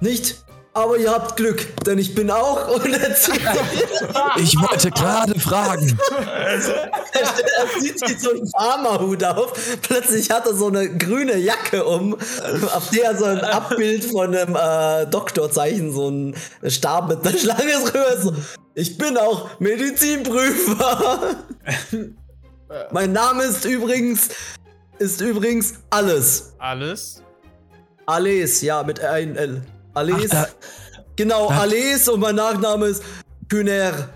Nicht? 0.00 0.44
Aber 0.76 0.98
ihr 0.98 1.10
habt 1.10 1.36
Glück, 1.36 1.74
denn 1.86 1.96
ich 1.96 2.14
bin 2.14 2.30
auch 2.30 2.68
und 2.68 2.84
Ich 4.36 4.54
wollte 4.60 4.90
gerade 4.90 5.40
fragen. 5.40 5.98
er 6.36 7.80
zieht 7.80 7.98
sich 7.98 8.20
so 8.20 8.28
einen 8.32 8.46
Farmerhut 8.50 9.24
auf. 9.24 9.54
Plötzlich 9.80 10.28
hat 10.30 10.44
er 10.44 10.52
so 10.52 10.66
eine 10.66 10.94
grüne 10.94 11.38
Jacke 11.38 11.82
um, 11.82 12.12
auf 12.12 12.90
der 12.90 13.16
so 13.16 13.24
ein 13.24 13.40
Abbild 13.40 14.04
von 14.04 14.36
einem 14.36 14.54
äh, 14.54 15.06
Doktorzeichen, 15.06 15.94
so 15.94 16.10
ein 16.10 16.36
Stab 16.66 17.08
mit 17.08 17.26
einer 17.26 17.38
Schlange 17.38 17.72
drüber. 17.82 18.20
So, 18.20 18.34
ich 18.74 18.98
bin 18.98 19.16
auch 19.16 19.58
Medizinprüfer. 19.58 21.36
mein 22.90 23.12
Name 23.12 23.44
ist 23.44 23.64
übrigens, 23.64 24.28
ist 24.98 25.22
übrigens 25.22 25.72
alles. 25.88 26.52
Alles? 26.58 27.22
Alles, 28.04 28.60
ja, 28.60 28.82
mit 28.82 29.00
ein 29.00 29.36
L. 29.36 29.62
Alles. 29.96 30.30
Ach, 30.32 30.44
da- 30.44 30.48
genau, 31.16 31.48
da- 31.48 31.60
Alles 31.60 32.08
und 32.08 32.20
mein 32.20 32.34
Nachname 32.36 32.86
ist 32.86 33.02
Kühner. 33.48 34.08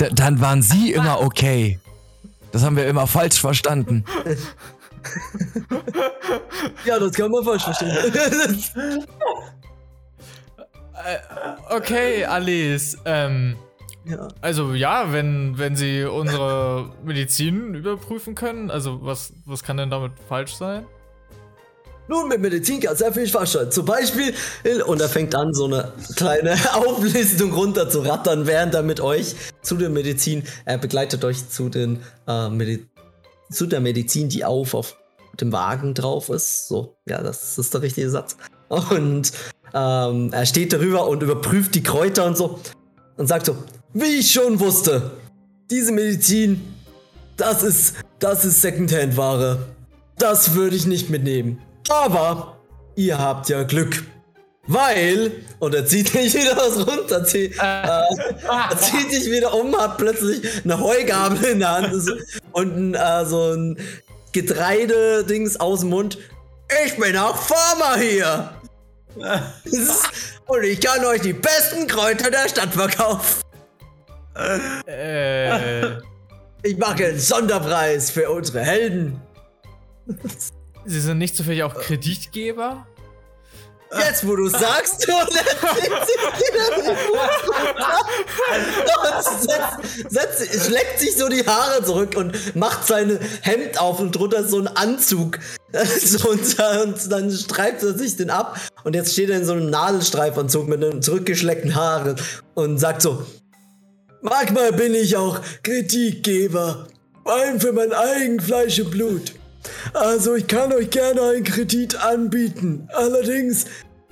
D 0.00 0.08
dann 0.12 0.40
waren 0.40 0.62
sie 0.62 0.92
immer 0.92 1.20
okay. 1.20 1.78
Das 2.52 2.64
haben 2.64 2.76
wir 2.76 2.86
immer 2.88 3.06
falsch 3.06 3.40
verstanden. 3.40 4.04
Ja, 6.84 6.98
das 6.98 7.12
kann 7.12 7.30
man 7.30 7.44
falsch 7.44 7.62
verstehen. 7.62 7.96
Äh, 11.04 11.18
okay, 11.74 12.24
Alice. 12.24 12.98
Ähm, 13.04 13.56
ja. 14.04 14.28
also 14.40 14.74
ja, 14.74 15.12
wenn, 15.12 15.56
wenn 15.56 15.76
sie 15.76 16.04
unsere 16.04 16.90
Medizin 17.04 17.74
überprüfen 17.74 18.34
können, 18.34 18.70
also 18.70 19.04
was, 19.04 19.32
was 19.46 19.62
kann 19.62 19.76
denn 19.76 19.90
damit 19.90 20.12
falsch 20.28 20.54
sein? 20.54 20.84
Nun, 22.10 22.26
mit 22.26 22.40
Medizin 22.40 22.80
kann 22.80 22.96
sehr 22.96 23.12
viel 23.12 23.28
falsch 23.28 23.50
sein. 23.50 23.70
Zum 23.70 23.86
Beispiel, 23.86 24.34
und 24.86 25.00
er 25.00 25.08
fängt 25.08 25.32
an, 25.36 25.54
so 25.54 25.66
eine 25.66 25.92
kleine 26.16 26.56
Auflistung 26.74 27.52
runter 27.52 27.88
zu 27.88 28.00
rattern, 28.00 28.48
während 28.48 28.74
er 28.74 28.82
mit 28.82 28.98
euch 29.00 29.36
zu 29.62 29.76
der 29.76 29.90
Medizin, 29.90 30.42
er 30.64 30.78
begleitet 30.78 31.24
euch 31.24 31.48
zu, 31.48 31.68
den, 31.68 32.00
äh, 32.26 32.48
Medi 32.48 32.84
zu 33.52 33.66
der 33.66 33.80
Medizin, 33.80 34.28
die 34.28 34.44
auf, 34.44 34.74
auf 34.74 34.96
dem 35.40 35.52
Wagen 35.52 35.94
drauf 35.94 36.30
ist. 36.30 36.66
So, 36.66 36.96
ja, 37.06 37.22
das 37.22 37.56
ist 37.58 37.74
der 37.74 37.82
richtige 37.82 38.10
Satz. 38.10 38.36
Und 38.68 39.30
ähm, 39.72 40.32
er 40.32 40.46
steht 40.46 40.72
darüber 40.72 41.06
und 41.06 41.22
überprüft 41.22 41.76
die 41.76 41.84
Kräuter 41.84 42.26
und 42.26 42.36
so 42.36 42.58
und 43.18 43.28
sagt 43.28 43.46
so, 43.46 43.56
wie 43.92 44.18
ich 44.18 44.32
schon 44.32 44.58
wusste, 44.58 45.12
diese 45.70 45.92
Medizin, 45.92 46.60
das 47.36 47.62
ist, 47.62 47.94
das 48.18 48.44
ist 48.44 48.62
Secondhand-Ware. 48.62 49.60
Das 50.18 50.54
würde 50.54 50.74
ich 50.74 50.88
nicht 50.88 51.08
mitnehmen. 51.08 51.60
Aber 51.90 52.56
ihr 52.94 53.18
habt 53.18 53.48
ja 53.48 53.64
Glück. 53.64 54.04
Weil, 54.66 55.32
und 55.58 55.74
er 55.74 55.84
zieht 55.84 56.08
sich 56.10 56.32
wieder 56.34 56.56
was 56.56 56.86
runter, 56.86 57.24
zieht, 57.24 57.56
äh, 57.58 57.62
er 57.62 58.78
zieht 58.78 59.10
sich 59.10 59.30
wieder 59.30 59.52
um, 59.52 59.76
hat 59.76 59.98
plötzlich 59.98 60.64
eine 60.64 60.78
Heugabel 60.78 61.44
in 61.44 61.58
der 61.58 61.70
Hand 61.72 61.92
und 62.52 62.76
ein, 62.76 62.94
äh, 62.94 63.26
so 63.26 63.52
ein 63.54 63.76
Getreidedings 64.32 65.58
aus 65.58 65.80
dem 65.80 65.88
Mund. 65.88 66.18
Ich 66.86 66.96
bin 66.96 67.16
auch 67.16 67.36
Farmer 67.36 68.00
hier. 68.00 68.50
und 70.46 70.62
ich 70.62 70.80
kann 70.80 71.04
euch 71.04 71.22
die 71.22 71.32
besten 71.32 71.88
Kräuter 71.88 72.30
der 72.30 72.48
Stadt 72.48 72.72
verkaufen. 72.72 73.42
Äh, 74.86 75.96
Ich 76.62 76.76
mache 76.76 77.06
einen 77.06 77.18
Sonderpreis 77.18 78.10
für 78.10 78.30
unsere 78.30 78.60
Helden. 78.60 79.20
Sie 80.84 81.00
sind 81.00 81.18
nicht 81.18 81.36
zufällig 81.36 81.62
auch 81.62 81.74
Kreditgeber? 81.74 82.86
Jetzt, 83.98 84.24
wo 84.24 84.36
du 84.36 84.46
sagst, 84.46 85.08
und 85.08 85.14
er 85.14 85.26
zieht 85.26 85.88
sich 86.06 86.20
wieder 86.46 86.76
den 86.76 86.90
und 86.90 86.96
setzt, 90.08 90.38
setzt, 90.38 90.66
schlägt 90.66 91.00
sich 91.00 91.16
so 91.16 91.28
die 91.28 91.44
Haare 91.44 91.84
zurück 91.84 92.14
und 92.16 92.54
macht 92.54 92.86
sein 92.86 93.18
Hemd 93.42 93.80
auf 93.80 93.98
und 93.98 94.12
drunter 94.12 94.44
so 94.44 94.60
ein 94.60 94.68
Anzug. 94.68 95.40
Und, 96.28 96.58
und 96.58 97.12
dann 97.12 97.30
streift 97.30 97.84
er 97.84 97.96
sich 97.96 98.16
den 98.16 98.30
ab 98.30 98.58
und 98.82 98.96
jetzt 98.96 99.12
steht 99.12 99.30
er 99.30 99.36
in 99.36 99.44
so 99.44 99.52
einem 99.52 99.70
Nadelstreifanzug 99.70 100.66
mit 100.66 100.82
einem 100.82 101.00
zurückgeschleckten 101.00 101.76
Haaren 101.76 102.16
und 102.54 102.78
sagt 102.78 103.02
so: 103.02 103.24
Manchmal 104.20 104.72
bin 104.72 104.96
ich 104.96 105.16
auch 105.16 105.40
Kritikgeber, 105.62 106.88
vor 107.22 107.32
allem 107.32 107.60
für 107.60 107.72
mein 107.72 107.92
Eigenfleisch 107.92 108.80
und 108.80 108.90
Blut. 108.90 109.32
Also 109.92 110.34
ich 110.34 110.46
kann 110.46 110.72
euch 110.72 110.90
gerne 110.90 111.22
einen 111.22 111.44
Kredit 111.44 111.96
anbieten. 111.96 112.88
Allerdings 112.92 113.66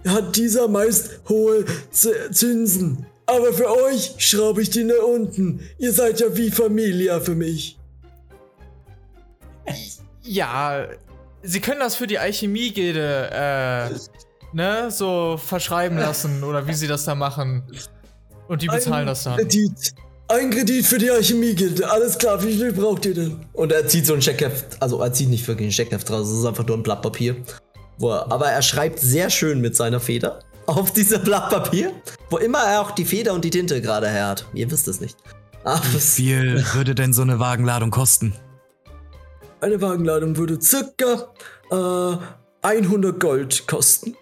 hat 0.06 0.36
dieser 0.36 0.68
meist 0.68 1.20
hohe 1.28 1.64
Z 1.90 2.34
Zinsen. 2.34 3.06
Aber 3.26 3.52
für 3.52 3.70
euch 3.70 4.14
schraube 4.18 4.62
ich 4.62 4.70
den 4.70 4.86
nach 4.86 5.02
unten. 5.06 5.60
Ihr 5.78 5.92
seid 5.92 6.20
ja 6.20 6.34
wie 6.36 6.50
Familia 6.50 7.20
für 7.20 7.34
mich. 7.34 7.78
Ja, 10.22 10.88
sie 11.42 11.60
können 11.60 11.80
das 11.80 11.94
für 11.94 12.06
die 12.06 12.18
Alchemie-Gilde, 12.18 13.30
äh, 13.30 14.56
ne, 14.56 14.90
so 14.90 15.36
verschreiben 15.36 15.98
lassen 15.98 16.42
oder 16.42 16.66
wie 16.66 16.74
sie 16.74 16.86
das 16.86 17.04
da 17.04 17.14
machen. 17.14 17.64
Und 18.48 18.62
die 18.62 18.66
bezahlen 18.66 19.00
Ein 19.00 19.06
das 19.06 19.24
dann. 19.24 19.36
Kredit. 19.36 19.94
Ein 20.30 20.50
Kredit 20.50 20.84
für 20.84 20.98
die 20.98 21.10
Alchemie-Gilde. 21.10 21.90
Alles 21.90 22.18
klar, 22.18 22.42
wie 22.44 22.54
viel 22.54 22.72
braucht 22.72 23.06
ihr 23.06 23.14
denn? 23.14 23.46
Und 23.54 23.72
er 23.72 23.86
zieht 23.88 24.04
so 24.06 24.12
ein 24.14 24.20
Scheckheft. 24.20 24.76
Also 24.80 25.00
er 25.00 25.12
zieht 25.12 25.30
nicht 25.30 25.46
wirklich 25.48 25.68
ein 25.68 25.72
Scheckheft 25.72 26.10
raus. 26.10 26.28
Es 26.28 26.38
ist 26.40 26.44
einfach 26.44 26.66
nur 26.66 26.76
ein 26.76 26.82
Blatt 26.82 27.00
Papier. 27.00 27.36
Wo 27.96 28.10
er, 28.12 28.30
aber 28.30 28.48
er 28.48 28.60
schreibt 28.62 28.98
sehr 29.00 29.30
schön 29.30 29.60
mit 29.60 29.74
seiner 29.74 30.00
Feder 30.00 30.40
auf 30.66 30.92
diesem 30.92 31.22
Blatt 31.22 31.48
Papier. 31.48 31.92
Wo 32.28 32.36
immer 32.36 32.58
er 32.58 32.82
auch 32.82 32.90
die 32.90 33.06
Feder 33.06 33.32
und 33.32 33.42
die 33.44 33.50
Tinte 33.50 33.80
gerade 33.80 34.08
her 34.08 34.26
hat. 34.28 34.46
Ihr 34.52 34.70
wisst 34.70 34.86
es 34.86 35.00
nicht. 35.00 35.16
Aber 35.64 35.82
Wie 35.92 35.96
es- 35.96 36.14
viel 36.14 36.62
würde 36.74 36.94
denn 36.94 37.12
so 37.14 37.22
eine 37.22 37.38
Wagenladung 37.38 37.90
kosten? 37.90 38.34
Eine 39.60 39.80
Wagenladung 39.80 40.36
würde 40.36 40.60
circa 40.60 41.32
äh, 41.72 42.16
100 42.62 43.18
Gold 43.18 43.66
kosten. 43.66 44.14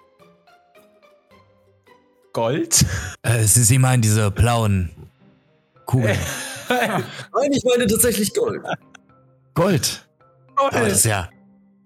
Gold? 2.33 2.85
Äh, 3.23 3.42
Sie, 3.45 3.64
Sie 3.64 3.79
meinen 3.79 4.03
diese 4.03 4.31
blauen 4.31 4.90
Kugeln. 5.87 6.18
Nein, 6.68 7.53
ich 7.53 7.64
meine 7.64 7.87
tatsächlich 7.87 8.35
Gold. 8.35 8.62
Gold. 9.55 10.07
Aber 10.57 10.81
das 10.81 10.99
ist 10.99 11.05
ja 11.07 11.31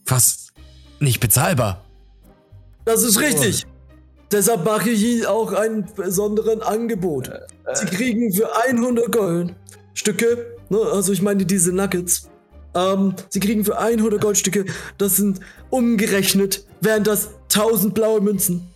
fast 0.05 0.53
nicht 0.99 1.21
bezahlbar. 1.21 1.85
Das 2.85 3.03
ist 3.03 3.21
richtig. 3.21 3.67
Deshalb 4.33 4.65
mache 4.65 4.91
ich 4.91 5.03
Ihnen 5.03 5.27
auch 5.27 5.53
ein 5.53 5.87
besonderes 5.95 6.61
Angebot. 6.63 7.31
Sie 7.75 7.87
kriegen 7.87 8.33
für 8.33 8.49
100 8.65 9.11
Goldstücke, 9.13 10.57
ne, 10.69 10.79
also 10.79 11.13
ich 11.13 11.21
meine 11.21 11.45
diese 11.45 11.73
Nuggets, 11.73 12.29
ähm, 12.75 13.15
Sie 13.29 13.41
kriegen 13.41 13.65
für 13.65 13.79
100 13.79 14.21
Goldstücke, 14.21 14.67
das 14.99 15.17
sind 15.17 15.41
umgerechnet, 15.71 16.65
wären 16.81 17.03
das 17.03 17.31
1000 17.49 17.95
blaue 17.95 18.21
Münzen. 18.21 18.71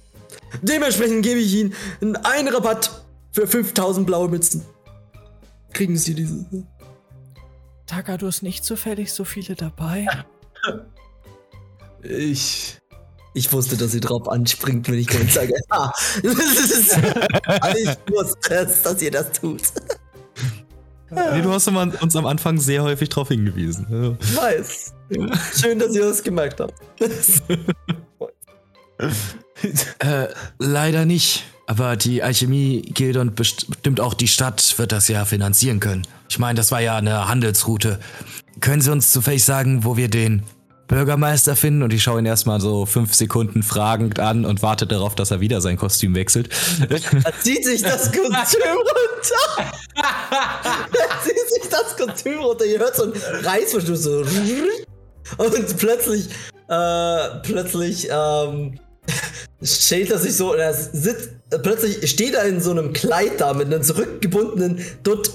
Dementsprechend 0.63 1.23
gebe 1.23 1.41
ich 1.41 1.55
Ihnen 1.55 2.17
einen 2.17 2.49
Rabatt 2.49 3.05
für 3.33 3.47
5000 3.47 4.07
blaue 4.07 4.29
Münzen. 4.29 4.65
Kriegen 5.75 5.97
Sie 5.97 6.15
diese. 6.15 6.47
Taka, 7.87 8.17
du 8.17 8.29
hast 8.29 8.43
nicht 8.43 8.65
zufällig 8.65 9.13
so 9.13 9.25
viele 9.25 9.55
dabei? 9.55 10.07
Ich. 12.07 12.79
Ich 13.33 13.51
wusste, 13.51 13.79
dass 13.79 13.93
sie 13.93 14.01
drauf 14.01 14.29
anspringt, 14.29 14.87
wenn 14.89 14.99
ich 14.99 15.07
Gold 15.07 15.33
sage. 15.33 15.55
Ah, 15.71 15.91
das 16.23 16.35
ist, 16.35 16.97
ich 17.79 18.13
wusste 18.13 18.55
es, 18.57 18.83
dass 18.83 19.01
ihr 19.01 19.11
das 19.11 19.33
tut. 19.33 19.63
Nee, 21.11 21.41
du 21.41 21.51
hast 21.51 21.67
immer 21.67 21.91
uns 22.03 22.15
am 22.15 22.27
Anfang 22.27 22.59
sehr 22.59 22.83
häufig 22.83 23.09
darauf 23.09 23.29
hingewiesen. 23.29 24.19
Ich 24.21 24.37
weiß. 24.37 24.95
Schön, 25.59 25.79
dass 25.79 25.95
ihr 25.95 26.03
das 26.03 26.23
gemerkt 26.23 26.61
habt. 26.61 26.75
Äh, 30.01 30.29
leider 30.59 31.07
nicht. 31.07 31.45
Aber 31.67 31.97
die 31.97 32.23
Alchemie-Gilde 32.23 33.21
und 33.21 33.37
bestimmt 33.37 34.01
auch 34.01 34.15
die 34.15 34.29
Stadt 34.29 34.79
wird 34.79 34.93
das 34.93 35.09
ja 35.09 35.25
finanzieren 35.25 35.81
können. 35.81 36.07
Ich 36.29 36.39
meine, 36.39 36.57
das 36.57 36.71
war 36.71 36.81
ja 36.81 36.97
eine 36.97 37.29
Handelsroute. 37.29 38.01
Können 38.61 38.83
Sie 38.83 38.93
uns 38.93 39.13
zufällig 39.13 39.45
sagen, 39.45 39.85
wo 39.85 39.97
wir 39.97 40.09
den 40.09 40.43
Bürgermeister 40.89 41.57
finden? 41.57 41.83
Und 41.83 41.93
ich 41.93 42.03
schaue 42.03 42.21
ihn 42.21 42.27
erstmal 42.27 42.61
so 42.61 42.85
fünf 42.85 43.15
Sekunden 43.15 43.63
fragend 43.63 44.21
an 44.21 44.45
und 44.45 44.63
warte 44.63 44.87
darauf, 44.87 45.15
dass 45.15 45.31
er 45.31 45.41
wieder 45.41 45.61
sein 45.61 45.77
Kostüm 45.77 46.15
wechselt. 46.15 46.51
Er 46.91 47.41
zieht 47.41 47.65
sich 47.65 47.83
das 47.83 48.13
Kostüm 48.13 48.29
runter. 48.31 49.73
er 49.97 51.23
zieht 51.25 51.63
sich 51.63 51.71
das 51.71 51.97
Kostüm 51.97 52.39
runter. 52.41 52.67
Ihr 52.67 52.79
hört 52.79 52.97
so 52.97 53.05
einen 53.05 53.15
Reißverschluss 53.15 54.03
so. 54.03 54.25
Und 55.39 55.79
plötzlich, 55.79 56.29
äh, 56.69 57.29
plötzlich, 57.43 58.09
ähm, 58.11 58.79
stellt 59.65 60.11
er 60.11 60.19
sich 60.19 60.37
so, 60.37 60.53
und 60.53 60.59
er 60.59 60.75
sitzt, 60.75 61.31
plötzlich 61.63 62.09
steht 62.11 62.35
er 62.35 62.45
in 62.45 62.61
so 62.61 62.71
einem 62.71 62.93
Kleid 62.93 63.41
da 63.41 63.55
mit 63.55 63.67
einem 63.67 63.83
zurückgebundenen 63.83 64.85
Dutt 65.03 65.31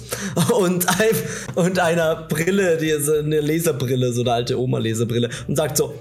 und, 0.53 0.87
ein, 0.87 1.15
und 1.55 1.79
einer 1.79 2.27
Brille, 2.27 2.77
die 2.77 2.89
ist 2.89 3.09
eine 3.09 3.41
Laserbrille, 3.41 4.13
so 4.13 4.21
eine 4.21 4.33
alte 4.33 4.59
Oma-Laserbrille 4.59 5.29
und 5.47 5.55
sagt 5.55 5.77
so, 5.77 5.93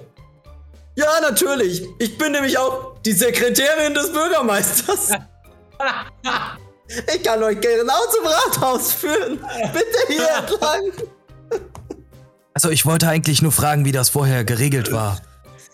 ja, 0.98 1.20
natürlich. 1.22 1.86
Ich 2.00 2.18
bin 2.18 2.32
nämlich 2.32 2.58
auch 2.58 3.00
die 3.06 3.12
Sekretärin 3.12 3.94
des 3.94 4.12
Bürgermeisters. 4.12 5.12
Ich 7.14 7.22
kann 7.22 7.40
euch 7.42 7.60
genau 7.60 8.00
zum 8.10 8.26
Rathaus 8.26 8.92
führen. 8.94 9.38
Bitte 9.72 9.98
hier 10.08 10.28
entlang. 10.38 11.08
Also 12.52 12.70
ich 12.70 12.84
wollte 12.84 13.08
eigentlich 13.08 13.42
nur 13.42 13.52
fragen, 13.52 13.84
wie 13.84 13.92
das 13.92 14.08
vorher 14.08 14.42
geregelt 14.42 14.90
war. 14.90 15.20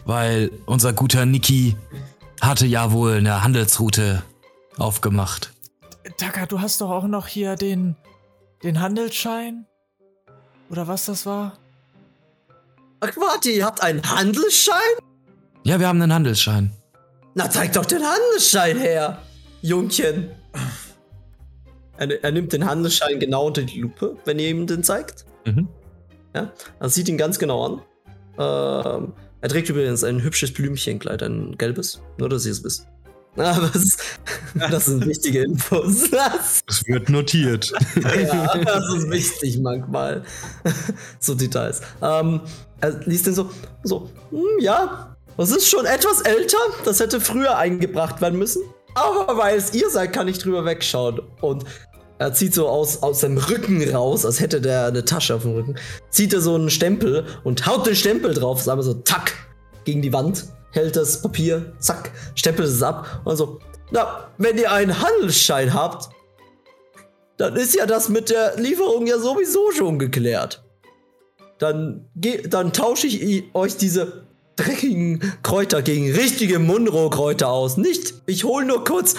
Weil 0.05 0.51
unser 0.67 0.93
guter 0.93 1.25
Niki 1.25 1.75
hatte 2.41 2.67
ja 2.67 2.93
wohl 2.93 3.15
eine 3.15 3.43
Handelsroute 3.43 4.23
aufgemacht. 4.79 5.53
Taka, 6.17 6.47
du 6.47 6.61
hast 6.61 6.81
doch 6.81 6.91
auch 6.91 7.07
noch 7.07 7.27
hier 7.27 7.57
den, 7.57 7.97
den 8.63 8.81
Handelsschein? 8.81 9.67
Oder 10.71 10.89
was 10.89 11.07
das 11.07 11.27
war? 11.27 11.59
Ach, 13.01 13.17
warte, 13.17 13.51
ihr 13.51 13.65
habt 13.65 13.83
einen 13.83 14.03
Handelsschein? 14.09 14.75
Ja, 15.65 15.79
wir 15.81 15.89
haben 15.89 16.01
einen 16.01 16.13
Handelsschein. 16.13 16.73
Na, 17.35 17.51
zeig 17.51 17.73
doch 17.73 17.85
den 17.85 18.03
Handelsschein 18.03 18.79
her, 18.79 19.19
Jungchen. 19.63 20.31
Er, 21.97 22.25
er 22.25 22.33
nimmt 22.33 22.53
den 22.53 22.67
Handelsschein 22.67 23.19
genau 23.19 23.47
unter 23.47 23.63
die 23.63 23.81
Lupe, 23.81 24.17
wenn 24.25 24.39
ihr 24.39 24.49
ihm 24.49 24.67
den 24.67 24.83
zeigt. 24.83 25.25
Mhm. 25.45 25.69
Ja, 26.35 26.53
er 26.81 26.89
sieht 26.89 27.09
ihn 27.09 27.19
ganz 27.19 27.39
genau 27.39 27.65
an. 27.67 27.83
Ähm, 28.39 29.13
er 29.45 29.51
trägt 29.51 29.69
übrigens 29.69 30.03
ein 30.03 30.23
hübsches 30.23 30.55
Blümchenkleid, 30.55 31.23
ein 31.23 31.59
gelbes. 31.59 32.01
Nur, 32.17 32.31
dass 32.31 32.47
ihr 32.47 32.53
es 32.53 32.65
wisst. 32.65 32.87
Aber 33.37 33.71
es, 33.75 33.99
das 34.55 34.87
sind 34.87 35.07
wichtige 35.07 35.43
Infos. 35.43 36.09
Das, 36.11 36.63
Es 36.67 36.87
wird 36.87 37.11
notiert. 37.11 37.71
ja, 38.03 38.57
das 38.57 38.95
ist 38.95 39.11
wichtig 39.11 39.59
manchmal. 39.59 40.25
so 41.21 41.35
Details. 41.35 41.83
Ähm, 42.01 42.41
er 42.81 42.99
liest 43.05 43.27
den 43.27 43.35
so, 43.35 43.51
so, 43.83 44.09
hm, 44.31 44.61
ja, 44.61 45.15
das 45.37 45.51
ist 45.51 45.69
schon 45.69 45.85
etwas 45.85 46.23
älter. 46.23 46.57
Das 46.87 46.99
hätte 47.01 47.21
früher 47.21 47.59
eingebracht 47.59 48.23
werden 48.23 48.39
müssen. 48.39 48.63
Aber 48.95 49.37
weil 49.37 49.59
es 49.59 49.75
ihr 49.75 49.91
seid, 49.91 50.15
kann 50.15 50.27
ich 50.27 50.39
drüber 50.39 50.65
wegschauen. 50.65 51.21
Und 51.43 51.67
er 52.19 52.33
zieht 52.33 52.55
so 52.55 52.69
aus, 52.69 53.03
aus 53.03 53.21
seinem 53.21 53.39
Rücken 53.39 53.83
raus, 53.95 54.25
als 54.25 54.41
hätte 54.41 54.61
der 54.61 54.87
eine 54.87 55.05
Tasche 55.05 55.35
auf 55.35 55.43
dem 55.43 55.53
Rücken. 55.53 55.75
Zieht 56.11 56.33
er 56.33 56.41
so 56.41 56.55
einen 56.55 56.71
Stempel 56.71 57.25
und 57.43 57.67
haut 57.67 57.87
den 57.87 57.97
Stempel 57.97 58.35
drauf, 58.35 58.61
ist 58.61 58.69
einfach 58.69 58.85
so, 58.85 58.95
tack, 58.95 59.33
gegen 59.85 60.03
die 60.03 60.13
Wand. 60.13 60.45
Hält 60.71 60.97
das 60.97 61.23
Papier, 61.23 61.73
zack, 61.79 62.11
stempelt 62.35 62.69
es 62.69 62.83
ab 62.83 63.21
und 63.25 63.37
so, 63.37 63.61
na, 63.93 64.29
wenn 64.39 64.59
ihr 64.59 64.73
einen 64.73 65.01
Handelsschein 65.01 65.73
habt, 65.73 66.09
dann 67.37 67.55
ist 67.57 67.75
ja 67.75 67.87
das 67.87 68.09
mit 68.09 68.31
der 68.31 68.57
Lieferung 68.57 69.07
ja 69.07 69.19
sowieso 69.19 69.71
schon 69.71 69.99
geklärt. 69.99 70.65
Dann, 71.59 72.09
dann 72.49 72.73
tausche 72.73 73.07
ich 73.07 73.45
euch 73.55 73.77
diese 73.77 74.25
dreckigen 74.57 75.33
Kräuter 75.43 75.83
gegen 75.83 76.13
richtige 76.13 76.59
Munro-Kräuter 76.59 77.49
aus. 77.49 77.77
Nicht, 77.77 78.15
ich 78.27 78.45
hole 78.45 78.67
nur 78.67 78.85
kurz 78.85 79.15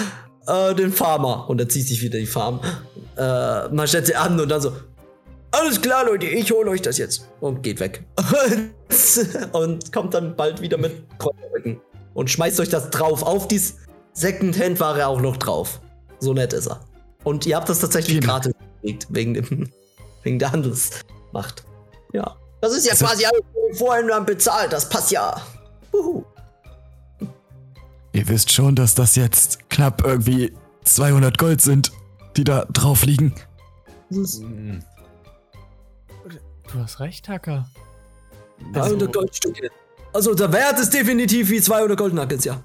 äh, 0.47 0.73
den 0.75 0.91
Farmer. 0.91 1.49
Und 1.49 1.59
er 1.59 1.69
zieht 1.69 1.87
sich 1.87 2.01
wieder 2.01 2.19
die 2.19 2.25
Farm 2.25 2.59
äh, 3.17 3.67
Manschette 3.69 4.17
an 4.17 4.39
und 4.39 4.49
dann 4.49 4.61
so, 4.61 4.73
alles 5.51 5.81
klar, 5.81 6.05
Leute, 6.05 6.25
ich 6.25 6.51
hole 6.51 6.69
euch 6.69 6.81
das 6.81 6.97
jetzt. 6.97 7.27
Und 7.39 7.63
geht 7.63 7.79
weg. 7.79 8.03
und 9.53 9.91
kommt 9.93 10.13
dann 10.13 10.35
bald 10.35 10.61
wieder 10.61 10.77
mit 10.77 11.03
Kräuterrücken. 11.17 11.79
Und 12.13 12.29
schmeißt 12.29 12.59
euch 12.59 12.69
das 12.69 12.89
drauf. 12.89 13.23
Auf 13.23 13.47
die 13.47 13.61
Second-Hand-Ware 14.13 15.07
auch 15.07 15.21
noch 15.21 15.37
drauf. 15.37 15.79
So 16.19 16.33
nett 16.33 16.53
ist 16.53 16.67
er. 16.67 16.79
Und 17.23 17.45
ihr 17.45 17.55
habt 17.55 17.69
das 17.69 17.79
tatsächlich 17.79 18.17
Vielen 18.17 18.27
gratis 18.27 18.53
gekriegt, 18.81 19.07
wegen, 19.09 19.33
dem, 19.33 19.69
wegen 20.23 20.39
der 20.39 20.51
Handelsmacht. 20.51 21.63
Ja. 22.13 22.35
Das 22.61 22.73
ist 22.73 22.85
ja 22.85 22.91
Also- 22.91 23.05
quasi 23.05 23.25
alles 23.25 23.77
vorhin 23.77 24.07
dann 24.07 24.25
bezahlt. 24.25 24.71
Das 24.73 24.87
passt 24.89 25.11
ja. 25.11 25.41
Uhu. 25.93 26.23
Ihr 28.15 28.27
wisst 28.29 28.49
schon, 28.51 28.75
dass 28.75 28.95
das 28.95 29.15
jetzt 29.17 29.69
knapp 29.69 30.01
irgendwie 30.05 30.53
200 30.85 31.37
Gold 31.37 31.59
sind, 31.61 31.91
die 32.37 32.45
da 32.45 32.63
drauf 32.71 33.03
liegen. 33.05 33.35
Das 34.09 34.17
ist 34.19 34.41
Hm, 34.41 34.81
Du 36.71 36.79
hast 36.79 36.99
recht, 37.01 37.27
Hacker. 37.27 37.67
200 38.73 39.13
Goldstücke. 39.13 39.69
Also 40.13 40.33
der 40.33 40.51
Wert 40.53 40.79
ist 40.79 40.93
definitiv 40.93 41.49
wie 41.49 41.59
200 41.61 41.97
Goldnuggets, 41.97 42.45
ja. 42.45 42.63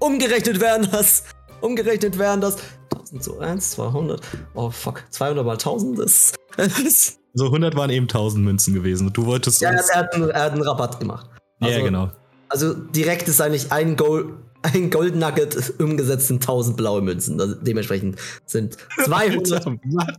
Umgerechnet 0.00 0.60
wären 0.60 0.88
das, 0.90 1.22
umgerechnet 1.60 2.18
wären 2.18 2.40
das 2.40 2.56
1000 2.92 3.22
so 3.22 3.38
1, 3.38 3.70
200. 3.70 4.20
Oh 4.54 4.70
fuck, 4.70 5.04
200 5.10 5.46
mal 5.46 5.52
1000 5.52 5.98
ist. 6.00 6.34
So 7.38 7.44
100 7.46 7.76
waren 7.76 7.90
eben 7.90 8.06
1000 8.06 8.42
Münzen 8.42 8.72
gewesen. 8.72 9.12
Du 9.12 9.26
wolltest 9.26 9.60
ja, 9.60 9.68
er 9.70 9.84
hat, 9.94 10.14
einen, 10.14 10.30
er 10.30 10.42
hat 10.44 10.52
einen 10.52 10.62
Rabatt 10.62 10.98
gemacht. 10.98 11.28
ja, 11.60 11.68
also- 11.68 11.84
genau. 11.84 12.10
Also 12.48 12.72
direkt 12.72 13.28
ist 13.28 13.42
eigentlich 13.42 13.70
ein 13.72 13.94
Gold, 13.96 14.28
ein 14.72 14.90
Goldnugget 14.90 15.74
umgesetzt 15.80 16.30
in 16.30 16.36
1000 16.36 16.76
blaue 16.76 17.00
Münzen. 17.02 17.40
Also 17.40 17.54
dementsprechend 17.54 18.18
sind 18.46 18.76
200 19.04 19.50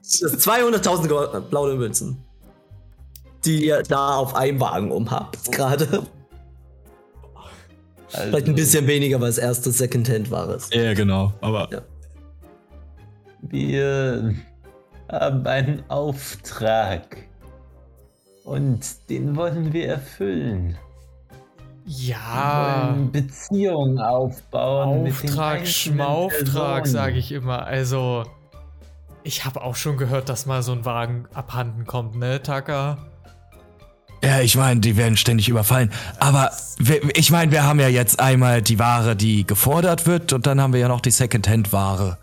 das 0.01 0.21
ist 0.21 0.47
200.000 0.47 1.07
Go- 1.07 1.41
blaue 1.49 1.75
Münzen, 1.75 2.17
die 3.45 3.65
ihr 3.65 3.83
da 3.83 4.15
auf 4.15 4.35
einem 4.35 4.59
Wagen 4.59 4.91
umhabt 4.91 5.51
gerade. 5.51 5.87
also, 8.13 8.29
Vielleicht 8.29 8.47
ein 8.47 8.55
bisschen 8.55 8.87
weniger, 8.87 9.19
weil 9.21 9.29
es 9.29 9.37
erste 9.37 9.71
Secondhand-Ware 9.71 10.55
ist. 10.55 10.73
Ja, 10.73 10.93
genau. 10.93 11.33
Aber 11.41 11.67
Ja. 11.71 11.81
Wir 13.41 14.33
haben 15.11 15.45
einen 15.45 15.83
Auftrag. 15.89 17.17
Und 18.43 18.79
den 19.09 19.35
wollen 19.35 19.73
wir 19.73 19.87
erfüllen. 19.87 20.77
Ja. 21.89 22.97
Beziehungen 23.13 23.97
aufbauen. 23.97 25.07
Auftrag, 25.07 25.65
Schmauftrag, 25.65 26.85
sage 26.85 27.17
ich 27.17 27.31
immer. 27.31 27.65
Also, 27.65 28.25
ich 29.23 29.45
habe 29.45 29.61
auch 29.61 29.75
schon 29.75 29.95
gehört, 29.95 30.27
dass 30.27 30.45
mal 30.45 30.61
so 30.63 30.73
ein 30.73 30.83
Wagen 30.83 31.27
abhanden 31.33 31.85
kommt, 31.85 32.17
ne, 32.17 32.43
Taka? 32.43 32.97
Ja, 34.21 34.41
ich 34.41 34.57
meine, 34.57 34.81
die 34.81 34.97
werden 34.97 35.15
ständig 35.15 35.47
überfallen. 35.47 35.91
Aber 36.19 36.51
wir, 36.77 37.15
ich 37.15 37.31
meine, 37.31 37.53
wir 37.53 37.63
haben 37.63 37.79
ja 37.79 37.87
jetzt 37.87 38.19
einmal 38.19 38.61
die 38.61 38.79
Ware, 38.79 39.15
die 39.15 39.47
gefordert 39.47 40.05
wird, 40.05 40.33
und 40.33 40.45
dann 40.45 40.59
haben 40.59 40.73
wir 40.73 40.81
ja 40.81 40.89
noch 40.89 41.01
die 41.01 41.11
Secondhand-Ware. 41.11 42.17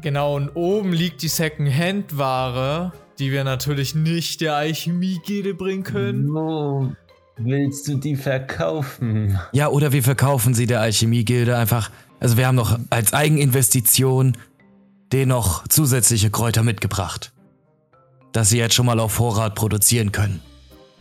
Genau, 0.00 0.36
und 0.36 0.48
oben 0.54 0.94
liegt 0.94 1.20
die 1.20 1.28
Second-Hand-Ware, 1.28 2.92
die 3.18 3.32
wir 3.32 3.44
natürlich 3.44 3.94
nicht 3.94 4.40
der 4.40 4.56
Alchemie-Gilde 4.56 5.52
bringen 5.52 5.82
können. 5.82 6.32
Wo 6.32 6.92
willst 7.36 7.88
du 7.88 7.96
die 7.96 8.16
verkaufen? 8.16 9.38
Ja, 9.52 9.68
oder 9.68 9.92
wir 9.92 10.02
verkaufen 10.02 10.54
sie 10.54 10.66
der 10.66 10.80
Alchemie-Gilde 10.80 11.56
einfach. 11.56 11.90
Also 12.20 12.36
wir 12.36 12.46
haben 12.46 12.54
noch 12.54 12.78
als 12.90 13.12
Eigeninvestition 13.12 14.36
denen 15.12 15.28
noch 15.28 15.66
zusätzliche 15.68 16.30
Kräuter 16.30 16.62
mitgebracht. 16.62 17.32
Dass 18.32 18.50
sie 18.50 18.58
jetzt 18.58 18.74
schon 18.74 18.86
mal 18.86 18.98
auf 18.98 19.12
Vorrat 19.12 19.54
produzieren 19.54 20.10
können. 20.12 20.40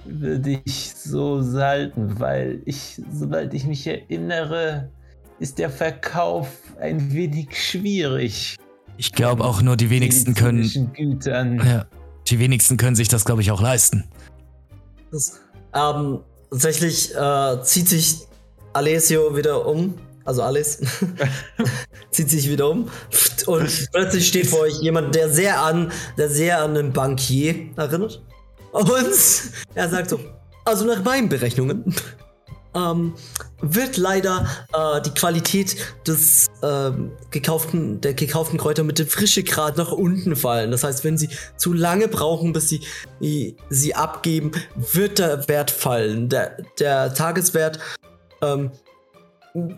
Würde 0.06 0.62
ich 0.66 0.94
so 0.94 1.42
salten, 1.42 2.20
weil 2.20 2.62
ich, 2.66 3.02
soweit 3.12 3.54
ich 3.54 3.66
mich 3.66 3.88
erinnere, 3.88 4.92
ist 5.40 5.58
der 5.58 5.70
Verkauf 5.70 6.50
ein 6.80 7.14
wenig 7.14 7.50
schwierig. 7.58 8.58
Ich 8.98 9.14
glaube 9.14 9.44
auch 9.46 9.62
nur 9.62 9.78
die 9.78 9.90
wenigsten 9.90 10.36
können. 10.36 10.64
Ja, 11.66 11.86
die 12.28 12.40
wenigsten 12.40 12.78
können 12.78 12.96
sich 12.96 13.08
das, 13.08 13.26
glaube 13.26 13.42
ich, 13.42 13.50
auch 13.52 13.62
leisten. 13.62 14.04
Das, 15.12 15.40
ähm, 15.74 16.20
tatsächlich 16.50 17.16
äh, 17.16 17.62
zieht 17.64 17.90
sich 17.90 18.20
Alessio 18.74 19.36
wieder 19.36 19.66
um. 19.66 19.96
Also 20.26 20.42
Alice 20.42 20.80
zieht 22.12 22.30
sich 22.30 22.50
wieder 22.50 22.70
um 22.70 22.90
und 23.46 23.90
plötzlich 23.92 24.28
steht 24.28 24.48
vor 24.48 24.62
euch 24.62 24.80
jemand, 24.80 25.16
der 25.16 25.30
sehr 25.30 25.62
an, 25.62 25.92
der 26.18 26.30
sehr 26.30 26.62
an 26.62 26.78
einen 26.78 26.94
Bankier 26.94 27.68
erinnert. 27.76 28.24
Und 28.72 28.88
er 29.76 29.90
sagt 29.90 30.10
so, 30.10 30.20
also 30.64 30.86
nach 30.86 31.04
meinen 31.04 31.28
Berechnungen 31.28 31.94
ähm, 32.74 33.14
wird 33.62 33.98
leider 33.98 34.48
äh, 34.74 35.02
die 35.02 35.12
Qualität 35.12 35.76
des 36.08 36.48
ähm, 36.64 37.12
gekauften, 37.30 38.00
der 38.02 38.14
gekauften 38.14 38.58
Kräuter 38.58 38.84
mit 38.84 38.98
dem 38.98 39.08
frische 39.08 39.44
Grad 39.44 39.78
nach 39.78 39.92
unten 39.92 40.36
fallen. 40.36 40.72
Das 40.72 40.84
heißt, 40.84 41.04
wenn 41.04 41.18
sie 41.18 41.30
zu 41.58 41.74
lange 41.74 42.08
brauchen, 42.08 42.54
bis 42.54 42.70
sie 42.70 42.82
i- 43.22 43.56
sie 43.70 43.94
abgeben, 43.96 44.52
wird 44.76 45.20
der 45.20 45.48
Wert 45.50 45.70
fallen. 45.72 46.30
Der, 46.30 46.58
der 46.80 47.14
Tageswert, 47.14 47.80
ähm, 48.42 48.72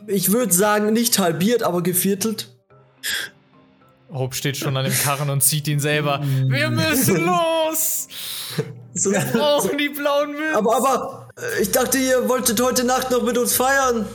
ich 0.08 0.32
würde 0.32 0.54
sagen, 0.54 0.94
nicht 0.94 1.20
halbiert, 1.20 1.64
aber 1.64 1.82
geviertelt. 1.84 2.56
Hope 4.14 4.36
steht 4.36 4.56
schon 4.56 4.78
an 4.78 4.86
dem 4.86 4.94
Karren 4.94 5.30
und 5.30 5.42
zieht 5.44 5.68
ihn 5.68 5.80
selber. 5.80 6.22
Wir 6.48 6.70
müssen 6.70 7.18
los! 7.26 8.08
So, 8.94 9.12
Wir 9.12 9.20
brauchen 9.20 9.78
die 9.78 9.90
blauen 9.90 10.32
Münzen! 10.32 10.56
aber, 10.56 10.76
aber, 10.78 11.30
äh, 11.38 11.62
ich 11.64 11.72
dachte, 11.72 11.98
ihr 11.98 12.30
wolltet 12.30 12.62
heute 12.62 12.86
Nacht 12.86 13.12
noch 13.12 13.24
mit 13.24 13.38
uns 13.38 13.54
feiern. 13.56 14.06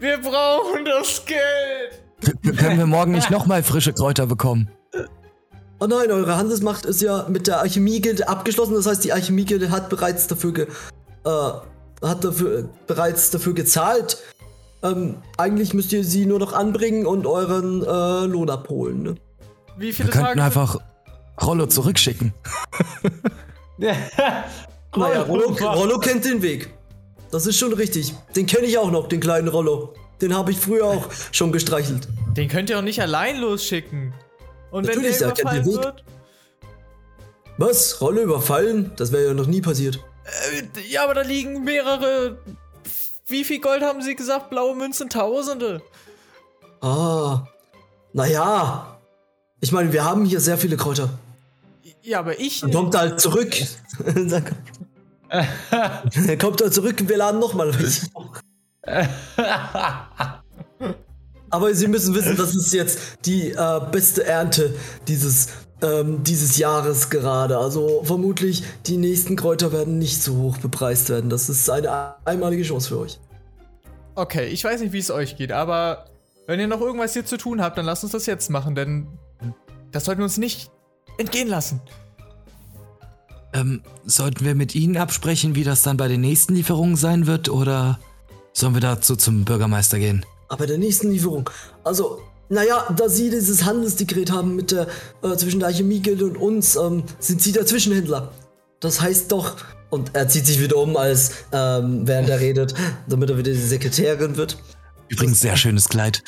Wir 0.00 0.18
brauchen 0.18 0.84
das 0.84 1.24
Geld! 1.24 2.02
K 2.44 2.52
können 2.52 2.78
wir 2.78 2.86
morgen 2.86 3.12
nicht 3.12 3.30
nochmal 3.30 3.62
frische 3.62 3.92
Kräuter 3.92 4.26
bekommen? 4.26 4.68
Oh 5.80 5.86
nein, 5.86 6.10
eure 6.10 6.36
Handelsmacht 6.36 6.84
ist 6.86 7.00
ja 7.02 7.26
mit 7.28 7.46
der 7.46 7.60
Alchemie-Gilde 7.60 8.28
abgeschlossen. 8.28 8.74
Das 8.74 8.86
heißt, 8.86 9.04
die 9.04 9.12
Alchemie-Gilde 9.12 9.70
hat 9.70 9.88
bereits 9.88 10.26
dafür, 10.26 10.52
ge 10.52 10.66
äh, 11.24 11.28
hat 12.06 12.24
dafür 12.24 12.68
bereits 12.86 13.30
dafür 13.30 13.54
gezahlt. 13.54 14.18
Ähm, 14.82 15.16
eigentlich 15.36 15.74
müsst 15.74 15.92
ihr 15.92 16.04
sie 16.04 16.26
nur 16.26 16.38
noch 16.40 16.52
anbringen 16.52 17.06
und 17.06 17.26
euren 17.26 17.82
äh, 17.82 18.26
Lohn 18.26 18.50
abholen. 18.50 19.02
Ne? 19.02 19.14
Wie 19.76 19.86
Wir 19.86 19.94
viele 19.94 20.10
könnten 20.10 20.26
Tage? 20.38 20.42
einfach 20.42 20.76
Rollo 21.42 21.66
zurückschicken. 21.66 22.32
Naja, 24.96 25.22
Rollo, 25.22 25.50
Rollo 25.52 25.98
kennt 26.00 26.24
den 26.24 26.42
Weg. 26.42 26.72
Das 27.30 27.46
ist 27.46 27.58
schon 27.58 27.72
richtig. 27.72 28.14
Den 28.34 28.46
kenne 28.46 28.66
ich 28.66 28.78
auch 28.78 28.90
noch, 28.90 29.08
den 29.08 29.20
kleinen 29.20 29.48
Rollo. 29.48 29.94
Den 30.20 30.34
habe 30.34 30.50
ich 30.50 30.58
früher 30.58 30.86
auch 30.86 31.08
schon 31.32 31.52
gestreichelt. 31.52 32.08
Den 32.36 32.48
könnt 32.48 32.70
ihr 32.70 32.78
auch 32.78 32.82
nicht 32.82 33.00
allein 33.00 33.38
losschicken. 33.38 34.14
Und 34.70 34.86
Natürlich, 34.86 35.20
wenn 35.20 35.28
er 35.28 35.34
der 35.34 35.44
den 35.44 35.62
überfallen 35.62 35.66
wird? 35.66 36.04
Was? 37.58 38.00
Rollo 38.00 38.22
überfallen? 38.22 38.92
Das 38.96 39.12
wäre 39.12 39.26
ja 39.26 39.34
noch 39.34 39.46
nie 39.46 39.60
passiert. 39.60 40.00
Äh, 40.24 40.80
ja, 40.88 41.04
aber 41.04 41.14
da 41.14 41.22
liegen 41.22 41.64
mehrere. 41.64 42.38
Wie 43.26 43.44
viel 43.44 43.60
Gold 43.60 43.82
haben 43.82 44.02
sie 44.02 44.14
gesagt? 44.14 44.50
Blaue 44.50 44.74
Münzen, 44.74 45.08
Tausende. 45.08 45.82
Ah. 46.80 47.46
Naja. 48.12 48.98
Ich 49.60 49.72
meine, 49.72 49.92
wir 49.92 50.04
haben 50.04 50.24
hier 50.24 50.40
sehr 50.40 50.56
viele 50.56 50.76
Kräuter. 50.76 51.10
Ja, 52.02 52.20
aber 52.20 52.38
ich 52.40 52.60
Dann 52.60 52.72
kommt 52.72 52.94
er 52.94 53.00
halt 53.00 53.20
zurück. 53.20 53.54
Sag- 55.30 56.38
Kommt 56.40 56.60
da 56.60 56.70
zurück 56.70 57.00
und 57.00 57.08
wir 57.08 57.16
laden 57.16 57.40
nochmal. 57.40 57.72
Aber 61.50 61.74
Sie 61.74 61.88
müssen 61.88 62.14
wissen, 62.14 62.36
das 62.36 62.54
ist 62.54 62.72
jetzt 62.72 62.98
die 63.24 63.50
äh, 63.52 63.80
beste 63.90 64.24
Ernte 64.24 64.74
dieses, 65.06 65.48
ähm, 65.82 66.22
dieses 66.22 66.58
Jahres 66.58 67.08
gerade. 67.10 67.58
Also 67.58 68.02
vermutlich 68.04 68.64
die 68.86 68.96
nächsten 68.98 69.36
Kräuter 69.36 69.72
werden 69.72 69.98
nicht 69.98 70.22
so 70.22 70.36
hoch 70.36 70.58
bepreist 70.58 71.08
werden. 71.08 71.30
Das 71.30 71.48
ist 71.48 71.68
eine 71.70 72.14
einmalige 72.26 72.62
Chance 72.64 72.88
für 72.88 72.98
euch. 72.98 73.18
Okay, 74.14 74.46
ich 74.48 74.62
weiß 74.64 74.80
nicht, 74.80 74.92
wie 74.92 74.98
es 74.98 75.10
euch 75.10 75.36
geht, 75.36 75.52
aber 75.52 76.06
wenn 76.46 76.58
ihr 76.60 76.66
noch 76.66 76.80
irgendwas 76.80 77.12
hier 77.12 77.24
zu 77.24 77.36
tun 77.36 77.62
habt, 77.62 77.78
dann 77.78 77.86
lasst 77.86 78.02
uns 78.02 78.12
das 78.12 78.26
jetzt 78.26 78.50
machen, 78.50 78.74
denn 78.74 79.06
das 79.92 80.04
sollten 80.04 80.20
wir 80.20 80.24
uns 80.24 80.38
nicht 80.38 80.70
entgehen 81.18 81.48
lassen. 81.48 81.80
Ähm, 83.58 83.82
sollten 84.04 84.44
wir 84.44 84.54
mit 84.54 84.74
Ihnen 84.74 84.96
absprechen, 84.96 85.54
wie 85.54 85.64
das 85.64 85.82
dann 85.82 85.96
bei 85.96 86.08
den 86.08 86.20
nächsten 86.20 86.54
Lieferungen 86.54 86.96
sein 86.96 87.26
wird, 87.26 87.48
oder 87.48 87.98
sollen 88.52 88.74
wir 88.74 88.80
dazu 88.80 89.16
zum 89.16 89.44
Bürgermeister 89.44 89.98
gehen? 89.98 90.24
Aber 90.48 90.66
der 90.66 90.78
nächsten 90.78 91.10
Lieferung. 91.10 91.48
Also, 91.84 92.20
naja, 92.48 92.86
da 92.96 93.08
Sie 93.08 93.30
dieses 93.30 93.64
Handelsdekret 93.64 94.30
haben 94.30 94.56
mit 94.56 94.70
der, 94.70 94.86
äh, 95.22 95.36
zwischen 95.36 95.60
der 95.60 95.68
Alchemie-Gilde 95.68 96.24
und 96.24 96.36
uns, 96.36 96.76
ähm, 96.76 97.04
sind 97.18 97.42
Sie 97.42 97.52
der 97.52 97.66
Zwischenhändler. 97.66 98.32
Das 98.80 99.00
heißt 99.00 99.30
doch. 99.32 99.56
Und 99.90 100.14
er 100.14 100.28
zieht 100.28 100.46
sich 100.46 100.60
wieder 100.60 100.76
um, 100.76 100.96
als 100.96 101.32
ähm, 101.50 102.06
während 102.06 102.28
er 102.28 102.40
redet, 102.40 102.74
damit 103.08 103.30
er 103.30 103.38
wieder 103.38 103.52
die 103.52 103.58
Sekretärin 103.58 104.36
wird. 104.36 104.58
Übrigens, 105.08 105.40
sehr 105.40 105.56
schönes 105.56 105.88
Kleid. 105.88 106.22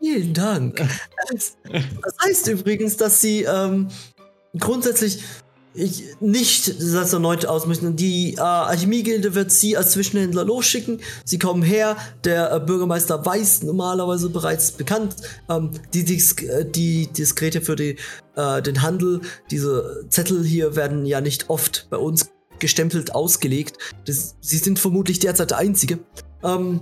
Vielen 0.00 0.34
Dank. 0.34 0.80
Das 1.30 2.14
heißt 2.24 2.48
übrigens, 2.48 2.96
dass 2.96 3.20
Sie 3.20 3.42
ähm, 3.42 3.88
grundsätzlich 4.58 5.22
ich, 5.74 6.04
nicht 6.20 6.80
das 6.80 7.12
erneut 7.12 7.46
ausmischen. 7.46 7.96
Die 7.96 8.34
äh, 8.34 8.40
Alchemie-Gilde 8.40 9.34
wird 9.34 9.52
Sie 9.52 9.76
als 9.76 9.92
Zwischenhändler 9.92 10.44
losschicken. 10.44 11.00
Sie 11.24 11.38
kommen 11.38 11.62
her. 11.62 11.96
Der 12.24 12.52
äh, 12.52 12.60
Bürgermeister 12.60 13.24
weiß 13.24 13.62
normalerweise 13.62 14.30
bereits 14.30 14.72
bekannt. 14.72 15.16
Ähm, 15.48 15.70
die, 15.94 16.04
Dis 16.04 16.32
äh, 16.42 16.64
die 16.64 17.06
Diskrete 17.08 17.60
für 17.60 17.76
die, 17.76 17.96
äh, 18.36 18.62
den 18.62 18.82
Handel, 18.82 19.20
diese 19.50 20.04
Zettel 20.08 20.44
hier 20.44 20.74
werden 20.74 21.06
ja 21.06 21.20
nicht 21.20 21.48
oft 21.50 21.86
bei 21.90 21.96
uns 21.96 22.30
gestempelt 22.58 23.14
ausgelegt. 23.14 23.78
Das, 24.06 24.36
sie 24.40 24.58
sind 24.58 24.78
vermutlich 24.78 25.18
derzeit 25.20 25.50
der 25.50 25.58
Einzige. 25.58 26.00
Ähm, 26.42 26.80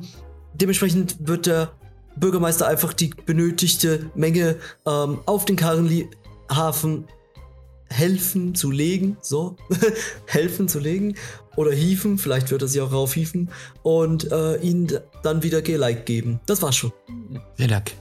dementsprechend 0.55 1.17
wird 1.21 1.47
der 1.47 1.73
Bürgermeister 2.17 2.67
einfach 2.67 2.93
die 2.93 3.11
benötigte 3.27 4.11
Menge 4.15 4.57
ähm, 4.87 5.21
auf 5.27 5.45
den 5.45 5.57
Karrenhafen 5.57 7.05
helfen 7.89 8.55
zu 8.55 8.71
legen, 8.71 9.17
so, 9.21 9.57
helfen 10.27 10.69
zu 10.69 10.79
legen 10.79 11.17
oder 11.57 11.73
hieven, 11.73 12.19
vielleicht 12.19 12.51
wird 12.51 12.63
er 12.63 12.69
sie 12.69 12.81
auch 12.81 12.93
raufhieven 12.93 13.51
und 13.83 14.31
äh, 14.31 14.57
ihnen 14.57 15.01
dann 15.23 15.43
wieder 15.43 15.63
Geleit 15.63 16.07
geben. 16.07 16.41
Das 16.47 16.63
war's 16.63 16.77
schon. 16.77 16.93
Vielen 17.57 17.71
Dank. 17.71 17.93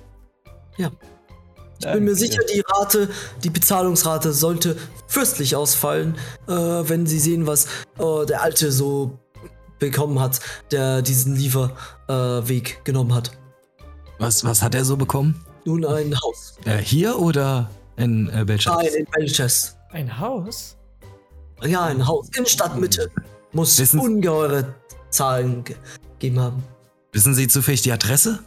Ich 1.80 1.92
bin 1.92 2.04
mir 2.04 2.16
sicher, 2.16 2.42
die 2.54 2.64
Rate, 2.68 3.10
die 3.44 3.50
Bezahlungsrate 3.50 4.34
sollte 4.34 4.78
fürstlich 5.08 5.56
ausfallen, 5.56 6.16
äh, 6.48 6.52
wenn 6.52 7.06
sie 7.06 7.20
sehen, 7.20 7.48
was 7.48 7.66
äh, 8.00 8.26
der 8.28 8.42
Alte 8.42 8.72
so 8.72 9.20
bekommen 9.80 10.20
hat, 10.20 10.40
der 10.72 11.02
diesen 11.02 11.36
Lieferweg 11.36 12.78
äh, 12.80 12.84
genommen 12.84 13.14
hat. 13.14 13.32
Was, 14.20 14.44
was 14.44 14.62
hat 14.62 14.74
er 14.74 14.86
so 14.86 14.96
bekommen? 14.98 15.44
Nun 15.66 15.86
ein 15.86 16.16
Haus. 16.16 16.56
Äh, 16.66 16.78
hier 16.78 17.20
oder 17.20 17.70
in 17.98 18.30
äh, 18.30 18.46
Belchester? 18.46 18.78
Nein, 18.78 18.94
in 18.98 19.06
Belchest. 19.06 19.75
Ein 19.92 20.20
Haus? 20.20 20.78
Ja, 21.64 21.86
ein 21.86 22.06
Haus 22.06 22.30
in 22.38 22.46
Stadtmitte. 22.46 23.10
Muss 23.54 23.80
Wissen- 23.80 24.00
ungeheure 24.00 24.76
Zahlen 25.10 25.64
ge 25.64 25.76
gegeben 26.20 26.40
haben. 26.40 26.64
Wissen 27.12 27.34
Sie 27.34 27.48
zufällig 27.48 27.82
die 27.82 27.92
Adresse? 27.92 28.40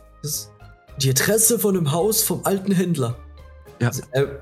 Die 0.98 1.10
Adresse 1.10 1.58
von 1.58 1.74
dem 1.74 1.92
Haus 1.92 2.22
vom 2.22 2.44
alten 2.44 2.72
Händler. 2.72 3.16
Ja. 3.80 3.88
Also, 3.88 4.02
er 4.12 4.40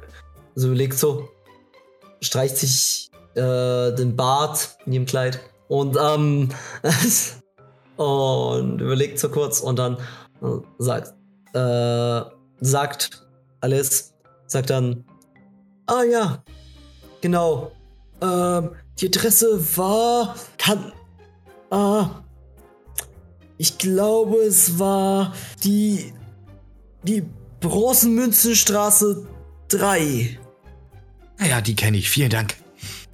also 0.55 0.69
überlegt 0.69 0.95
so, 0.99 1.29
streicht 2.21 2.57
sich 2.57 3.11
äh, 3.35 3.93
den 3.95 4.17
Bart 4.17 4.79
in 4.87 4.93
ihrem 4.95 5.07
Kleid 5.07 5.41
und 5.69 5.97
ähm, 6.01 6.49
und 7.97 8.81
überlegt 8.81 9.19
so 9.19 9.29
kurz 9.29 9.61
und 9.61 9.79
dann 9.79 9.99
äh, 10.43 10.47
sagt 10.79 11.15
äh, 11.55 12.23
sagt 12.61 13.27
Alice 13.61 14.15
sagt 14.47 14.71
dann 14.71 15.05
ah 15.87 16.03
ja 16.03 16.43
genau 17.27 17.73
ähm, 18.23 18.71
die 18.99 19.07
Adresse 19.09 19.77
war 19.77 20.35
kann 20.59 20.93
ah 21.71 22.23
ich 23.59 23.79
glaube 23.79 24.37
es 24.39 24.79
war 24.79 25.33
die 25.65 26.13
die 27.03 27.23
Bronzenmünzenstraße 27.61 29.27
3. 29.69 30.39
Ja, 31.49 31.61
die 31.61 31.75
kenne 31.75 31.97
ich. 31.97 32.11
Vielen 32.11 32.31
Dank. 32.31 32.55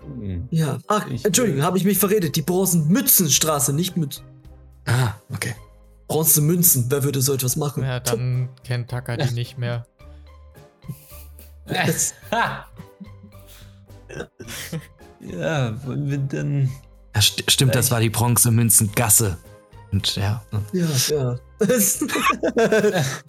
Hm. 0.04 0.48
Ja. 0.50 0.78
Ach, 0.88 1.06
Ich- 1.08 1.24
Entschuldigung, 1.24 1.62
habe 1.62 1.78
ich 1.78 1.84
mich 1.84 1.98
verredet. 1.98 2.36
Die 2.36 2.42
Bronzenmützenstraße, 2.42 3.72
nicht 3.72 3.96
mit 3.96 4.22
Ah, 4.86 5.14
okay. 5.32 5.54
Bronzemünzen. 6.08 6.86
Wer 6.88 7.04
würde 7.04 7.22
so 7.22 7.32
etwas 7.34 7.56
machen? 7.56 7.82
Ja, 7.84 8.00
dann 8.00 8.48
kennt 8.64 8.90
Taka 8.90 9.16
die 9.16 9.32
nicht 9.32 9.58
mehr. 9.58 9.86
Das- 11.66 12.14
ja, 15.20 15.86
wollen 15.86 16.10
wir 16.10 16.18
dann. 16.18 16.70
Ja, 17.14 17.22
st 17.22 17.50
stimmt, 17.50 17.74
das 17.74 17.90
war 17.90 18.00
die 18.00 18.10
Bronzemünzengasse. 18.10 19.38
Und 19.92 20.16
ja. 20.16 20.42
Ja, 20.72 20.86
ja. 21.10 21.36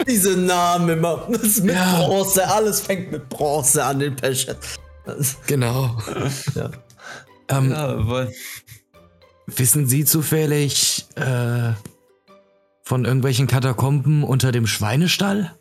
Diese 0.08 0.36
Namen 0.36 0.88
immer. 0.88 1.28
Das 1.30 1.60
mit 1.60 1.74
Ja. 1.74 2.06
Bronze. 2.06 2.48
Alles 2.48 2.80
fängt 2.80 3.12
mit 3.12 3.28
Bronze 3.28 3.84
an 3.84 3.98
den 3.98 4.16
Peschet. 4.16 4.56
Genau. 5.46 5.96
Ja. 6.54 6.70
Ähm, 7.48 7.70
Ja, 7.70 8.26
Wissen 9.46 9.86
Sie 9.86 10.06
zufällig 10.06 11.06
äh, 11.16 11.72
von 12.82 13.04
irgendwelchen 13.04 13.46
Katakomben 13.46 14.24
unter 14.24 14.50
dem 14.52 14.66
Schweinestall? 14.66 15.54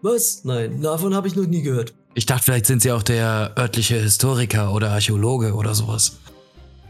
Was? 0.00 0.44
Nein, 0.44 0.80
davon 0.80 1.14
habe 1.14 1.28
ich 1.28 1.36
noch 1.36 1.46
nie 1.46 1.60
gehört. 1.60 1.94
Ich 2.14 2.26
dachte, 2.26 2.44
vielleicht 2.44 2.66
sind 2.66 2.82
Sie 2.82 2.92
auch 2.92 3.02
der 3.02 3.52
örtliche 3.56 3.96
Historiker 3.96 4.72
oder 4.72 4.90
Archäologe 4.90 5.54
oder 5.54 5.74
sowas. 5.74 6.18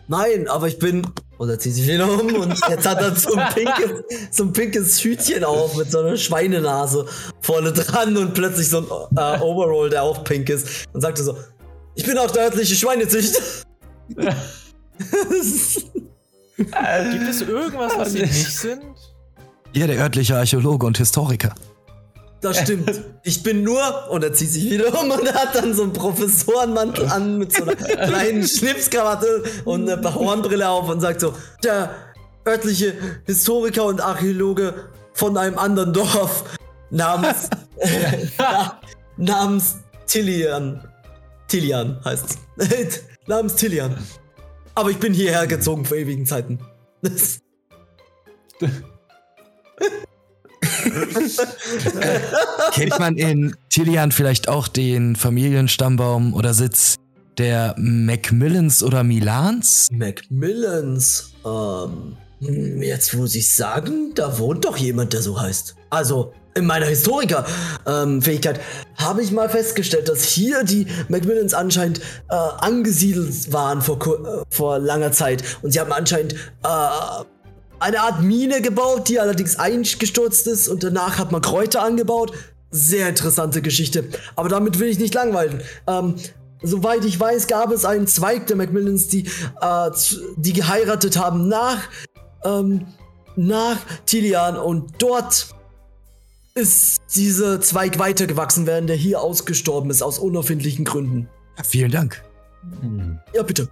Nein, 0.09 0.49
aber 0.49 0.69
ich 0.69 0.79
bin. 0.79 1.07
Und 1.37 1.51
er 1.51 1.59
zieht 1.59 1.75
sich 1.75 1.87
wieder 1.87 2.11
um 2.11 2.35
und 2.35 2.59
jetzt 2.69 2.87
hat 2.87 3.01
er 3.01 3.15
so 3.15 3.35
ein 3.35 3.49
pinkes, 3.55 3.91
so 4.33 4.45
ein 4.45 4.53
pinkes 4.53 5.05
Hütchen 5.05 5.45
auf 5.45 5.77
mit 5.77 5.91
so 5.91 6.01
einer 6.01 6.17
Schweinenase 6.17 7.07
vorne 7.41 7.73
dran 7.73 8.17
und 8.17 8.35
plötzlich 8.35 8.69
so 8.69 8.79
ein 8.79 8.87
äh, 9.17 9.41
Overall, 9.41 9.89
der 9.89 10.03
auch 10.03 10.25
pink 10.25 10.49
ist. 10.49 10.87
Und 10.93 11.03
sagte 11.03 11.23
so: 11.23 11.37
Ich 11.95 12.05
bin 12.05 12.19
auch 12.19 12.31
der 12.31 12.45
örtliche 12.45 12.75
Schweinezüchter. 12.75 13.41
Gibt 14.09 14.35
es 17.29 17.43
irgendwas, 17.43 17.93
was 17.97 18.13
sie 18.13 18.19
nicht 18.23 18.59
sind? 18.59 18.83
Ja, 19.75 19.87
der 19.87 19.99
örtliche 19.99 20.37
Archäologe 20.37 20.87
und 20.87 20.99
Historiker. 20.99 21.55
Das 22.41 22.59
stimmt. 22.59 23.03
Ich 23.25 23.43
bin 23.43 23.63
nur. 23.63 24.09
Und 24.11 24.23
er 24.23 24.33
zieht 24.33 24.51
sich 24.51 24.71
wieder 24.71 24.99
um 25.01 25.11
und 25.11 25.33
hat 25.33 25.55
dann 25.55 25.75
so 25.75 25.83
einen 25.83 25.93
Professorenmantel 25.93 27.07
an 27.07 27.39
mit 27.39 27.53
so 27.53 27.65
einer 27.65 27.75
kleinen 27.75 28.47
Schnipskrawatte 28.47 29.43
und 29.65 29.89
eine 29.89 30.15
Hornbrille 30.15 30.69
auf 30.69 30.89
und 30.89 31.01
sagt 31.01 31.21
so: 31.21 31.35
Der 31.65 31.91
örtliche 32.47 32.95
Historiker 33.27 33.85
und 33.85 34.01
Archäologe 34.01 34.75
von 35.13 35.37
einem 35.37 35.59
anderen 35.59 35.93
Dorf 35.93 36.45
namens. 36.91 37.51
na, 38.39 38.81
namens 39.17 39.77
Tillian. 40.07 40.89
Tillian 41.49 41.99
heißt 42.05 42.39
es. 42.57 43.03
namens 43.27 43.57
Tillian. 43.57 43.97
Aber 44.75 44.91
ich 44.91 44.99
bin 44.99 45.13
hierher 45.13 45.47
gezogen 45.47 45.85
vor 45.85 45.97
ewigen 45.97 46.27
Zeiten. 46.27 46.61
Kennt 52.73 52.99
man 52.99 53.17
in 53.17 53.55
Tilian 53.71 54.13
vielleicht 54.13 54.49
auch 54.49 54.69
den 54.69 55.17
Familienstammbaum 55.17 56.35
oder 56.35 56.55
Sitz 56.55 56.97
der 57.39 57.75
Macmillans 57.79 58.83
oder 58.83 59.05
Milans? 59.05 59.89
Macmillans. 59.93 61.33
Ähm, 61.45 62.17
hm, 62.41 62.83
jetzt 62.83 63.15
muss 63.15 63.35
ich 63.35 63.53
sagen, 63.53 64.13
da 64.15 64.39
wohnt 64.39 64.65
doch 64.65 64.77
jemand, 64.77 65.13
der 65.13 65.23
so 65.23 65.41
heißt. 65.41 65.77
Also, 65.91 66.33
in 66.55 66.67
meiner 66.67 66.87
Historiker-Fähigkeit 66.87 68.61
habe 68.97 69.23
ich 69.23 69.31
mal 69.31 69.49
festgestellt, 69.49 70.09
dass 70.09 70.25
hier 70.25 70.65
die 70.65 70.87
Macmillans 71.09 71.55
anscheinend 71.55 72.01
äh, 72.29 72.35
angesiedelt 72.35 73.53
waren 73.53 73.81
vor, 73.81 73.99
äh, 74.03 74.43
vor 74.51 74.79
langer 74.79 75.13
Zeit. 75.13 75.45
Und 75.63 75.73
sie 75.73 75.81
haben 75.81 75.93
anscheinend 75.93 76.35
äh, 76.65 77.25
eine 77.81 78.01
Art 78.01 78.23
Mine 78.23 78.61
gebaut, 78.61 79.09
die 79.09 79.21
allerdings 79.21 79.59
eingestürzt 79.59 80.47
ist. 80.47 80.69
Und 80.69 80.83
danach 80.83 81.19
hat 81.19 81.33
man 81.33 81.43
Kräuter 81.43 81.83
angebaut. 81.83 82.33
Sehr 82.71 83.09
interessante 83.09 83.63
Geschichte. 83.63 84.05
Aber 84.37 84.49
damit 84.49 84.79
will 84.79 84.89
ich 84.89 84.99
nicht 84.99 85.15
langweilen. 85.15 85.63
Ähm, 85.87 86.17
Soweit 86.63 87.05
ich 87.05 87.19
weiß, 87.19 87.47
gab 87.47 87.71
es 87.71 87.85
einen 87.85 88.07
Zweig 88.07 88.49
der 88.49 88.57
Macmillans, 88.57 89.07
die, 89.09 89.27
äh, 89.61 89.91
die 90.37 90.53
geheiratet 90.53 91.17
haben 91.17 91.47
nach, 91.49 91.89
ähm, 92.45 92.87
nach 93.37 93.79
Tilian 94.07 94.57
und 94.57 94.95
dort 94.99 95.55
ist 96.55 96.99
dieser 97.15 97.61
Zweig 97.61 98.01
weitergewachsen, 98.01 98.67
während 98.67 98.89
der 98.89 98.97
hier 98.97 99.21
ausgestorben 99.21 99.91
ist, 99.91 100.03
aus 100.03 100.19
unerfindlichen 100.19 100.85
Gründen. 100.85 101.29
Ja, 101.57 101.63
vielen 101.63 101.93
Dank. 101.93 102.25
Hm. 102.81 103.21
Ja, 103.33 103.45
bitte. 103.45 103.69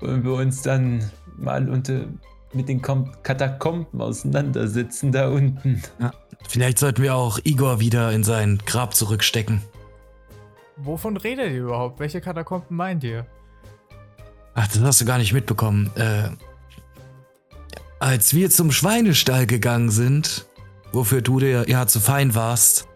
Wollen 0.00 0.24
wir 0.24 0.32
uns 0.32 0.62
dann 0.62 1.08
mal 1.36 1.68
unter, 1.68 2.04
mit 2.52 2.68
den 2.68 2.82
Kom 2.82 3.10
Katakomben 3.22 4.00
auseinandersetzen 4.00 5.12
da 5.12 5.28
unten? 5.28 5.82
Vielleicht 6.48 6.78
sollten 6.78 7.02
wir 7.02 7.14
auch 7.14 7.38
Igor 7.44 7.80
wieder 7.80 8.12
in 8.12 8.24
sein 8.24 8.58
Grab 8.66 8.94
zurückstecken. 8.94 9.62
Wovon 10.76 11.16
redet 11.16 11.52
ihr 11.52 11.62
überhaupt? 11.62 12.00
Welche 12.00 12.20
Katakomben 12.20 12.76
meint 12.76 13.04
ihr? 13.04 13.26
Ach, 14.54 14.66
das 14.68 14.80
hast 14.80 15.00
du 15.00 15.04
gar 15.04 15.18
nicht 15.18 15.32
mitbekommen. 15.32 15.90
Äh, 15.96 16.30
als 18.00 18.34
wir 18.34 18.50
zum 18.50 18.72
Schweinestall 18.72 19.46
gegangen 19.46 19.90
sind, 19.90 20.46
wofür 20.92 21.22
du 21.22 21.38
dir 21.38 21.68
ja 21.68 21.86
zu 21.86 22.00
fein 22.00 22.34
warst, 22.34 22.88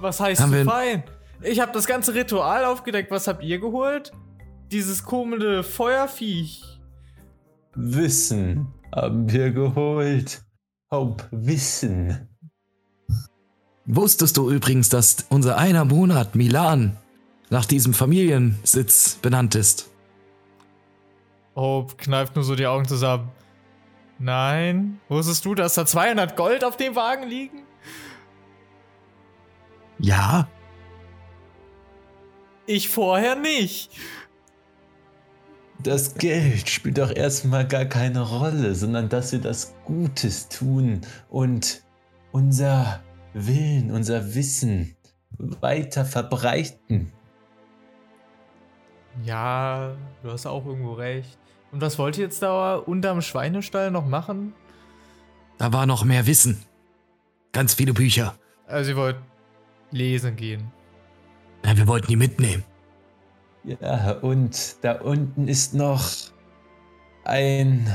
Was 0.00 0.20
heißt 0.20 0.40
zu 0.40 0.64
fein? 0.64 1.02
Ich 1.42 1.60
habe 1.60 1.72
das 1.72 1.86
ganze 1.86 2.14
Ritual 2.14 2.64
aufgedeckt. 2.64 3.10
Was 3.10 3.28
habt 3.28 3.42
ihr 3.42 3.58
geholt? 3.58 4.12
Dieses 4.70 5.02
komische 5.02 5.62
Feuerviech. 5.62 6.62
Wissen 7.74 8.66
haben 8.94 9.30
wir 9.30 9.50
geholt. 9.50 10.42
Hauptwissen. 10.90 12.28
wusstest 13.86 14.36
du 14.36 14.50
übrigens, 14.50 14.88
dass 14.88 15.26
unser 15.30 15.56
einer 15.56 15.84
Monat 15.84 16.34
Milan 16.34 16.96
nach 17.50 17.64
diesem 17.64 17.94
Familiensitz 17.94 19.16
benannt 19.16 19.54
ist? 19.54 19.90
Hope 21.54 21.96
kneift 21.96 22.36
nur 22.36 22.44
so 22.44 22.54
die 22.54 22.66
Augen 22.66 22.86
zusammen. 22.86 23.30
Nein. 24.18 25.00
Wusstest 25.08 25.44
du, 25.44 25.54
dass 25.54 25.74
da 25.74 25.86
200 25.86 26.36
Gold 26.36 26.64
auf 26.64 26.76
dem 26.76 26.94
Wagen 26.94 27.26
liegen? 27.28 27.62
Ja, 29.98 30.48
Ich 32.68 32.90
vorher 32.90 33.34
nicht. 33.34 33.90
Das 35.82 36.14
Geld 36.14 36.68
spielt 36.68 36.98
doch 36.98 37.14
erstmal 37.14 37.66
gar 37.66 37.84
keine 37.84 38.20
Rolle, 38.20 38.74
sondern 38.74 39.08
dass 39.08 39.32
wir 39.32 39.38
das 39.38 39.74
Gutes 39.84 40.48
tun 40.48 41.02
und 41.28 41.82
unser 42.32 43.00
Willen, 43.32 43.90
unser 43.90 44.34
Wissen 44.34 44.96
weiter 45.60 46.04
verbreiten. 46.04 47.12
Ja, 49.24 49.96
du 50.22 50.30
hast 50.30 50.46
auch 50.46 50.66
irgendwo 50.66 50.94
recht. 50.94 51.38
Und 51.70 51.80
was 51.80 51.98
wollt 51.98 52.16
ihr 52.18 52.24
jetzt 52.24 52.42
da 52.42 52.76
unterm 52.76 53.20
Schweinestall 53.22 53.90
noch 53.90 54.06
machen? 54.06 54.54
da 55.58 55.72
war 55.72 55.86
noch 55.86 56.04
mehr 56.04 56.26
Wissen. 56.26 56.62
Ganz 57.52 57.74
viele 57.74 57.92
Bücher. 57.92 58.36
Also 58.66 58.90
ihr 58.90 58.96
wollt 58.96 59.16
lesen 59.90 60.36
gehen. 60.36 60.70
Ja, 61.64 61.76
wir 61.76 61.86
wollten 61.86 62.06
die 62.06 62.16
mitnehmen. 62.16 62.64
Ja, 63.68 64.12
und 64.22 64.76
da 64.80 64.92
unten 64.92 65.46
ist 65.46 65.74
noch 65.74 66.08
ein 67.24 67.86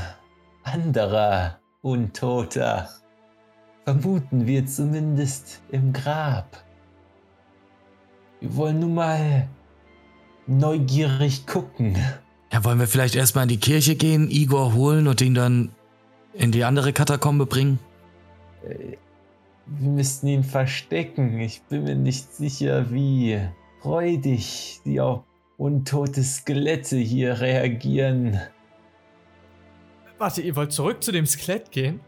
anderer 0.62 1.58
Untoter. 1.82 2.88
Vermuten 3.84 4.46
wir 4.46 4.66
zumindest 4.66 5.62
im 5.72 5.92
Grab. 5.92 6.62
Wir 8.40 8.54
wollen 8.54 8.78
nun 8.78 8.94
mal 8.94 9.48
neugierig 10.46 11.44
gucken. 11.46 11.96
Ja, 12.52 12.64
wollen 12.64 12.78
wir 12.78 12.86
vielleicht 12.86 13.16
erstmal 13.16 13.42
in 13.44 13.48
die 13.48 13.58
Kirche 13.58 13.96
gehen, 13.96 14.30
Igor 14.30 14.74
holen 14.74 15.08
und 15.08 15.20
ihn 15.20 15.34
dann 15.34 15.72
in 16.34 16.52
die 16.52 16.62
andere 16.62 16.92
Katakombe 16.92 17.46
bringen? 17.46 17.80
Äh, 18.62 18.96
Wir 19.66 19.90
müssten 19.90 20.28
ihn 20.28 20.44
verstecken. 20.44 21.40
Ich 21.40 21.62
bin 21.62 21.82
mir 21.82 21.96
nicht 21.96 22.32
sicher, 22.32 22.92
wie 22.92 23.40
freudig 23.80 24.80
die 24.84 25.00
auf 25.00 25.24
untote 25.56 26.22
Skelette 26.22 26.96
hier 26.96 27.40
reagieren. 27.40 28.40
Warte, 30.18 30.42
ihr 30.42 30.56
wollt 30.56 30.72
zurück 30.72 31.02
zu 31.02 31.12
dem 31.12 31.26
Skelett 31.26 31.70
gehen? 31.70 32.00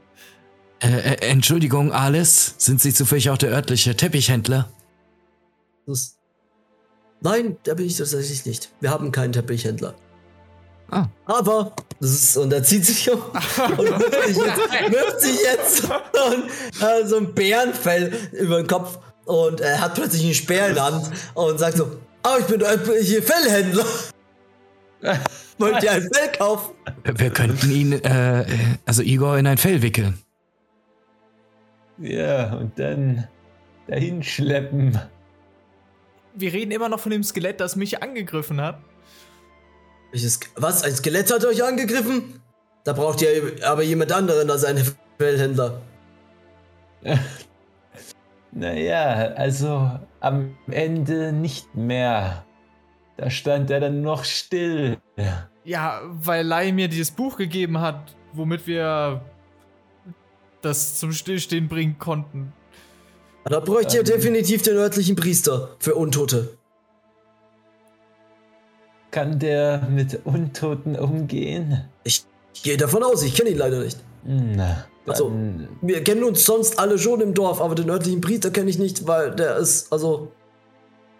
Äh, 0.80 0.88
äh, 0.88 1.28
Entschuldigung, 1.28 1.92
Alice, 1.92 2.55
sind 2.59 2.80
Sie 2.80 2.92
zufällig 2.92 3.30
auch 3.30 3.38
der 3.38 3.51
örtliche 3.51 3.97
Teppichhändler? 3.97 4.68
Das 5.86 6.16
Nein, 7.20 7.57
der 7.64 7.74
bin 7.74 7.86
ich 7.86 7.97
tatsächlich 7.97 8.44
nicht. 8.44 8.70
Wir 8.80 8.90
haben 8.90 9.11
keinen 9.11 9.32
Teppichhändler. 9.32 9.94
Ah. 10.90 11.07
Aber, 11.24 11.72
das 11.99 12.11
ist, 12.11 12.36
und 12.36 12.53
er 12.53 12.62
zieht 12.62 12.84
sich 12.84 13.11
um 13.11 13.18
und 13.78 13.88
wirft 13.88 14.26
sich 14.28 14.36
jetzt, 14.36 14.92
wirft 14.92 15.20
sich 15.20 15.42
jetzt 15.42 15.84
und, 15.84 16.82
äh, 16.82 17.07
so 17.07 17.16
ein 17.16 17.34
Bärenfell 17.34 18.12
über 18.32 18.59
den 18.59 18.68
Kopf 18.68 18.99
und 19.24 19.61
er 19.61 19.80
hat 19.80 19.94
plötzlich 19.94 20.22
einen 20.22 20.34
Speer 20.34 20.68
in 20.68 20.74
der 20.74 20.84
Hand 20.84 21.11
und 21.34 21.59
sagt 21.59 21.78
so, 21.78 21.90
ah, 22.27 22.39
ich 22.39 22.47
bin 22.47 22.61
äh, 22.61 23.03
hier 23.03 23.22
Fellhändler. 23.22 23.87
Wollt 25.59 25.83
ihr 25.83 25.93
ein 25.93 26.11
Fell 26.12 26.33
kaufen? 26.37 26.74
Wir 27.05 27.31
könnten 27.31 27.70
ihn, 27.70 27.93
äh, 27.93 28.43
äh, 28.43 28.45
also 28.85 29.03
Igor 29.03 29.39
in 29.39 29.47
ein 29.47 29.59
Fell 29.59 29.81
wickeln. 29.83 30.18
Ja, 31.99 32.53
und 32.55 32.79
dann 32.79 33.27
dahin 33.87 34.22
schleppen. 34.22 35.01
Wir 36.35 36.53
reden 36.53 36.72
immer 36.72 36.89
noch 36.89 37.01
von 37.01 37.12
dem 37.12 37.22
Skelett, 37.22 37.61
das 37.61 37.77
mich 37.77 38.03
angegriffen 38.03 38.61
hat. 38.61 38.81
Was, 40.57 40.83
ein 40.83 40.95
Skelett 40.95 41.33
hat 41.33 41.45
euch 41.45 41.64
angegriffen? 41.64 42.41
Da 42.85 42.93
braucht 42.93 43.22
ihr 43.22 43.57
aber 43.64 43.83
jemand 43.83 44.12
anderen 44.12 44.51
als 44.51 44.64
einen 44.64 44.87
Fellhändler. 45.18 45.81
Naja, 48.57 49.35
also 49.37 49.91
am 50.21 50.57
Ende 50.67 51.31
nicht 51.31 51.75
mehr. 51.75 52.47
Da 53.19 53.29
stand 53.29 53.71
er 53.71 53.81
dann 53.81 54.01
noch 54.01 54.25
still. 54.25 54.97
Ja, 55.65 56.01
weil 56.05 56.47
Lai 56.47 56.73
mir 56.73 56.89
dieses 56.89 57.11
Buch 57.11 57.37
gegeben 57.37 57.81
hat, 57.81 58.17
womit 58.33 58.67
wir 58.67 59.21
das 60.63 60.99
zum 60.99 61.13
Stillstehen 61.13 61.69
bringen 61.69 61.99
konnten. 61.99 62.55
Da 63.45 63.61
bräucht 63.61 63.93
ihr 63.93 64.01
Ähm. 64.01 64.07
definitiv 64.07 64.63
den 64.63 64.77
örtlichen 64.77 65.17
Priester 65.17 65.77
für 65.79 65.95
Untote. 65.95 66.57
Kann 69.11 69.39
der 69.39 69.87
mit 69.91 70.21
Untoten 70.25 70.97
umgehen? 70.97 71.85
Ich 72.05 72.25
gehe 72.63 72.79
davon 72.79 73.03
aus, 73.03 73.23
ich 73.23 73.35
kenne 73.35 73.51
ihn 73.51 73.59
leider 73.59 73.81
nicht. 73.81 73.99
Na, 74.25 74.87
Also, 75.07 75.33
Wir 75.83 76.03
kennen 76.03 76.25
uns 76.25 76.45
sonst 76.45 76.79
alle 76.79 76.99
schon 76.99 77.21
im 77.21 77.35
Dorf, 77.35 77.61
aber 77.61 77.75
den 77.75 77.91
örtlichen 77.91 78.21
Priester 78.21 78.51
kenne 78.51 78.71
ich 78.71 78.79
nicht, 78.79 79.07
weil 79.07 79.35
der 79.35 79.57
ist, 79.57 79.93
also, 79.93 80.33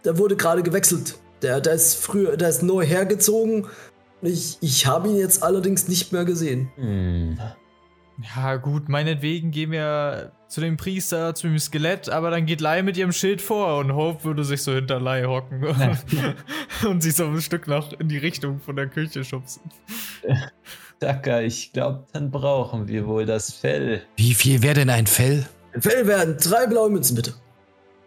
der 0.05 0.18
wurde 0.18 0.37
gerade 0.37 0.62
gewechselt. 0.62 1.18
Der, 1.43 1.61
der 1.61 1.74
ist 1.74 1.97
früher, 1.97 2.37
der 2.37 2.49
ist 2.49 2.62
neu 2.62 2.84
hergezogen. 2.84 3.66
Ich, 4.22 4.59
ich 4.61 4.87
habe 4.87 5.09
ihn 5.09 5.16
jetzt 5.16 5.43
allerdings 5.43 5.89
nicht 5.89 6.12
mehr 6.12 6.24
gesehen. 6.24 6.70
hm. 6.76 7.39
Ja, 8.34 8.57
gut, 8.57 8.89
meinetwegen 8.89 9.51
gehen 9.51 9.72
wir 9.72 10.32
zu 10.49 10.62
dem 10.62 10.78
Priester, 10.78 11.34
zu 11.34 11.49
dem 11.49 11.59
Skelett, 11.59 12.09
aber 12.09 12.30
dann 12.30 12.47
geht 12.47 12.62
Lai 12.62 12.82
mit 12.82 12.97
ihrem 12.97 13.12
Schild 13.12 13.43
vor 13.43 13.78
und 13.78 13.95
Hope 13.95 14.24
würde 14.24 14.43
sich 14.43 14.62
so 14.62 14.72
hinter 14.72 15.01
Lai 15.01 15.24
hocken 15.24 15.62
und 16.89 17.03
sich 17.03 17.14
so 17.14 17.26
ein 17.26 17.41
Stück 17.43 17.66
nach 17.66 17.93
in 17.93 18.09
die 18.09 18.16
Richtung 18.16 18.61
von 18.61 18.74
der 18.74 18.87
Küche 18.87 19.22
schubsen. 19.22 19.62
Dacker, 20.99 21.42
ich 21.42 21.72
glaube, 21.72 22.07
dann 22.12 22.30
brauchen 22.30 22.88
wir 22.88 23.07
wohl 23.07 23.26
das 23.26 23.53
Fell. 23.53 24.03
Wie 24.16 24.34
viel 24.34 24.62
wäre 24.62 24.74
denn 24.74 24.90
ein 24.90 25.07
Fell? 25.07 25.47
Ein 25.74 25.82
Fell 25.82 26.07
werden 26.07 26.36
drei 26.38 26.66
blaue 26.66 26.88
Münzen, 26.88 27.16
bitte. 27.16 27.34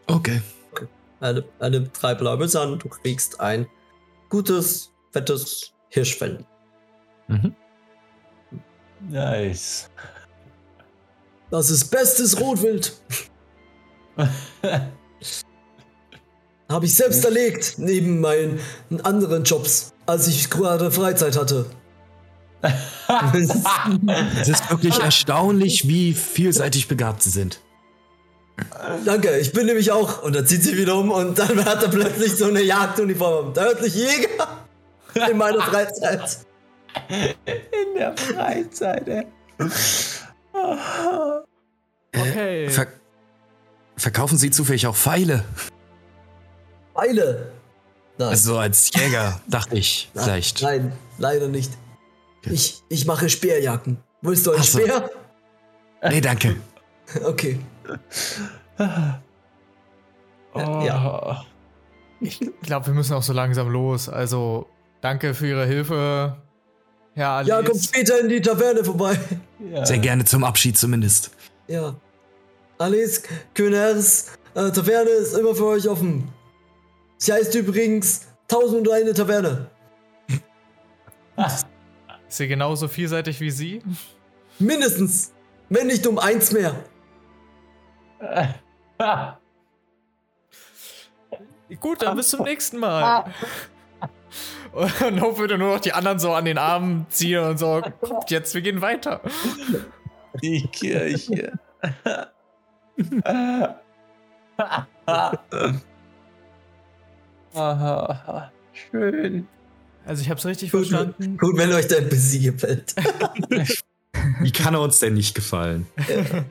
Okay. 0.08 0.42
Eine, 1.20 1.44
eine 1.60 1.82
drei 1.82 2.16
blaue 2.16 2.38
Münzen 2.38 2.58
an, 2.62 2.80
du 2.80 2.90
kriegst 2.90 3.40
ein 3.40 3.68
gutes, 4.30 4.92
fettes 5.12 5.72
Hirschfell. 5.90 6.44
Mhm. 7.28 7.54
Nice. 9.10 9.90
Das 11.52 11.70
ist 11.70 11.90
bestes 11.90 12.40
Rotwild. 12.40 12.94
Habe 16.70 16.86
ich 16.86 16.94
selbst 16.94 17.26
erlegt, 17.26 17.76
neben 17.78 18.20
meinen 18.20 18.60
anderen 19.04 19.44
Jobs, 19.44 19.94
als 20.06 20.28
ich 20.28 20.50
gerade 20.50 20.92
Freizeit 20.92 21.36
hatte. 21.38 21.66
Es 23.34 24.50
ist 24.50 24.70
wirklich 24.70 25.00
erstaunlich, 25.00 25.88
wie 25.88 26.14
vielseitig 26.14 26.88
begabt 26.88 27.24
sie 27.24 27.30
sind. 27.30 27.62
Danke, 29.06 29.38
ich 29.38 29.54
bin 29.54 29.66
nämlich 29.66 29.92
auch. 29.92 30.22
Und 30.24 30.36
dann 30.36 30.46
zieht 30.46 30.64
sie 30.64 30.78
wieder 30.78 30.96
um 30.96 31.12
und 31.12 31.40
dann 31.40 31.64
hat 31.66 31.84
er 31.84 31.90
plötzlich 31.90 32.36
so 32.36 32.46
eine 32.46 32.62
Jagduniform. 32.62 33.54
Der 33.54 33.68
örtliche 33.68 34.00
Jäger 34.00 35.30
in 35.30 35.38
meiner 35.38 35.62
Freizeit. 35.62 36.40
In 37.10 37.96
der 37.98 38.18
Freizeit, 38.18 39.08
ey. 39.08 39.26
Okay. 42.14 42.70
Ver 42.70 42.88
verkaufen 43.96 44.38
Sie 44.38 44.50
zufällig 44.50 44.88
auch 44.88 44.96
Pfeile? 44.96 45.44
Eile. 46.96 47.52
Nein. 48.18 48.30
Also 48.30 48.58
als 48.58 48.92
Jäger, 48.94 49.40
dachte 49.48 49.78
ich, 49.78 50.10
Nein, 50.14 50.24
vielleicht. 50.24 50.62
Nein, 50.62 50.94
leider 51.18 51.48
nicht. 51.48 51.72
Ich, 52.44 52.84
ich 52.90 53.06
mache 53.06 53.30
Speerjacken. 53.30 53.98
Willst 54.22 54.46
du 54.46 54.52
ein 54.52 54.58
Ach 54.60 54.64
so. 54.64 54.80
Speer? 54.80 55.10
Nee, 56.10 56.22
danke. 56.22 56.56
Okay. 57.26 57.60
Oh. 60.54 60.60
Ja. 60.86 61.44
Ich 62.22 62.40
glaube, 62.62 62.86
wir 62.86 62.94
müssen 62.94 63.14
auch 63.14 63.24
so 63.24 63.34
langsam 63.34 63.70
los. 63.70 64.10
Also, 64.10 64.68
danke 65.02 65.34
für 65.34 65.48
Ihre 65.48 65.66
Hilfe, 65.66 66.38
Herr 67.16 67.30
Alice. 67.30 67.50
Ja, 67.50 67.64
kommt 67.64 67.84
später 67.84 68.20
in 68.20 68.30
die 68.30 68.42
Taverne 68.42 68.84
vorbei. 68.84 69.18
Ja. 69.72 69.86
Sehr 69.86 69.98
gerne 69.98 70.24
zum 70.24 70.44
Abschied 70.44 70.78
zumindest. 70.78 71.32
Ja. 71.68 71.96
Alice, 72.78 73.24
Köners, 73.56 74.28
äh, 74.54 74.70
Taverne 74.72 75.10
ist 75.10 75.34
immer 75.34 75.56
für 75.56 75.66
euch 75.66 75.90
offen. 75.90 76.30
Sie 77.18 77.34
heißt 77.34 77.56
übrigens 77.56 78.28
1001 78.50 79.18
Taverne. 79.18 79.70
Ist 82.30 82.38
sie 82.38 82.48
genauso 82.48 82.88
vielseitig 82.88 83.42
wie 83.42 83.50
Sie? 83.50 83.82
Mindestens. 84.60 85.34
Wenn 85.68 85.88
nicht 85.88 86.06
um 86.06 86.20
eins 86.20 86.52
mehr. 86.52 86.76
Gut, 91.80 92.02
dann 92.02 92.16
bis 92.16 92.30
zum 92.30 92.44
nächsten 92.44 92.78
Mal. 92.78 93.26
Und 94.74 95.22
Hope 95.22 95.40
würde 95.40 95.58
nur 95.58 95.74
noch 95.74 95.80
die 95.80 95.94
anderen 95.94 96.20
so 96.20 96.34
an 96.34 96.46
den 96.46 96.60
Armen 96.60 97.08
ziehen 97.10 97.44
und 97.44 97.58
so, 97.58 97.82
kommt 98.02 98.30
jetzt, 98.30 98.54
wir 98.54 98.62
gehen 98.62 98.82
weiter. 98.82 99.20
Die 100.44 100.68
Kirche. 100.68 101.54
Aha, 107.56 108.52
schön. 108.74 109.48
Also 110.06 110.22
ich 110.22 110.30
habe 110.30 110.40
es 110.40 110.46
richtig 110.46 110.72
Gut, 110.72 110.88
verstanden. 110.88 111.38
gut, 111.38 111.58
wenn 111.58 111.72
euch 111.74 111.88
der 111.88 112.02
Besi 112.02 112.40
gefällt. 112.40 112.96
Wie 114.42 114.52
kann 114.52 114.74
er 114.74 114.82
uns 114.82 115.00
denn 115.00 115.14
nicht 115.14 115.36
gefallen? 115.36 115.86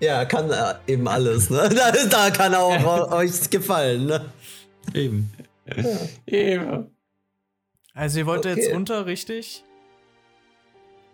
Ja, 0.00 0.24
kann 0.26 0.48
äh, 0.52 0.74
eben 0.86 1.08
alles, 1.08 1.50
ne? 1.50 1.68
Da, 1.74 1.90
da 1.90 2.30
kann 2.30 2.54
auch 2.54 3.10
euch 3.10 3.50
gefallen, 3.50 4.06
ne? 4.06 4.26
Eben. 4.94 5.32
Eben. 6.24 6.86
Also 7.94 8.20
ihr 8.20 8.26
wollt 8.26 8.46
Okay. 8.46 8.60
jetzt 8.60 8.72
runter, 8.72 9.06
richtig? 9.06 9.64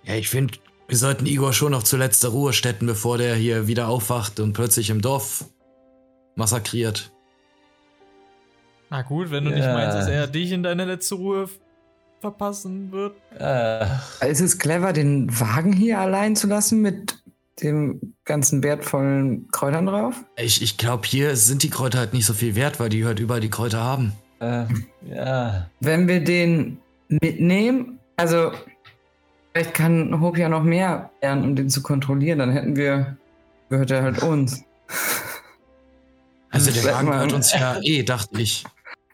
Ja, 0.02 0.16
ich 0.16 0.28
finde, 0.28 0.58
wir 0.86 0.98
sollten 0.98 1.24
Igor 1.24 1.54
schon 1.54 1.72
noch 1.72 1.82
zuletzt 1.82 2.20
zur 2.20 2.32
Ruhe 2.32 2.52
stetten, 2.52 2.84
bevor 2.86 3.16
der 3.16 3.34
hier 3.36 3.66
wieder 3.66 3.88
aufwacht 3.88 4.38
und 4.38 4.52
plötzlich 4.52 4.90
im 4.90 5.00
Dorf 5.00 5.46
massakriert. 6.36 7.10
Na 8.90 9.02
gut, 9.02 9.30
wenn 9.30 9.44
du 9.44 9.50
nicht 9.50 9.64
Ja. 9.64 9.72
meinst, 9.72 9.96
dass 9.96 10.08
er 10.08 10.26
dich 10.26 10.52
in 10.52 10.62
deine 10.62 10.84
letzte 10.84 11.16
Ruhe 11.16 11.48
verpassen 12.20 12.92
wird. 12.92 13.16
Ach, 13.38 14.22
Ist 14.22 14.40
es 14.40 14.58
clever, 14.58 14.92
den 14.92 15.28
Wagen 15.40 15.72
hier 15.72 15.98
allein 15.98 16.36
zu 16.36 16.46
lassen 16.46 16.80
mit 16.80 17.18
dem 17.62 18.14
ganzen 18.24 18.62
wertvollen 18.62 19.48
Kräutern 19.52 19.86
drauf? 19.86 20.14
Ich, 20.36 20.62
ich 20.62 20.76
glaube, 20.76 21.06
hier 21.06 21.36
sind 21.36 21.62
die 21.62 21.70
Kräuter 21.70 21.98
halt 21.98 22.12
nicht 22.12 22.26
so 22.26 22.32
viel 22.34 22.54
wert, 22.56 22.80
weil 22.80 22.88
die 22.88 23.04
halt 23.04 23.20
überall 23.20 23.40
die 23.40 23.50
Kräuter 23.50 23.82
haben. 23.82 24.12
äh, 24.40 24.64
ja. 25.08 25.68
Wenn 25.80 26.08
wir 26.08 26.22
den 26.24 26.78
mitnehmen, 27.08 27.98
also 28.16 28.52
vielleicht 29.52 29.74
kann 29.74 30.20
Hope 30.20 30.40
ja 30.40 30.48
noch 30.48 30.62
mehr 30.62 31.10
lernen, 31.20 31.44
um 31.44 31.56
den 31.56 31.68
zu 31.68 31.82
kontrollieren, 31.82 32.38
dann 32.38 32.50
hätten 32.52 32.76
wir, 32.76 33.16
gehört 33.68 33.90
er 33.90 34.02
halt 34.02 34.22
uns. 34.22 34.62
Also 36.50 36.70
der 36.70 36.84
Wagen 36.92 37.10
gehört 37.10 37.32
uns 37.32 37.52
ja 37.52 37.78
eh, 37.82 38.02
dachte 38.02 38.40
ich. 38.40 38.64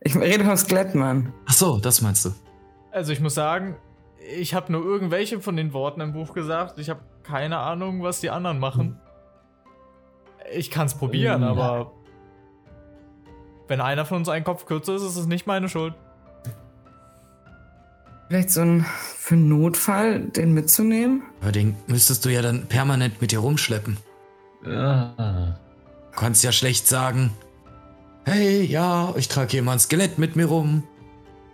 Ich 0.01 0.17
rede 0.17 0.45
vom 0.45 0.57
Skelettmann. 0.57 1.33
Ach 1.47 1.53
so, 1.53 1.79
das 1.79 2.01
meinst 2.01 2.25
du. 2.25 2.31
Also 2.91 3.13
ich 3.13 3.21
muss 3.21 3.35
sagen, 3.35 3.77
ich 4.37 4.55
habe 4.55 4.73
nur 4.73 4.83
irgendwelche 4.85 5.41
von 5.41 5.57
den 5.57 5.73
Worten 5.73 6.01
im 6.01 6.13
Buch 6.13 6.33
gesagt. 6.35 6.79
Ich 6.79 6.89
habe 6.91 7.01
keine 7.23 7.59
Ahnung, 7.59 8.03
was 8.03 8.21
die 8.21 8.31
anderen 8.31 8.59
machen. 8.59 8.99
Ich 10.53 10.71
kann 10.71 10.87
es 10.87 10.95
probieren, 10.95 11.43
Mhm. 11.43 11.47
aber 11.49 11.93
wenn 13.69 13.81
einer 13.81 14.05
von 14.05 14.17
uns 14.19 14.29
einen 14.29 14.45
Kopf 14.45 14.67
kürzer 14.67 14.97
ist, 14.97 15.03
ist 15.03 15.17
es 15.17 15.27
nicht 15.27 15.47
meine 15.47 15.69
Schuld. 15.69 15.95
Vielleicht 18.29 18.51
so 18.51 18.61
ein 18.63 18.85
für 19.17 19.35
einen 19.35 19.49
Notfall, 19.49 20.21
den 20.21 20.53
mitzunehmen? 20.55 21.23
Aber 21.41 21.53
den 21.53 21.77
müsstest 21.89 22.25
du 22.25 22.29
ja 22.31 22.43
dann 22.43 22.67
permanent 22.67 23.21
mit 23.21 23.33
dir 23.33 23.41
rumschleppen. 23.41 23.97
Ah. 24.65 25.55
Du 26.13 26.17
kannst 26.17 26.43
ja 26.45 26.53
schlecht 26.53 26.87
sagen, 26.87 27.33
hey, 28.25 28.65
ja, 28.65 29.15
ich 29.17 29.29
trage 29.29 29.51
hier 29.51 29.63
mal 29.63 29.73
ein 29.75 29.79
Skelett 29.81 30.19
mit 30.19 30.37
mir 30.37 30.47
rum. 30.47 30.83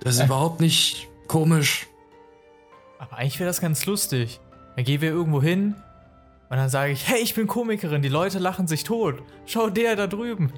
Das 0.00 0.14
ist 0.14 0.20
Äh. 0.20 0.24
überhaupt 0.26 0.60
nicht 0.60 1.08
komisch. 1.26 1.86
Aber 2.98 3.16
eigentlich 3.18 3.38
wäre 3.38 3.48
das 3.48 3.60
ganz 3.60 3.86
lustig. 3.86 4.40
Dann 4.76 4.84
gehen 4.84 5.00
wir 5.00 5.10
irgendwo 5.10 5.42
hin 5.42 5.74
und 6.50 6.56
dann 6.56 6.68
sage 6.68 6.92
ich, 6.92 7.08
hey, 7.08 7.20
ich 7.20 7.34
bin 7.34 7.46
Komikerin, 7.46 8.02
die 8.02 8.08
Leute 8.08 8.38
lachen 8.38 8.66
sich 8.68 8.84
tot. 8.84 9.22
Schau 9.46 9.70
der 9.70 9.96
da 9.96 10.06
drüben. 10.06 10.52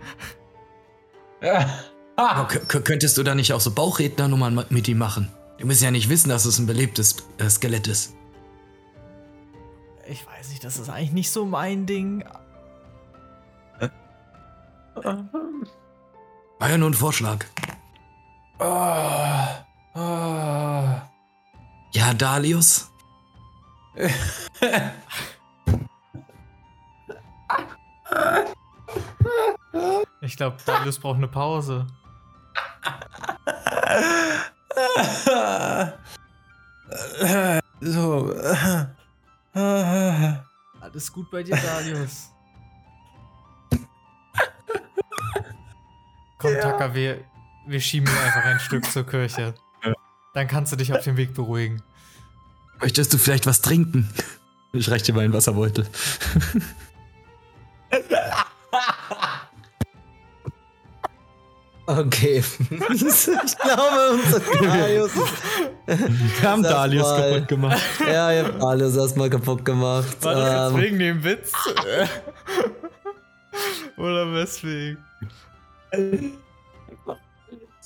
Aber 2.17 2.49
k- 2.49 2.59
k- 2.59 2.81
könntest 2.81 3.17
du 3.17 3.23
da 3.23 3.35
nicht 3.35 3.53
auch 3.53 3.61
so 3.61 3.71
Bauchrednernummern 3.71 4.65
mit 4.71 4.89
ihm 4.89 4.99
machen? 4.99 5.29
Die 5.61 5.65
müssen 5.65 5.85
ja 5.85 5.91
nicht 5.91 6.09
wissen, 6.09 6.29
dass 6.29 6.45
es 6.45 6.59
ein 6.59 6.67
belebtes 6.67 7.17
äh, 7.39 7.49
Skelett 7.49 7.87
ist. 7.87 8.15
Ich 10.09 10.27
weiß 10.27 10.49
nicht, 10.51 10.65
das 10.65 10.79
ist 10.79 10.89
eigentlich 10.89 11.13
nicht 11.13 11.31
so 11.31 11.45
mein 11.45 11.87
Ding. 11.87 12.25
War 16.59 16.71
ja 16.71 16.79
nur 16.79 16.91
ein 16.91 16.95
Vorschlag. 16.95 17.45
Ah. 18.59 19.65
Ah. 19.95 21.09
Ja, 21.93 22.13
Dalius? 22.15 22.91
Ich 30.21 30.37
glaube, 30.37 30.57
Darius 30.67 30.99
braucht 30.99 31.17
eine 31.19 31.29
Pause. 31.29 31.87
So. 37.81 38.35
Alles 40.81 41.13
gut 41.13 41.31
bei 41.31 41.43
dir, 41.43 41.57
Darius. 41.57 42.31
Komm, 46.39 46.55
Taka, 46.61 46.95
wir, 46.95 47.21
wir 47.67 47.81
schieben 47.81 48.09
ihn 48.09 48.17
einfach 48.19 48.45
ein 48.45 48.61
Stück 48.61 48.85
zur 48.91 49.05
Kirche. 49.07 49.55
Dann 50.35 50.47
kannst 50.47 50.73
du 50.73 50.77
dich 50.77 50.93
auf 50.93 51.03
dem 51.03 51.17
Weg 51.17 51.35
beruhigen. 51.35 51.83
Möchtest 52.81 53.13
du 53.13 53.19
vielleicht 53.19 53.47
was 53.47 53.61
trinken? 53.61 54.09
Ich 54.73 54.89
reiche 54.91 55.07
dir 55.07 55.15
mal 55.15 55.25
einen 55.25 55.33
Wasserbeutel. 55.33 55.87
Okay. 61.87 62.45
ich 62.69 62.69
glaube, 63.57 64.11
unser 64.13 64.41
Darius 64.41 65.11
ist. 65.17 66.43
Wir 66.43 66.51
haben 66.51 66.63
Sag 66.63 66.71
Dalius 66.73 67.03
mal. 67.09 67.31
kaputt 67.33 67.49
gemacht. 67.49 67.83
Ja, 68.01 68.31
ihr 68.33 68.45
habt 68.45 68.63
alles 68.63 68.95
erstmal 68.95 69.31
kaputt 69.31 69.65
gemacht. 69.65 70.23
War 70.23 70.35
das 70.35 70.53
jetzt 70.53 70.75
Ähm, 70.75 70.81
wegen 70.83 70.99
dem 70.99 71.25
Witz? 71.25 71.53
Oder 73.97 74.35
weswegen? 74.35 75.03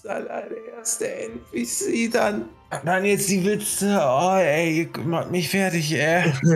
Das 0.02 0.06
allererste 0.06 1.08
NPC 1.08 2.10
dann. 2.12 2.48
Dann 2.84 3.04
jetzt 3.04 3.28
die 3.28 3.44
Witze. 3.44 4.00
Oh, 4.00 4.34
ey, 4.36 4.88
macht 5.04 5.30
mich 5.30 5.48
fertig, 5.48 5.92
ey. 5.92 6.32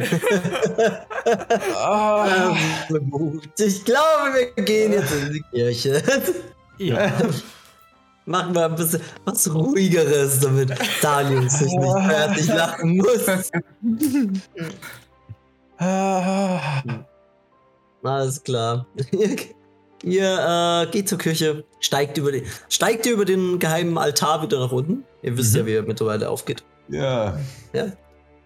oh. 1.87 2.57
ich 3.59 3.85
glaube, 3.85 4.51
wir 4.55 4.65
gehen 4.65 4.93
jetzt 4.93 5.13
in 5.13 5.33
die 5.33 5.45
Kirche. 5.53 6.03
Ja. 6.79 7.13
Machen 8.29 8.55
wir 8.57 8.65
ein 8.65 8.75
bisschen 8.75 9.03
was 9.25 9.55
ruhigeres, 9.55 10.41
damit 10.41 10.75
Daniel 11.01 11.49
sich 11.49 11.71
nicht 11.71 12.07
fertig 12.07 12.49
lachen 12.49 12.97
muss. 12.97 13.51
Ah. 15.79 16.83
Alles 18.03 18.43
klar. 18.43 18.87
Ihr 20.03 20.85
äh, 20.87 20.91
geht 20.91 21.09
zur 21.09 21.19
Kirche, 21.19 21.65
steigt 21.81 22.19
über, 22.19 22.31
den, 22.33 22.45
steigt 22.69 23.07
ihr 23.07 23.13
über 23.15 23.25
den 23.25 23.59
geheimen 23.59 23.97
Altar 23.99 24.43
wieder 24.43 24.59
nach 24.61 24.73
unten. 24.73 25.05
Ihr 25.23 25.37
wisst 25.37 25.55
Mhm. 25.55 25.61
ja, 25.61 25.67
wie 25.67 25.75
er 25.75 25.83
mittlerweile 25.83 26.29
aufgeht. 26.29 26.63
Ja. 26.89 27.39
Ja? 27.73 27.87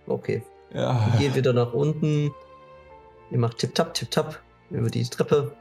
Okay. 0.07 0.43
Ja. 0.73 1.13
Geht 1.19 1.35
wieder 1.35 1.53
nach 1.53 1.73
unten. 1.73 2.31
Ihr 3.31 3.39
macht 3.39 3.59
tipp-tapp, 3.59 3.95
tipp-tapp 3.95 4.41
über 4.71 4.89
die 4.89 5.03
Treppe. 5.05 5.53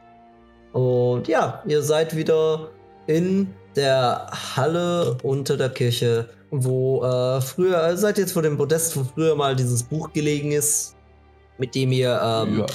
Und 0.74 1.28
ja, 1.28 1.64
ihr 1.66 1.82
seid 1.82 2.16
wieder 2.16 2.70
in 3.08 3.54
der 3.76 4.28
Halle 4.56 5.18
unter 5.24 5.58
der 5.58 5.70
Kirche, 5.70 6.30
wo 6.52 7.04
äh, 7.04 7.42
früher, 7.42 7.84
äh, 7.84 7.98
seid 7.98 8.18
jetzt 8.20 8.34
vor 8.34 8.42
dem 8.44 8.58
Podest, 8.58 8.96
wo 8.96 9.04
früher 9.04 9.36
mal 9.36 9.56
dieses 9.56 9.84
Buch 9.84 10.14
gelegen 10.14 10.52
ist, 10.52 10.96
mit 11.58 11.74
dem 11.76 11.92
ihr, 11.92 12.20
ähm, 12.24 12.60
Ja. 12.60 12.66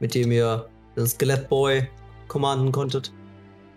mit 0.00 0.14
dem 0.14 0.32
ihr 0.32 0.66
den 0.96 1.06
Skelettboy 1.06 1.86
commanden 2.28 2.72
konntet. 2.72 3.12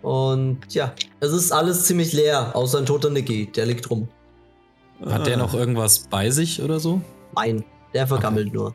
Und 0.02 0.58
ja, 0.70 0.92
es 1.20 1.32
ist 1.32 1.50
alles 1.52 1.84
ziemlich 1.84 2.12
leer, 2.12 2.54
außer 2.54 2.78
ein 2.78 2.86
toter 2.86 3.10
Niki, 3.10 3.46
der 3.46 3.66
liegt 3.66 3.90
rum. 3.90 4.08
Hat 5.06 5.26
der 5.26 5.36
noch 5.36 5.54
irgendwas 5.54 6.00
bei 6.10 6.30
sich 6.30 6.62
oder 6.62 6.80
so? 6.80 7.00
Nein, 7.34 7.64
der 7.94 8.06
vergammelt 8.06 8.52
nur. 8.52 8.74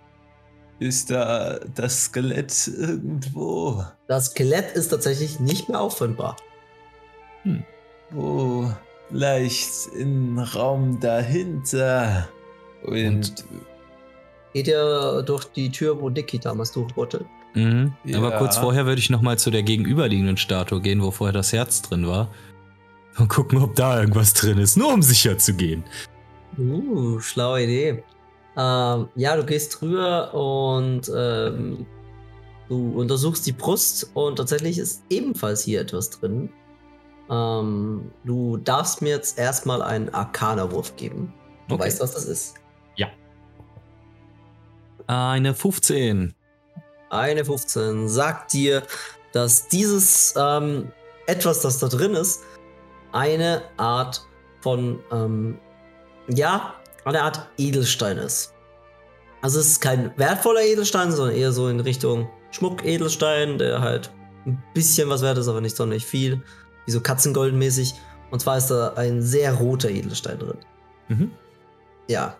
Ist 0.79 1.11
da 1.11 1.59
das 1.75 2.05
Skelett 2.05 2.67
irgendwo? 2.67 3.83
Das 4.07 4.27
Skelett 4.27 4.71
ist 4.73 4.89
tatsächlich 4.89 5.39
nicht 5.39 5.69
mehr 5.69 5.79
auffindbar. 5.79 6.35
Wo? 8.11 8.71
Vielleicht 9.09 9.87
im 9.97 10.39
Raum 10.39 10.99
dahinter. 10.99 12.27
Und, 12.83 12.95
Und- 13.07 13.45
Geht 14.53 14.67
ja 14.67 15.21
durch 15.23 15.45
die 15.45 15.71
Tür, 15.71 15.99
wo 15.99 16.09
Niki 16.09 16.37
damals 16.37 16.71
durch 16.71 16.95
wollte. 16.95 17.25
Mhm. 17.53 17.93
Ja. 18.03 18.17
Aber 18.17 18.31
kurz 18.37 18.57
vorher 18.57 18.85
würde 18.85 18.99
ich 18.99 19.09
noch 19.09 19.21
mal 19.21 19.37
zu 19.37 19.51
der 19.51 19.63
gegenüberliegenden 19.63 20.37
Statue 20.37 20.81
gehen, 20.81 21.01
wo 21.01 21.11
vorher 21.11 21.33
das 21.33 21.53
Herz 21.53 21.81
drin 21.81 22.07
war. 22.07 22.29
Und 23.17 23.27
gucken, 23.27 23.59
ob 23.59 23.75
da 23.75 23.99
irgendwas 23.99 24.33
drin 24.33 24.57
ist, 24.57 24.75
nur 24.75 24.91
um 24.91 25.01
sicher 25.03 25.37
zu 25.37 25.53
gehen. 25.53 25.83
Uh, 26.57 27.19
schlaue 27.19 27.63
Idee. 27.63 28.03
Ähm, 28.57 29.07
ja, 29.15 29.35
du 29.35 29.43
gehst 29.45 29.81
rüber 29.81 30.33
und 30.33 31.11
ähm, 31.15 31.85
du 32.69 32.99
untersuchst 32.99 33.45
die 33.45 33.51
Brust 33.51 34.09
und 34.15 34.37
tatsächlich 34.37 34.77
ist 34.79 35.03
ebenfalls 35.09 35.63
hier 35.63 35.81
etwas 35.81 36.09
drin. 36.09 36.49
Ähm, 37.29 38.11
du 38.23 38.57
darfst 38.57 39.01
mir 39.01 39.09
jetzt 39.09 39.37
erstmal 39.39 39.81
einen 39.81 40.09
Arcana-Wurf 40.09 40.95
geben. 40.95 41.33
Du 41.67 41.75
Okay. 41.75 41.85
weißt, 41.85 42.01
was 42.01 42.13
das 42.13 42.25
ist. 42.25 42.55
Eine 45.07 45.53
15. 45.53 46.33
Eine 47.13 47.45
15 47.45 48.09
sagt 48.09 48.53
dir, 48.53 48.81
dass 49.33 49.67
dieses 49.67 50.33
ähm, 50.35 50.91
etwas, 51.27 51.61
das 51.61 51.77
da 51.77 51.87
drin 51.87 52.15
ist, 52.15 52.41
eine 53.11 53.61
Art 53.77 54.25
von, 54.61 54.99
ähm, 55.11 55.59
ja, 56.27 56.73
eine 57.05 57.21
Art 57.21 57.47
Edelstein 57.57 58.17
ist. 58.17 58.53
Also 59.41 59.59
es 59.59 59.67
ist 59.67 59.81
kein 59.81 60.11
wertvoller 60.17 60.61
Edelstein, 60.61 61.11
sondern 61.11 61.35
eher 61.35 61.51
so 61.51 61.67
in 61.67 61.79
Richtung 61.81 62.29
Schmuck-Edelstein, 62.51 63.57
der 63.59 63.81
halt 63.81 64.09
ein 64.45 64.61
bisschen 64.73 65.09
was 65.09 65.21
wert 65.21 65.37
ist, 65.37 65.47
aber 65.47 65.61
nicht 65.61 65.75
sonderlich 65.75 66.05
viel. 66.05 66.41
Wie 66.85 66.91
so 66.91 66.99
Katzengoldenmäßig. 66.99 67.93
Und 68.31 68.39
zwar 68.39 68.57
ist 68.57 68.67
da 68.67 68.93
ein 68.93 69.21
sehr 69.21 69.53
roter 69.53 69.89
Edelstein 69.89 70.39
drin. 70.39 70.57
Mhm. 71.09 71.31
Ja. 72.07 72.35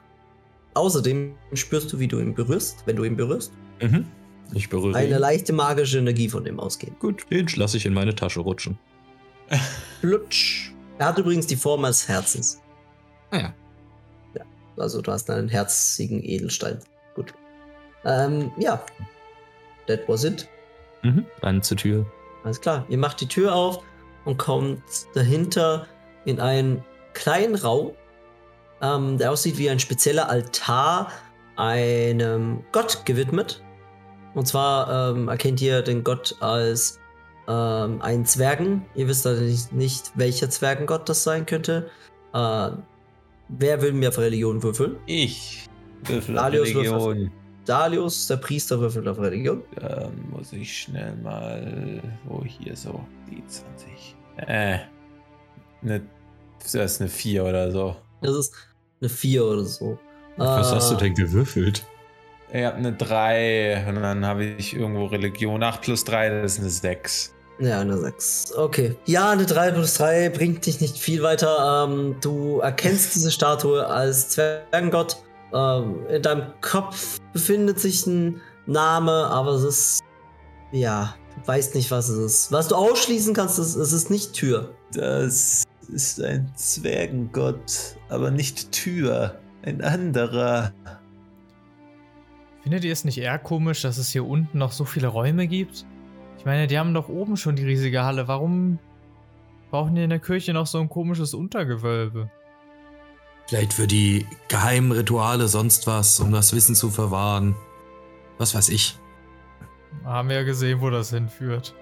Außerdem 0.74 1.36
spürst 1.54 1.94
du, 1.94 2.00
wie 2.00 2.08
du 2.08 2.20
ihn 2.20 2.34
berührst, 2.34 2.78
wenn 2.86 2.96
du 2.96 3.04
ihn 3.04 3.16
berührst, 3.16 3.52
Mhm. 3.82 4.06
Ich 4.54 4.70
berühre 4.70 4.98
eine 4.98 5.16
ihn. 5.16 5.20
leichte 5.20 5.54
magische 5.54 5.98
Energie 5.98 6.30
von 6.30 6.44
dem 6.44 6.60
ausgehen. 6.60 6.96
Gut, 7.00 7.26
den 7.32 7.48
lasse 7.56 7.78
ich 7.78 7.86
in 7.86 7.94
meine 7.94 8.14
Tasche 8.14 8.42
rutschen. 8.42 8.78
Plutsch. 10.02 10.72
Er 11.00 11.08
hat 11.08 11.18
übrigens 11.18 11.48
die 11.48 11.56
Form 11.56 11.86
eines 11.86 12.08
Herzens. 12.08 12.62
Ah 13.32 13.38
ja. 13.38 13.54
Also 14.78 15.02
du 15.02 15.12
hast 15.12 15.30
einen 15.30 15.50
herzigen 15.50 16.24
Edelstein. 16.24 16.80
Gut. 17.16 17.34
Ähm, 18.06 18.52
ja. 18.58 18.84
That 19.88 20.02
was 20.08 20.24
it. 20.24 20.48
Mhm. 21.04 21.26
Dann 21.42 21.62
zur 21.62 21.78
Tür. 21.78 22.06
Alles 22.44 22.60
klar. 22.60 22.86
Ihr 22.90 22.98
macht 22.98 23.22
die 23.22 23.28
Tür 23.28 23.54
auf 23.54 23.84
und 24.26 24.38
kommt 24.38 24.82
dahinter 25.14 25.88
in 26.26 26.40
einen 26.40 26.84
kleinen 27.14 27.56
Raum, 27.56 27.92
ähm, 28.82 29.18
der 29.18 29.32
aussieht 29.32 29.58
wie 29.58 29.70
ein 29.70 29.80
spezieller 29.80 30.30
Altar 30.30 31.12
einem 31.56 32.64
Gott 32.72 33.06
gewidmet. 33.06 33.62
Und 34.34 34.48
zwar 34.48 35.12
ähm, 35.16 35.28
erkennt 35.28 35.62
ihr 35.62 35.82
den 35.82 36.04
Gott 36.04 36.36
als 36.40 37.00
ähm, 37.48 38.02
einen 38.02 38.26
Zwergen. 38.26 38.86
Ihr 38.96 39.08
wisst 39.08 39.28
also 39.28 39.44
nicht, 39.44 39.74
nicht, 39.74 40.12
welcher 40.16 40.50
Zwergengott 40.50 41.08
das 41.08 41.24
sein 41.24 41.46
könnte. 41.46 41.90
Äh, 42.34 42.70
wer 43.50 43.82
will 43.82 43.94
mir 43.94 44.10
auf 44.10 44.18
Religion 44.18 44.64
würfeln? 44.64 44.98
ich 45.06 45.68
würfel 46.06 46.38
auf 46.38 46.44
Dalius 46.46 46.70
Religion. 46.70 47.32
Dalius, 47.66 48.28
der 48.28 48.38
Priester, 48.38 48.80
würfelt 48.80 49.08
auf 49.08 49.20
Religion. 49.20 49.62
Da 49.76 50.10
muss 50.32 50.52
ich 50.52 50.82
schnell 50.82 51.16
mal. 51.18 52.02
Wo 52.26 52.44
hier 52.44 52.76
so? 52.76 53.06
Die 53.30 53.42
20. 53.46 54.16
Äh. 54.48 54.80
Ne, 55.82 56.02
das 56.60 56.74
ist 56.74 57.02
eine 57.02 57.10
4 57.10 57.44
oder 57.44 57.72
so. 57.72 57.96
Das 58.22 58.36
ist 58.36 58.54
eine 59.00 59.10
4 59.10 59.46
oder 59.46 59.64
so. 59.64 60.00
Was 60.38 60.72
Äh, 60.72 60.76
hast 60.76 60.92
du 60.92 60.96
denn 60.96 61.14
gewürfelt? 61.14 61.86
Ich 62.56 62.64
habe 62.64 62.78
eine 62.78 62.94
3 62.94 63.86
und 63.90 63.96
dann 63.96 64.28
habe 64.28 64.46
ich 64.46 64.76
irgendwo 64.76 65.06
Religion. 65.06 65.64
8 65.64 65.82
plus 65.82 66.04
3, 66.04 66.42
das 66.42 66.54
ist 66.54 66.60
eine 66.60 66.70
6. 66.70 67.34
Ja, 67.60 67.82
eine 67.82 67.98
6. 67.98 68.54
Okay. 68.56 68.96
Ja, 69.06 69.32
eine 69.32 69.48
3 69.48 69.72
plus 69.72 69.96
3 69.96 70.30
bringt 70.30 70.64
dich 70.68 70.80
nicht 70.80 71.00
viel 71.00 71.24
weiter. 71.24 71.88
Ähm, 71.88 72.16
du 72.22 72.60
erkennst 72.60 73.16
diese 73.16 73.32
Statue 73.32 73.88
als 73.88 74.30
Zwergengott. 74.30 75.18
Ähm, 75.52 76.06
in 76.08 76.22
deinem 76.22 76.44
Kopf 76.62 77.18
befindet 77.34 77.80
sich 77.80 78.06
ein 78.06 78.40
Name, 78.68 79.12
aber 79.12 79.54
es 79.54 79.64
ist. 79.64 80.00
Ja, 80.72 81.16
du 81.36 81.48
weißt 81.48 81.74
nicht, 81.74 81.90
was 81.90 82.08
es 82.08 82.20
ist. 82.20 82.52
Was 82.52 82.68
du 82.68 82.76
ausschließen 82.76 83.34
kannst, 83.34 83.58
ist, 83.58 83.74
es 83.74 83.92
ist 83.92 84.12
nicht 84.12 84.34
Tür. 84.34 84.76
Das 84.94 85.64
ist 85.92 86.22
ein 86.22 86.52
Zwergengott, 86.56 87.98
aber 88.10 88.30
nicht 88.30 88.72
Tür. 88.72 89.40
Ein 89.64 89.82
anderer. 89.82 90.72
Findet 92.64 92.86
ihr 92.86 92.94
es 92.94 93.04
nicht 93.04 93.18
eher 93.18 93.38
komisch, 93.40 93.82
dass 93.82 93.98
es 93.98 94.10
hier 94.10 94.26
unten 94.26 94.58
noch 94.58 94.72
so 94.72 94.86
viele 94.86 95.08
Räume 95.08 95.48
gibt? 95.48 95.86
Ich 96.38 96.46
meine, 96.46 96.68
die 96.68 96.80
haben 96.80 96.94
doch 96.94 97.10
oben 97.10 97.38
schon 97.38 97.56
die 97.56 97.66
riesige 97.66 98.04
Halle. 98.04 98.28
Warum 98.28 98.80
brauchen 99.70 99.96
die 99.96 100.04
in 100.04 100.10
der 100.10 100.20
Kirche 100.20 100.54
noch 100.54 100.68
so 100.68 100.80
ein 100.80 100.90
komisches 100.90 101.34
Untergewölbe? 101.34 102.30
Vielleicht 103.48 103.74
für 103.74 103.88
die 103.88 104.26
geheimen 104.48 104.94
Rituale, 104.94 105.50
sonst 105.50 105.88
was, 105.88 106.22
um 106.22 106.32
das 106.32 106.54
Wissen 106.54 106.76
zu 106.76 106.90
verwahren. 106.90 107.56
Was 108.38 108.56
weiß 108.56 108.70
ich. 108.70 108.98
Haben 110.06 110.30
wir 110.30 110.38
ja 110.38 110.44
gesehen, 110.44 110.80
wo 110.82 110.90
das 110.90 111.10
hinführt. 111.10 111.76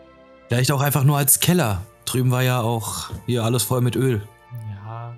Vielleicht 0.47 0.71
auch 0.71 0.81
einfach 0.81 1.03
nur 1.03 1.17
als 1.17 1.39
Keller. 1.39 1.83
Drüben 2.05 2.31
war 2.31 2.41
ja 2.41 2.61
auch 2.61 3.11
hier 3.25 3.43
alles 3.43 3.63
voll 3.63 3.81
mit 3.81 3.95
Öl. 3.95 4.21
Ja. 4.83 5.15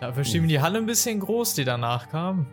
Dafür 0.00 0.24
schien 0.24 0.48
die 0.48 0.60
Halle 0.60 0.78
ein 0.78 0.86
bisschen 0.86 1.20
groß, 1.20 1.54
die 1.54 1.64
danach 1.64 2.08
kam. 2.08 2.46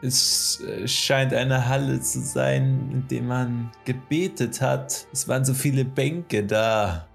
Es 0.00 0.60
äh, 0.60 0.86
scheint 0.86 1.34
eine 1.34 1.66
Halle 1.66 2.00
zu 2.00 2.20
sein, 2.20 2.88
in 2.92 3.08
der 3.08 3.22
man 3.22 3.70
gebetet 3.84 4.60
hat. 4.60 5.06
Es 5.12 5.26
waren 5.26 5.44
so 5.44 5.54
viele 5.54 5.84
Bänke 5.84 6.44
da. 6.44 7.06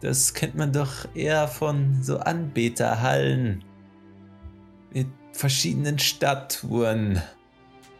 Das 0.00 0.34
kennt 0.34 0.56
man 0.56 0.72
doch 0.72 1.06
eher 1.14 1.46
von 1.46 2.02
so 2.02 2.18
Anbeterhallen. 2.18 3.62
Mit 4.92 5.06
verschiedenen 5.32 5.98
Statuen. 6.00 7.22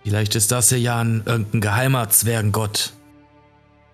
Vielleicht 0.03 0.35
ist 0.35 0.51
das 0.51 0.71
hier 0.71 0.81
ja 0.81 1.01
ein 1.01 1.23
irgendein 1.25 1.61
geheimer 1.61 2.09
Zwergengott. 2.11 2.93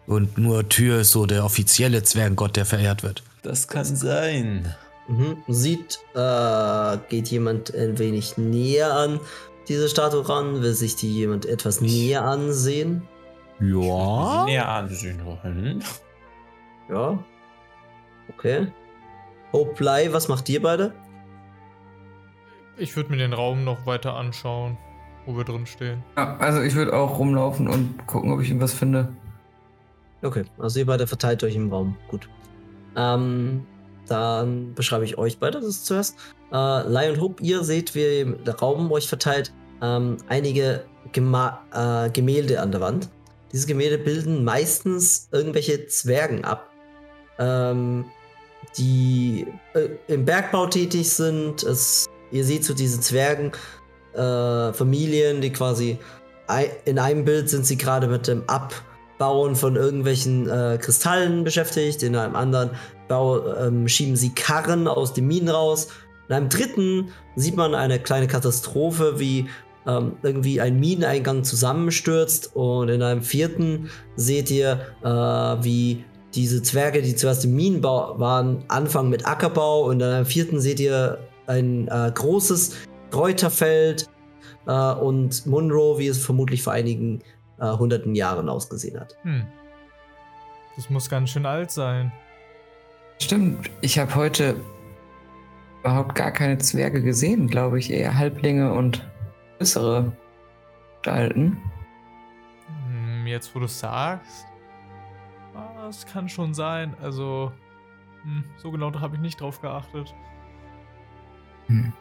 Und 0.06 0.38
nur 0.38 0.66
Tür 0.70 1.00
ist 1.00 1.10
so 1.10 1.26
der 1.26 1.44
offizielle 1.44 2.02
Zwergengott, 2.02 2.56
der 2.56 2.64
verehrt 2.64 3.02
wird. 3.02 3.22
Das 3.42 3.68
kann 3.68 3.84
sein. 3.84 4.74
Mhm. 5.06 5.36
Sieht, 5.48 5.98
äh, 6.14 6.96
geht 7.10 7.28
jemand 7.28 7.74
ein 7.74 7.98
wenig 7.98 8.38
näher 8.38 8.94
an 8.94 9.20
diese 9.68 9.88
Statue 9.88 10.28
ran? 10.28 10.62
Will 10.62 10.74
sich 10.74 10.96
die 10.96 11.12
jemand 11.12 11.46
etwas 11.46 11.80
näher 11.80 12.24
ansehen? 12.24 13.06
Ja. 13.60 14.44
Näher 14.44 14.68
ansehen 14.68 15.20
wollen. 15.24 15.82
Ja. 16.88 17.18
Okay. 18.30 18.68
Hoplei, 19.52 20.12
was 20.12 20.28
macht 20.28 20.48
ihr 20.48 20.62
beide? 20.62 20.92
Ich 22.76 22.94
würde 22.96 23.10
mir 23.10 23.16
den 23.16 23.32
Raum 23.32 23.64
noch 23.64 23.86
weiter 23.86 24.14
anschauen, 24.14 24.78
wo 25.26 25.36
wir 25.36 25.44
drin 25.44 25.66
stehen. 25.66 26.04
Ja, 26.16 26.36
also 26.36 26.60
ich 26.62 26.74
würde 26.74 26.94
auch 26.94 27.18
rumlaufen 27.18 27.68
und 27.68 28.06
gucken, 28.06 28.32
ob 28.32 28.40
ich 28.40 28.48
irgendwas 28.48 28.74
finde. 28.74 29.08
Okay, 30.22 30.44
also 30.58 30.78
ihr 30.78 30.86
beide 30.86 31.06
verteilt 31.06 31.42
euch 31.44 31.56
im 31.56 31.72
Raum. 31.72 31.96
Gut. 32.08 32.28
Ähm, 32.96 33.66
dann 34.08 34.74
beschreibe 34.74 35.04
ich 35.04 35.18
euch 35.18 35.38
beide, 35.38 35.60
das 35.60 35.84
zuerst. 35.84 36.16
Äh, 36.52 36.54
Lai 36.54 37.10
und 37.10 37.20
Hope, 37.20 37.42
ihr 37.42 37.62
seht, 37.64 37.94
wie 37.94 38.34
der 38.46 38.56
Raum 38.56 38.90
euch 38.90 39.08
verteilt, 39.08 39.52
ähm, 39.82 40.16
einige 40.28 40.84
Gema 41.12 41.60
äh, 41.72 42.10
Gemälde 42.10 42.60
an 42.60 42.72
der 42.72 42.80
Wand. 42.80 43.08
Diese 43.52 43.66
Gemälde 43.66 43.98
bilden 43.98 44.44
meistens 44.44 45.28
irgendwelche 45.32 45.86
Zwergen 45.86 46.44
ab, 46.44 46.70
ähm, 47.38 48.04
die 48.76 49.46
äh, 49.74 49.88
im 50.12 50.24
Bergbau 50.24 50.66
tätig 50.66 51.10
sind. 51.10 51.62
Es, 51.62 52.06
ihr 52.30 52.44
seht 52.44 52.64
so 52.64 52.74
diese 52.74 53.00
Zwergen, 53.00 53.52
äh, 54.14 54.72
Familien, 54.72 55.40
die 55.40 55.52
quasi 55.52 55.98
in 56.86 56.98
einem 56.98 57.26
Bild 57.26 57.50
sind 57.50 57.66
sie 57.66 57.76
gerade 57.76 58.08
mit 58.08 58.26
dem 58.26 58.42
Abbauen 59.18 59.56
von 59.56 59.74
irgendwelchen 59.74 60.48
äh, 60.48 60.78
Kristallen 60.80 61.42
beschäftigt, 61.42 62.04
in 62.04 62.14
einem 62.14 62.36
anderen 62.36 62.70
Bau, 63.08 63.54
ähm, 63.56 63.88
schieben 63.88 64.14
sie 64.14 64.30
Karren 64.30 64.86
aus 64.86 65.12
den 65.12 65.26
Minen 65.26 65.48
raus. 65.48 65.88
In 66.28 66.36
einem 66.36 66.48
dritten 66.48 67.08
sieht 67.34 67.56
man 67.56 67.74
eine 67.74 67.98
kleine 67.98 68.28
Katastrophe, 68.28 69.18
wie 69.18 69.48
ähm, 69.88 70.12
irgendwie 70.22 70.60
ein 70.60 70.78
Mineneingang 70.78 71.42
zusammenstürzt. 71.42 72.54
Und 72.54 72.90
in 72.90 73.02
einem 73.02 73.22
vierten 73.22 73.90
seht 74.14 74.52
ihr, 74.52 74.80
äh, 75.02 75.08
wie 75.08 76.04
diese 76.36 76.62
Zwerge, 76.62 77.02
die 77.02 77.16
zuerst 77.16 77.44
im 77.44 77.56
Minenbau 77.56 78.20
waren, 78.20 78.62
anfangen 78.68 79.10
mit 79.10 79.26
Ackerbau 79.26 79.86
und 79.86 79.98
dann 79.98 80.20
am 80.20 80.26
vierten 80.26 80.60
seht 80.60 80.78
ihr 80.78 81.18
ein 81.48 81.88
äh, 81.88 82.12
großes 82.14 82.76
Kräuterfeld 83.10 84.06
äh, 84.68 84.92
und 84.92 85.46
Munro, 85.46 85.98
wie 85.98 86.06
es 86.06 86.24
vermutlich 86.24 86.62
vor 86.62 86.74
einigen 86.74 87.22
äh, 87.60 87.72
hunderten 87.72 88.14
Jahren 88.14 88.48
ausgesehen 88.48 88.98
hat. 88.98 89.16
Hm. 89.22 89.46
Das 90.76 90.90
muss 90.90 91.10
ganz 91.10 91.30
schön 91.30 91.46
alt 91.46 91.70
sein. 91.70 92.12
Stimmt, 93.20 93.70
ich 93.80 93.98
habe 93.98 94.14
heute 94.14 94.56
überhaupt 95.80 96.14
gar 96.14 96.30
keine 96.30 96.58
Zwerge 96.58 97.02
gesehen, 97.02 97.48
glaube 97.48 97.78
ich. 97.78 97.90
Eher 97.90 98.16
Halblinge 98.16 98.72
und 98.72 99.04
größere 99.58 100.12
Gestalten. 101.02 101.60
Hm, 102.86 103.26
jetzt, 103.26 103.54
wo 103.54 103.58
du 103.58 103.64
es 103.64 103.78
sagst, 103.78 104.46
das 105.76 106.06
kann 106.06 106.28
schon 106.28 106.54
sein. 106.54 106.94
Also, 107.02 107.52
hm, 108.22 108.44
so 108.56 108.70
genau 108.70 108.92
habe 109.00 109.16
ich 109.16 109.20
nicht 109.20 109.40
drauf 109.40 109.60
geachtet. 109.60 110.14
Hm. 111.66 111.92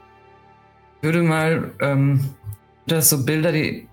Ich 0.97 1.03
würde 1.03 1.24
mal, 1.24 1.72
ähm, 1.80 2.36
das 2.86 3.10
so 3.10 3.26
Bilder, 3.26 3.51
die 3.51 3.88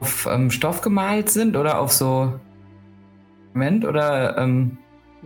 auf 0.00 0.26
ähm, 0.30 0.50
Stoff 0.50 0.80
gemalt 0.80 1.30
sind 1.30 1.56
oder 1.56 1.78
auf 1.80 1.92
so 1.92 2.38
Moment 3.54 3.84
oder 3.84 4.36
ähm, 4.38 4.78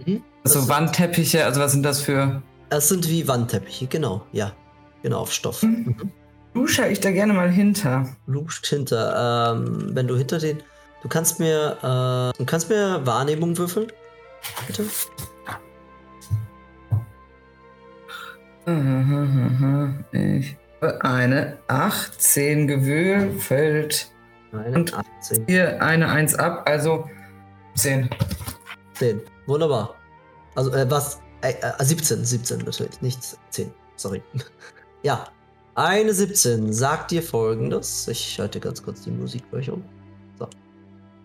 Mhm. 0.05 0.23
so 0.45 0.59
Das- 0.61 0.69
Wandteppiche, 0.69 1.45
also 1.45 1.61
was 1.61 1.73
sind 1.73 1.85
das 1.85 2.01
für 2.01 2.43
Es 2.71 2.89
sind 2.89 3.09
wie 3.09 3.29
Wandteppiche, 3.29 3.87
genau, 3.87 4.27
ja. 4.33 4.53
Genau, 5.03 5.21
auf 5.21 5.33
Stoff. 5.33 5.63
Mhm. 5.63 5.95
Mhm. 5.99 6.11
Du 6.55 6.67
schaue 6.67 6.89
ich 6.89 7.01
da 7.01 7.11
gerne 7.11 7.33
mal 7.33 7.51
hinter. 7.51 8.09
Lugt 8.27 8.67
hinter. 8.67 9.53
Ähm, 9.57 9.91
wenn 9.95 10.07
du 10.07 10.17
hinter 10.17 10.39
den. 10.39 10.63
Du 11.03 11.09
kannst 11.09 11.39
mir. 11.41 11.77
Äh, 11.83 12.39
du 12.39 12.45
kannst 12.47 12.71
mir 12.71 13.01
Wahrnehmung 13.05 13.59
würfeln. 13.59 13.89
Bitte. 14.67 14.85
Ich 20.13 20.57
eine 21.01 21.59
18 21.69 22.67
gewürfelt. 22.67 24.11
Eine, 24.55 24.77
Und- 24.77 24.95
18. 24.95 25.47
Hier 25.47 25.83
eine 25.83 26.09
1 26.09 26.35
ab, 26.37 26.63
also 26.69 27.09
10. 27.75 28.09
10. 28.95 29.21
Wunderbar. 29.47 29.95
Also, 30.55 30.73
äh, 30.73 30.89
was? 30.91 31.21
Äh, 31.43 31.55
äh, 31.61 31.85
17, 31.85 32.25
17 32.25 32.59
natürlich, 32.59 33.01
nicht 33.03 33.21
10. 33.51 33.73
Sorry. 33.97 34.23
ja. 35.03 35.25
Eine 35.77 36.15
17 36.15 36.73
sagt 36.73 37.11
dir 37.11 37.23
folgendes. 37.23 38.07
Ich 38.07 38.35
schalte 38.35 38.61
ganz 38.61 38.81
kurz 38.81 39.03
die 39.03 39.11
Musik 39.11 39.43
für 39.51 39.57
euch 39.57 39.71
um. 39.71 39.83
So. 40.39 40.47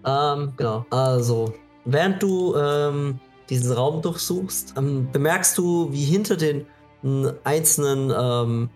Ähm, 0.06 0.54
genau. 0.58 0.86
Also, 0.90 1.54
während 1.86 2.24
du 2.24 2.56
ähm, 2.56 3.20
diesen 3.48 3.72
Raum 3.72 4.02
durchsuchst, 4.02 4.74
ähm, 4.76 5.08
bemerkst 5.12 5.56
du, 5.56 5.92
wie 5.92 6.04
hinter 6.04 6.36
den 6.36 6.66
m, 7.04 7.32
einzelnen, 7.44 8.12
ähm, 8.18 8.70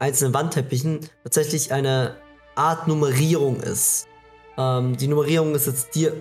einzelnen 0.00 0.34
Wandteppichen 0.34 1.08
tatsächlich 1.22 1.72
eine 1.72 2.16
Art 2.54 2.88
Nummerierung 2.88 3.56
ist. 3.60 4.06
Ähm, 4.58 4.96
die 4.96 5.08
Nummerierung 5.08 5.54
ist 5.54 5.66
jetzt 5.66 5.94
dir 5.94 6.14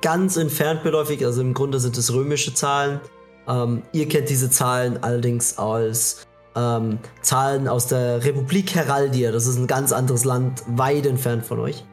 ganz 0.00 0.36
entfernt 0.36 0.82
beläufig, 0.82 1.24
also 1.24 1.40
im 1.40 1.54
Grunde 1.54 1.80
sind 1.80 1.96
es 1.98 2.12
römische 2.12 2.54
Zahlen. 2.54 3.00
Ähm, 3.46 3.82
ihr 3.92 4.08
kennt 4.08 4.30
diese 4.30 4.50
Zahlen 4.50 5.02
allerdings 5.02 5.58
als 5.58 6.26
ähm, 6.56 6.98
Zahlen 7.20 7.68
aus 7.68 7.86
der 7.86 8.24
Republik 8.24 8.74
Heraldia. 8.74 9.32
Das 9.32 9.46
ist 9.46 9.58
ein 9.58 9.66
ganz 9.66 9.92
anderes 9.92 10.24
Land, 10.24 10.62
weit 10.68 11.06
entfernt 11.06 11.44
von 11.44 11.60
euch. 11.60 11.84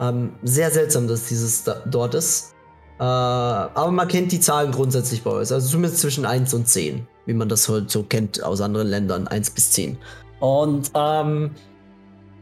Ähm, 0.00 0.32
sehr 0.42 0.70
seltsam, 0.70 1.06
dass 1.06 1.28
dieses 1.28 1.64
da, 1.64 1.82
dort 1.86 2.14
ist. 2.14 2.54
Äh, 2.98 3.04
aber 3.04 3.90
man 3.90 4.08
kennt 4.08 4.32
die 4.32 4.40
Zahlen 4.40 4.72
grundsätzlich 4.72 5.22
bei 5.22 5.30
euch. 5.30 5.52
Also 5.52 5.68
zumindest 5.68 6.00
zwischen 6.00 6.24
1 6.24 6.54
und 6.54 6.68
10, 6.68 7.06
wie 7.26 7.34
man 7.34 7.48
das 7.48 7.68
halt 7.68 7.90
so 7.90 8.02
kennt 8.02 8.42
aus 8.42 8.60
anderen 8.60 8.88
Ländern. 8.88 9.28
1 9.28 9.50
bis 9.50 9.70
10. 9.72 9.98
Und 10.40 10.90
ähm, 10.94 11.52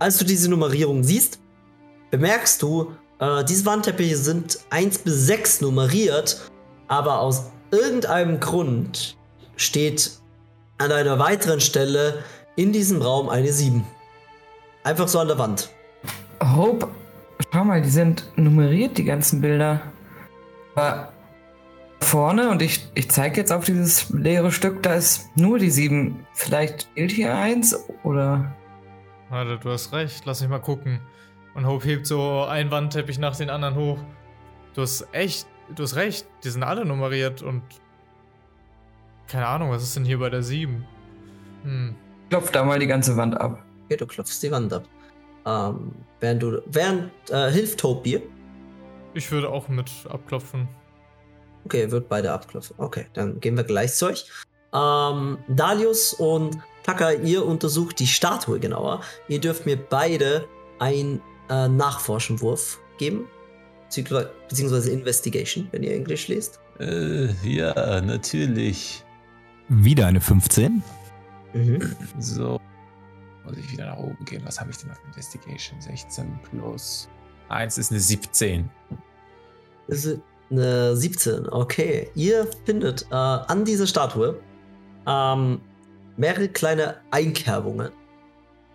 als 0.01 0.19
du 0.19 0.25
diese 0.25 0.51
Nummerierung 0.51 1.05
siehst, 1.05 1.39
bemerkst 2.11 2.61
du, 2.63 2.93
äh, 3.21 3.45
diese 3.45 3.67
Wandteppiche 3.67 4.17
sind 4.17 4.59
1 4.71 4.99
bis 4.99 5.27
6 5.27 5.61
nummeriert, 5.61 6.51
aber 6.89 7.21
aus 7.21 7.51
irgendeinem 7.71 8.41
Grund 8.41 9.17
steht 9.57 10.11
an 10.79 10.91
einer 10.91 11.19
weiteren 11.19 11.61
Stelle 11.61 12.25
in 12.57 12.73
diesem 12.73 13.03
Raum 13.03 13.29
eine 13.29 13.53
7. 13.53 13.85
Einfach 14.83 15.07
so 15.07 15.19
an 15.19 15.29
der 15.29 15.39
Wand. 15.39 15.71
Hope, 16.43 16.89
schau 17.53 17.65
mal, 17.65 17.83
die 17.83 17.91
sind 17.91 18.25
nummeriert, 18.37 18.97
die 18.97 19.05
ganzen 19.05 19.43
Bilder. 19.43 19.83
Aber 20.75 21.13
vorne, 22.01 22.51
und 22.51 22.63
ich, 22.63 22.89
ich 22.95 23.11
zeige 23.11 23.37
jetzt 23.37 23.53
auf 23.53 23.65
dieses 23.65 24.09
leere 24.09 24.51
Stück, 24.51 24.83
da 24.83 24.95
ist 24.95 25.29
nur 25.37 25.59
die 25.59 25.71
7. 25.71 26.27
Vielleicht 26.33 26.89
fehlt 26.95 27.11
hier 27.11 27.37
eins 27.37 27.79
oder. 28.03 28.57
Warte, 29.31 29.59
du 29.59 29.71
hast 29.71 29.93
recht, 29.93 30.27
lass 30.27 30.41
mich 30.41 30.51
mal 30.51 30.59
gucken. 30.59 31.01
Und 31.55 31.67
Hope 31.67 31.87
hebt 31.87 32.07
so 32.07 32.45
einen 32.45 32.71
Wandteppich 32.71 33.19
nach 33.19 33.37
den 33.37 33.49
anderen 33.49 33.75
hoch. 33.77 33.99
Du 34.75 34.83
hast 34.83 35.07
echt, 35.13 35.47
du 35.75 35.85
hast 35.85 35.97
recht, 35.97 36.27
die 36.45 36.51
sind 36.51 36.63
alle 36.63 36.85
nummeriert 36.85 37.43
und. 37.43 37.63
Keine 39.29 39.47
Ahnung, 39.47 39.71
was 39.71 39.85
ist 39.85 39.95
denn 39.95 40.05
hier 40.05 40.19
bei 40.19 40.29
der 40.29 40.43
7? 40.43 40.85
Hm. 41.63 41.95
Klopf 42.31 42.51
da 42.51 42.65
mal 42.65 42.79
die 42.81 42.89
ganze 42.89 43.17
Wand 43.17 43.41
ab. 43.41 43.63
Okay, 43.85 43.97
du 43.97 44.07
klopfst 44.07 44.43
die 44.43 44.51
Wand 44.51 44.73
ab. 44.73 44.85
Ähm, 45.47 45.93
während 46.19 46.43
du. 46.43 46.63
Während 46.67 47.11
äh, 47.31 47.51
hilft 47.51 47.83
Hope 47.85 48.03
dir. 48.03 48.23
Ich 49.15 49.31
würde 49.31 49.49
auch 49.49 49.69
mit 49.69 49.91
abklopfen. 50.09 50.69
Okay, 51.65 51.91
wird 51.91 52.09
beide 52.09 52.33
abklopfen. 52.33 52.77
Okay, 52.79 53.07
dann 53.13 53.39
gehen 53.41 53.57
wir 53.57 53.65
gleich 53.65 53.95
zu 53.95 54.07
euch. 54.07 54.27
Ähm, 54.73 55.39
Dalius 55.49 56.15
und 56.15 56.59
Taka, 56.91 57.13
ihr 57.13 57.45
untersucht 57.47 57.99
die 58.01 58.07
Statue 58.07 58.59
genauer. 58.59 59.01
Ihr 59.29 59.41
dürft 59.41 59.65
mir 59.67 59.77
beide 59.77 60.47
einen 60.79 61.21
äh, 61.49 61.69
Nachforschenwurf 61.69 62.81
geben. 62.99 63.27
Beziehungsweise- 63.85 64.31
Beziehungsweise 64.49 64.91
Investigation, 64.91 65.69
wenn 65.71 65.83
ihr 65.83 65.95
Englisch 65.95 66.29
lest. 66.29 66.59
Äh, 66.81 67.29
ja, 67.49 68.01
natürlich. 68.01 69.05
Wieder 69.69 70.07
eine 70.07 70.21
15. 70.21 70.83
Mhm. 71.55 71.97
So. 72.19 72.61
Muss 73.45 73.57
ich 73.57 73.71
wieder 73.73 73.87
nach 73.87 73.99
oben 73.99 74.25
gehen. 74.25 74.43
Was 74.45 74.61
habe 74.61 74.71
ich 74.71 74.79
denn 74.79 74.91
auf 74.91 74.99
Investigation? 75.07 75.81
16 75.81 76.39
plus 76.51 77.09
1 77.49 77.79
ist 77.79 77.91
eine 77.93 78.01
17. 78.01 78.69
Das 79.89 80.05
ist 80.05 80.21
eine 80.51 80.97
17. 80.97 81.49
Okay. 81.49 82.11
Ihr 82.15 82.49
findet 82.65 83.07
äh, 83.11 83.15
an 83.15 83.65
dieser 83.65 83.87
Statue 83.87 84.41
ähm, 85.07 85.61
mehrere 86.21 86.49
kleine 86.49 86.97
Einkerbungen, 87.11 87.91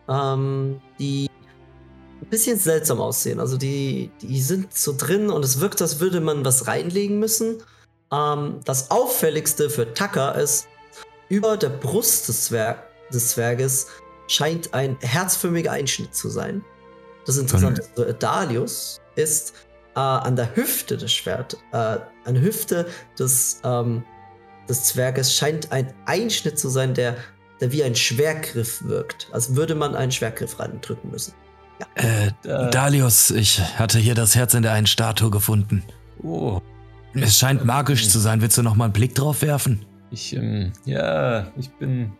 ähm, 0.09 0.81
die 0.99 1.29
ein 2.21 2.29
bisschen 2.29 2.57
seltsam 2.57 2.99
aussehen. 2.99 3.39
Also 3.39 3.57
die, 3.57 4.11
die 4.21 4.41
sind 4.41 4.73
so 4.73 4.95
drin 4.97 5.29
und 5.29 5.45
es 5.45 5.59
wirkt, 5.59 5.81
als 5.81 5.99
würde 5.99 6.19
man 6.19 6.43
was 6.43 6.67
reinlegen 6.67 7.19
müssen. 7.19 7.61
Ähm, 8.11 8.59
das 8.65 8.89
auffälligste 8.89 9.69
für 9.69 9.93
Tucker 9.93 10.35
ist, 10.35 10.67
über 11.29 11.55
der 11.55 11.69
Brust 11.69 12.27
des, 12.27 12.45
Zwerg 12.45 12.83
des 13.13 13.29
Zwerges 13.29 13.87
scheint 14.27 14.73
ein 14.73 14.97
herzförmiger 15.01 15.71
Einschnitt 15.71 16.15
zu 16.15 16.29
sein. 16.29 16.63
Das 17.27 17.37
Interessante 17.37 17.83
für 17.95 18.13
Dalius 18.13 19.01
ist, 19.15 19.53
äh, 19.95 19.99
an 19.99 20.35
der 20.35 20.55
Hüfte 20.55 20.97
des 20.97 21.13
Schwert, 21.13 21.57
äh, 21.71 21.77
an 21.77 22.33
der 22.33 22.41
Hüfte 22.41 22.87
des, 23.17 23.61
ähm, 23.63 24.03
des 24.67 24.85
Zwerges 24.85 25.33
scheint 25.33 25.71
ein 25.71 25.93
Einschnitt 26.05 26.59
zu 26.59 26.69
sein, 26.69 26.93
der, 26.93 27.15
der 27.61 27.71
wie 27.71 27.83
ein 27.83 27.95
Schwergriff 27.95 28.83
wirkt. 28.85 29.27
Als 29.31 29.55
würde 29.55 29.75
man 29.75 29.95
einen 29.95 30.11
Schwergriff 30.11 30.59
reindrücken 30.59 31.11
müssen. 31.11 31.33
Äh, 31.95 32.31
Da- 32.43 32.69
Dalius, 32.69 33.31
ich 33.31 33.59
hatte 33.77 33.99
hier 33.99 34.15
das 34.15 34.35
Herz 34.35 34.53
in 34.53 34.63
der 34.63 34.71
einen 34.73 34.87
Statue 34.87 35.29
gefunden. 35.29 35.83
Oh. 36.23 36.61
Es 37.13 37.37
scheint 37.37 37.63
magisch 37.65 38.09
zu 38.09 38.19
sein. 38.19 38.41
Willst 38.41 38.57
du 38.57 38.61
noch 38.63 38.75
mal 38.75 38.85
einen 38.85 38.93
Blick 38.93 39.15
drauf 39.15 39.41
werfen? 39.41 39.85
Ich, 40.11 40.35
ähm, 40.35 40.71
ja, 40.85 41.47
ich 41.57 41.69
bin 41.71 42.11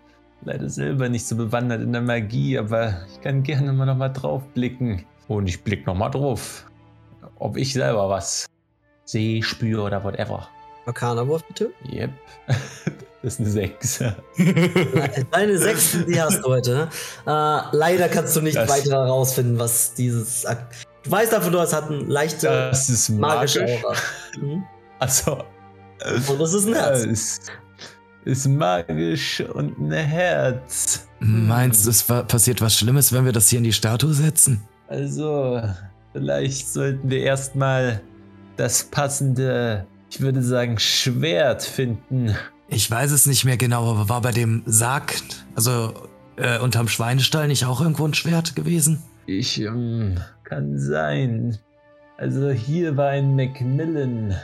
leider 0.44 0.70
selber 0.70 1.10
nicht 1.10 1.26
so 1.26 1.36
bewandert 1.36 1.82
in 1.82 1.92
der 1.92 2.02
Magie, 2.02 2.58
aber 2.58 3.02
ich 3.14 3.22
kann 3.22 3.44
gerne 3.44 3.74
mal 3.74 3.86
nochmal 3.86 4.12
drauf 4.12 4.44
blicken. 4.54 5.06
Und 5.28 5.48
ich 5.48 5.64
blick 5.64 5.86
nochmal 5.88 6.12
drauf. 6.12 6.66
Ob 7.40 7.58
ich 7.58 7.74
selber 7.74 8.10
was 8.10 8.46
sehe, 9.06 9.42
spüre 9.44 9.82
oder 9.84 10.04
whatever. 10.04 10.48
Arcana-Wurf 10.86 11.44
bitte. 11.46 11.72
Yep. 11.92 12.12
das 13.24 13.34
ist 13.34 13.40
eine 13.40 13.50
6. 13.50 14.04
Deine 15.32 15.58
sechsten, 15.58 16.06
die 16.06 16.22
hast 16.22 16.40
du 16.44 16.48
heute. 16.50 16.74
Ne? 16.76 16.90
Äh, 17.26 17.76
leider 17.76 18.10
kannst 18.10 18.36
du 18.36 18.42
nicht 18.42 18.58
Das- 18.58 18.70
weiter 18.70 19.04
herausfinden, 19.06 19.58
was 19.60 19.94
dieses. 19.94 20.46
Ak 20.46 20.68
du 21.04 21.12
weißt 21.12 21.34
einfach 21.34 21.52
nur, 21.52 21.64
es 21.64 21.74
hat 21.74 21.90
eine 21.90 22.00
leichte 22.00 22.48
Das 22.48 22.90
ist 22.90 23.10
magische 23.10 23.62
magisch. 23.62 23.84
Aura. 23.84 23.96
Mhm. 24.42 24.64
Also. 25.00 25.44
Und 26.30 26.40
das 26.40 26.54
ist 26.54 26.68
ein 26.68 26.74
Herz. 26.76 27.04
Ist, 27.06 27.52
ist 28.26 28.48
magisch 28.48 29.42
und 29.42 29.78
ein 29.80 29.92
Herz. 29.92 31.08
Meinst 31.20 31.86
du, 31.86 31.90
es 31.90 32.04
passiert 32.04 32.62
was 32.62 32.76
Schlimmes, 32.76 33.12
wenn 33.14 33.26
wir 33.26 33.32
das 33.32 33.48
hier 33.50 33.58
in 33.58 33.64
die 33.64 33.74
Statue 33.74 34.14
setzen? 34.14 34.62
Also, 34.88 35.62
vielleicht 36.14 36.68
sollten 36.72 37.10
wir 37.10 37.22
erstmal 37.22 38.02
das 38.58 38.84
passende 38.84 39.88
ich 40.16 40.22
würde 40.22 40.42
sagen, 40.42 40.80
Schwert 40.80 41.64
finden. 41.64 42.36
Ich 42.70 42.90
weiß 42.90 43.12
es 43.12 43.26
nicht 43.26 43.44
mehr 43.44 43.58
genau, 43.58 43.92
aber 43.92 44.08
war 44.08 44.22
bei 44.22 44.32
dem 44.32 44.64
Sarg, 44.66 45.14
also 45.56 45.94
äh, 46.38 46.58
unterm 46.60 46.88
Schweinestall 46.88 47.50
nicht 47.50 47.66
auch 47.66 47.82
irgendwo 47.82 48.08
ein 48.08 48.14
Schwert 48.14 48.56
gewesen? 48.56 49.04
Ich, 49.26 49.60
ähm, 49.60 50.16
kann 50.46 50.80
sein. 50.80 51.58
Also 52.18 52.50
hier 52.52 52.96
war 52.96 53.10
ein 53.10 53.36
Macmillan. 53.36 54.36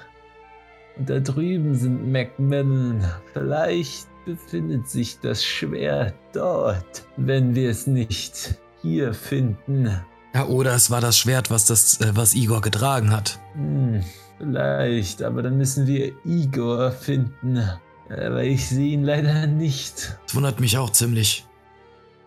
Und 0.98 1.10
da 1.10 1.20
drüben 1.20 1.74
sind 1.76 2.12
Macmillan. 2.12 3.02
Vielleicht 3.32 4.08
befindet 4.26 4.90
sich 4.90 5.20
das 5.22 5.42
Schwert 5.42 6.16
dort, 6.34 7.06
wenn 7.16 7.56
wir 7.56 7.70
es 7.70 7.88
nicht 7.88 8.56
hier 8.82 9.14
finden. 9.14 10.02
Ja, 10.34 10.48
oder 10.48 10.76
es 10.76 10.92
war 10.92 11.00
das 11.00 11.18
Schwert, 11.18 11.50
was 11.50 11.66
das, 11.66 12.02
äh, 12.02 12.12
was 12.14 12.36
Igor 12.36 12.62
getragen 12.62 13.12
hat. 13.12 13.40
Hm, 13.54 14.04
vielleicht, 14.42 15.22
aber 15.22 15.44
dann 15.44 15.58
müssen 15.58 15.88
wir 15.88 16.14
Igor 16.26 16.92
finden. 16.92 17.64
Aber 18.10 18.44
ich 18.44 18.68
sehe 18.68 18.94
ihn 18.94 19.04
leider 19.04 19.48
nicht. 19.48 20.18
Das 20.26 20.36
wundert 20.36 20.60
mich 20.60 20.78
auch 20.78 20.90
ziemlich. 20.90 21.46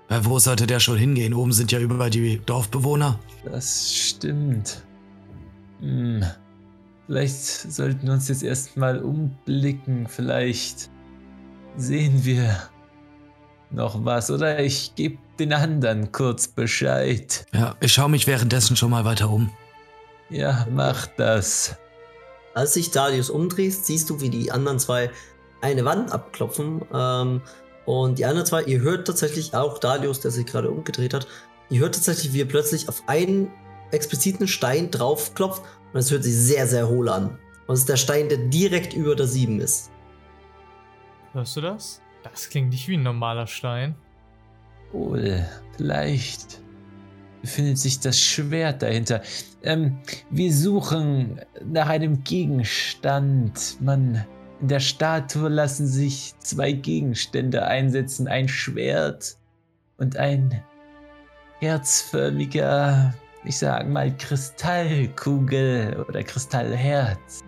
Äh, 0.09 0.21
wo 0.23 0.39
sollte 0.39 0.67
der 0.67 0.81
schon 0.81 0.97
hingehen? 0.97 1.35
Oben 1.35 1.53
sind 1.53 1.73
ja 1.73 1.79
überall 1.79 2.11
die 2.11 2.41
Dorfbewohner. 2.45 3.19
Das 3.45 3.93
stimmt. 3.93 4.83
Hm. 5.81 6.25
Vielleicht 7.07 7.37
sollten 7.73 8.07
wir 8.07 8.15
uns 8.15 8.29
jetzt 8.29 8.43
erstmal 8.43 9.03
umblicken. 9.03 10.07
Vielleicht 10.09 10.91
sehen 11.77 12.25
wir 12.25 12.57
noch 13.71 14.03
was. 14.05 14.31
Oder 14.31 14.61
ich 14.61 14.95
gebe 14.95 15.19
den 15.39 15.53
anderen 15.53 16.13
kurz 16.13 16.49
Bescheid. 16.49 17.45
Ja, 17.53 17.75
ich 17.81 17.93
schaue 17.93 18.09
mich 18.09 18.27
währenddessen 18.27 18.77
schon 18.77 18.91
mal 18.91 19.05
weiter 19.05 19.29
um. 19.29 19.51
Ja, 20.31 20.67
mach 20.71 21.07
das. 21.09 21.77
Als 22.55 22.75
sich 22.75 22.91
Darius 22.91 23.31
umdrehst, 23.31 23.87
siehst 23.87 24.09
du, 24.11 24.21
wie 24.21 24.31
die 24.31 24.53
anderen 24.53 24.79
zwei 24.79 25.11
eine 25.61 25.85
Wand 25.85 26.13
abklopfen. 26.13 26.83
Ähm, 26.93 27.43
und 27.87 28.19
die 28.19 28.25
anderen 28.25 28.47
zwei, 28.47 28.63
ihr 28.63 28.81
hört 28.81 29.07
tatsächlich 29.07 29.55
auch 29.55 29.79
Darius, 29.79 30.21
der 30.21 30.31
sich 30.31 30.47
gerade 30.47 30.71
umgedreht 30.71 31.13
hat, 31.13 31.27
ihr 31.69 31.81
hört 31.81 31.95
tatsächlich, 31.95 32.33
wie 32.33 32.43
er 32.43 32.47
plötzlich 32.47 32.89
auf 32.89 33.03
einen 33.07 33.51
expliziten 33.91 34.49
Stein 34.49 34.91
draufklopft 34.91 35.63
und 35.93 35.99
es 35.99 36.11
hört 36.11 36.25
sich 36.25 36.35
sehr, 36.35 36.67
sehr 36.67 36.89
hohl 36.89 37.09
an. 37.09 37.39
Und 37.67 37.75
es 37.75 37.81
ist 37.81 37.89
der 37.89 37.97
Stein, 37.97 38.29
der 38.29 38.39
direkt 38.39 38.95
über 38.95 39.15
der 39.15 39.27
7 39.27 39.61
ist. 39.61 39.91
Hörst 41.33 41.57
du 41.57 41.61
das? 41.61 42.01
Das 42.23 42.49
klingt 42.49 42.71
nicht 42.71 42.89
wie 42.89 42.97
ein 42.97 43.03
normaler 43.03 43.47
Stein. 43.47 43.95
Wohl, 44.93 45.47
vielleicht 45.77 46.61
befindet 47.45 47.77
sich 47.77 48.01
das 48.01 48.19
Schwert 48.19 48.81
dahinter. 48.81 49.21
Ähm, 49.63 49.99
wir 50.31 50.51
suchen 50.51 51.43
nach 51.63 51.91
einem 51.91 52.25
Gegenstand. 52.25 53.77
Man, 53.83 54.25
in 54.63 54.69
der 54.69 54.81
Statue 54.81 55.51
lassen 55.51 55.87
sich 55.87 56.33
zwei 56.39 56.73
Gegenstände 56.73 57.67
einsetzen: 57.67 58.29
ein 58.29 58.49
Schwert 58.49 59.37
und 59.99 60.17
ein 60.17 60.63
herzförmiger, 61.61 63.13
ich 63.45 63.59
sag 63.59 63.91
mal, 63.91 64.17
Kristallkugel 64.17 66.03
oder 66.09 66.23
Kristallherz. 66.23 67.45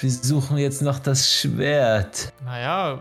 Wir 0.00 0.10
suchen 0.10 0.58
jetzt 0.58 0.82
noch 0.82 0.98
das 0.98 1.32
Schwert. 1.32 2.32
Naja, 2.44 2.98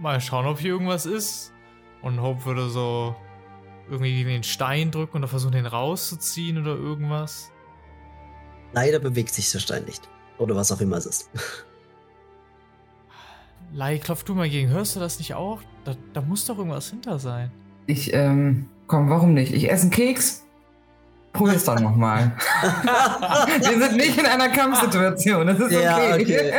mal 0.00 0.18
schauen, 0.22 0.46
ob 0.46 0.58
hier 0.58 0.70
irgendwas 0.70 1.04
ist. 1.04 1.52
Und 2.00 2.22
Hope 2.22 2.46
würde 2.46 2.70
so 2.70 3.14
irgendwie 3.88 4.14
gegen 4.14 4.28
den 4.28 4.42
Stein 4.42 4.90
drücken 4.90 5.18
oder 5.18 5.28
versuchen, 5.28 5.52
den 5.52 5.66
rauszuziehen 5.66 6.58
oder 6.60 6.74
irgendwas. 6.74 7.50
Leider 8.72 8.98
bewegt 8.98 9.32
sich 9.34 9.50
der 9.52 9.60
Stein 9.60 9.84
nicht. 9.84 10.08
Oder 10.38 10.54
was 10.54 10.70
auch 10.72 10.80
immer 10.80 10.96
es 10.96 11.06
ist. 11.06 11.30
Lai, 13.72 13.98
klopf 13.98 14.22
du 14.22 14.34
mal 14.34 14.48
gegen. 14.48 14.68
Hörst 14.68 14.96
du 14.96 15.00
das 15.00 15.18
nicht 15.18 15.34
auch? 15.34 15.60
Da, 15.84 15.94
da 16.12 16.20
muss 16.20 16.44
doch 16.46 16.58
irgendwas 16.58 16.90
hinter 16.90 17.18
sein. 17.18 17.50
Ich, 17.86 18.12
ähm, 18.12 18.68
komm, 18.86 19.10
warum 19.10 19.34
nicht? 19.34 19.52
Ich 19.52 19.70
esse 19.70 19.82
einen 19.82 19.90
Keks. 19.90 20.44
Probier's 21.32 21.64
dann 21.64 21.82
nochmal. 21.82 22.32
Wir 23.60 23.78
sind 23.78 23.96
nicht 23.96 24.16
in 24.18 24.24
einer 24.24 24.48
Kampfsituation. 24.48 25.46
Das 25.46 25.58
ist 25.58 25.66
okay. 25.66 25.82
Ja, 25.82 26.14
okay. 26.14 26.52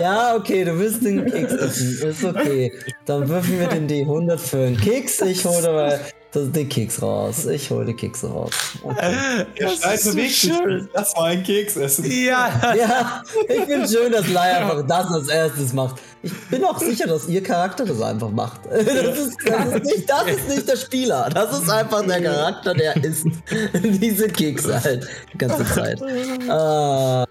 Ja, 0.00 0.36
okay, 0.36 0.64
du 0.64 0.78
willst 0.78 1.04
den 1.04 1.26
Keks 1.26 1.52
essen. 1.52 2.08
Ist 2.08 2.24
okay. 2.24 2.72
Dann 3.06 3.28
würfen 3.28 3.58
wir 3.58 3.66
den 3.66 3.88
D100 3.88 4.38
für 4.38 4.66
einen 4.66 4.76
Keks. 4.76 5.20
Ich 5.22 5.44
hole 5.44 5.68
aber 5.68 5.98
das, 6.32 6.50
den 6.52 6.68
Keks 6.68 7.02
raus. 7.02 7.46
Ich 7.46 7.70
hole 7.70 7.86
den 7.86 7.96
Keks 7.96 8.24
raus. 8.24 8.52
Okay. 8.82 9.46
Der 9.58 9.68
Stein 9.68 9.98
bewegt 10.04 10.34
sich. 10.34 10.52
Das 10.92 11.16
war 11.16 11.24
ein 11.26 11.42
Keks 11.42 11.76
essen. 11.76 12.04
Ja, 12.10 12.74
Ja, 12.76 13.22
ich 13.48 13.62
finde 13.64 13.88
schön, 13.88 14.12
dass 14.12 14.28
Lai 14.28 14.56
einfach 14.56 14.86
das 14.86 15.06
als 15.10 15.28
erstes 15.28 15.72
macht. 15.72 16.00
Ich 16.22 16.32
bin 16.48 16.64
auch 16.64 16.78
sicher, 16.78 17.06
dass 17.06 17.28
ihr 17.28 17.42
Charakter 17.42 17.84
das 17.84 18.00
einfach 18.00 18.30
macht. 18.30 18.60
Das 18.70 19.18
ist, 19.18 19.36
das 19.44 19.74
ist, 19.74 19.84
nicht, 19.84 20.10
das 20.10 20.26
ist 20.26 20.48
nicht 20.48 20.68
der 20.68 20.76
Spieler. 20.76 21.28
Das 21.32 21.58
ist 21.58 21.68
einfach 21.68 22.04
der 22.06 22.22
Charakter, 22.22 22.74
der 22.74 22.96
isst 23.02 23.26
diese 23.74 24.28
Kekse 24.28 24.82
halt 24.82 25.08
die 25.32 25.38
ganze 25.38 25.64
Zeit. 25.64 26.00
Ah, 26.48 27.24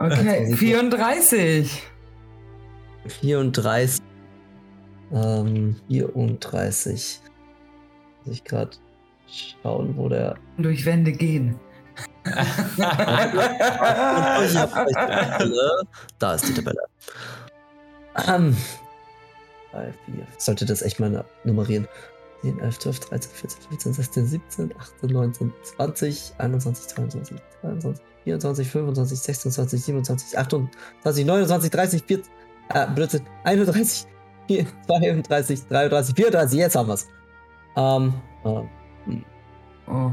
Okay, 0.00 0.54
34. 0.54 1.82
34. 3.20 4.00
Ähm, 5.12 5.76
34. 5.88 7.20
Ich 8.30 8.44
gerade 8.44 8.70
schauen, 9.26 9.96
wo 9.96 10.08
der. 10.08 10.36
Durch 10.58 10.84
Wände 10.84 11.12
gehen. 11.12 11.58
Da 16.18 16.34
ist 16.34 16.48
die 16.48 16.54
Tabelle. 16.54 16.80
Ähm. 18.26 18.56
3, 19.72 19.92
4. 20.06 20.26
Sollte 20.38 20.64
das 20.66 20.82
echt 20.82 21.00
mal 21.00 21.24
nummerieren. 21.44 21.88
10, 22.42 22.60
11, 22.60 22.78
12, 22.78 23.00
13, 23.00 23.30
14, 23.32 23.62
15, 23.68 23.92
16, 23.92 24.26
17, 24.26 24.74
18, 24.78 25.10
19, 25.10 25.52
20, 25.76 26.32
21, 26.38 26.86
22, 26.88 27.36
23, 27.62 28.04
24, 28.24 28.68
25, 28.68 29.18
26, 29.18 29.84
27, 29.84 30.38
28, 30.38 31.26
29, 31.26 31.70
30, 31.70 32.02
40, 32.04 32.30
äh, 32.74 32.86
Blödsinn, 32.94 33.26
31, 33.44 34.06
4, 34.46 34.66
32, 34.86 35.66
33, 35.68 36.14
34, 36.14 36.58
jetzt 36.58 36.76
haben 36.76 36.88
wir's. 36.88 37.08
Ähm, 37.78 38.12
ähm, 38.44 38.68
Oh. 39.90 40.10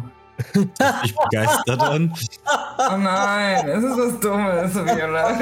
Ich 1.04 1.16
begeistert 1.16 1.82
an. 1.82 2.14
oh 2.92 2.98
nein, 2.98 3.68
es 3.70 3.84
ist 3.84 3.98
was 3.98 4.20
Dummes, 4.20 4.76
Viola. 4.76 5.40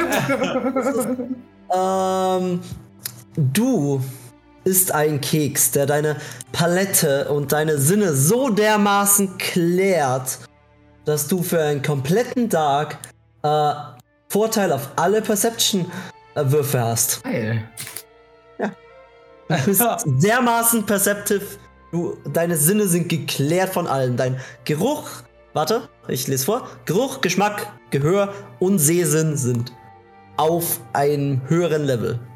Ähm, 1.74 2.60
du 3.36 4.02
isst 4.64 4.92
einen 4.92 5.20
Keks, 5.20 5.72
der 5.72 5.88
deine 5.88 6.18
Palette 6.52 7.30
und 7.30 7.52
deine 7.52 7.80
Sinne 7.80 8.14
so 8.14 8.50
dermaßen 8.50 9.38
klärt, 9.40 10.40
dass 11.06 11.28
du 11.28 11.42
für 11.42 11.62
einen 11.62 11.82
kompletten 11.82 12.50
Tag 12.50 13.00
äh, 13.42 13.74
Vorteil 14.30 14.72
auf 14.72 14.90
alle 14.96 15.22
Perception-Würfe 15.22 16.80
hast. 16.80 17.24
Geil. 17.24 17.64
Du 18.60 19.66
bist 19.66 19.84
dermaßen 20.06 20.86
perceptive. 20.86 21.46
Du, 21.94 22.18
deine 22.26 22.58
Sinne 22.58 22.88
sind 22.88 23.08
geklärt 23.08 23.70
von 23.70 23.86
allem. 23.86 24.18
Dein 24.18 24.40
Geruch, 24.66 25.08
warte, 25.54 25.90
ich 26.08 26.28
lese 26.28 26.44
vor. 26.44 26.68
Geruch, 26.86 27.22
Geschmack, 27.22 27.72
Gehör 27.92 28.34
und 28.58 28.80
Sehsinn 28.80 29.38
sind 29.38 29.72
auf 30.36 30.80
einem 30.94 31.48
höheren 31.48 31.84
Level. 31.84 32.20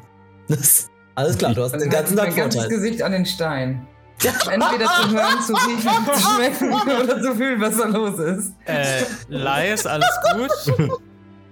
Das, 0.50 0.88
alles 1.14 1.36
klar, 1.36 1.52
du 1.52 1.62
hast 1.62 1.72
den 1.72 1.90
ganzen 1.90 2.16
Tag 2.16 2.28
mein 2.28 2.36
ganzes 2.36 2.62
Vorteil. 2.62 2.78
Gesicht 2.78 3.02
an 3.02 3.12
den 3.12 3.26
Stein. 3.26 3.86
Entweder 4.24 4.86
zu 4.86 5.10
hören, 5.10 5.42
zu 5.44 5.52
riechen, 5.52 5.90
zu 6.06 6.20
schmecken 6.34 6.72
oder 6.72 7.20
zu 7.20 7.34
fühlen, 7.34 7.60
was 7.60 7.76
da 7.76 7.84
los 7.84 8.18
ist. 8.18 8.52
Äh, 8.64 9.02
Lai, 9.28 9.72
ist 9.72 9.86
alles 9.86 10.08
gut? 10.32 10.88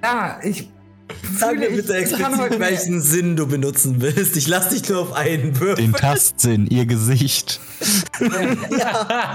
Ja, 0.03 0.39
ich 0.43 0.71
Sag 1.39 1.59
mir 1.59 1.71
bitte 1.71 1.95
explizit, 1.97 2.59
welchen 2.59 3.01
Sinn 3.01 3.37
du 3.37 3.47
benutzen 3.47 4.01
willst. 4.01 4.37
Ich 4.37 4.49
lass 4.49 4.71
dich 4.71 4.89
nur 4.89 5.01
auf 5.01 5.13
einen 5.13 5.59
würfeln. 5.61 5.93
Den 5.93 6.01
Tastsinn, 6.01 6.67
ihr 6.67 6.87
Gesicht. 6.87 7.61
Ja, 8.21 9.35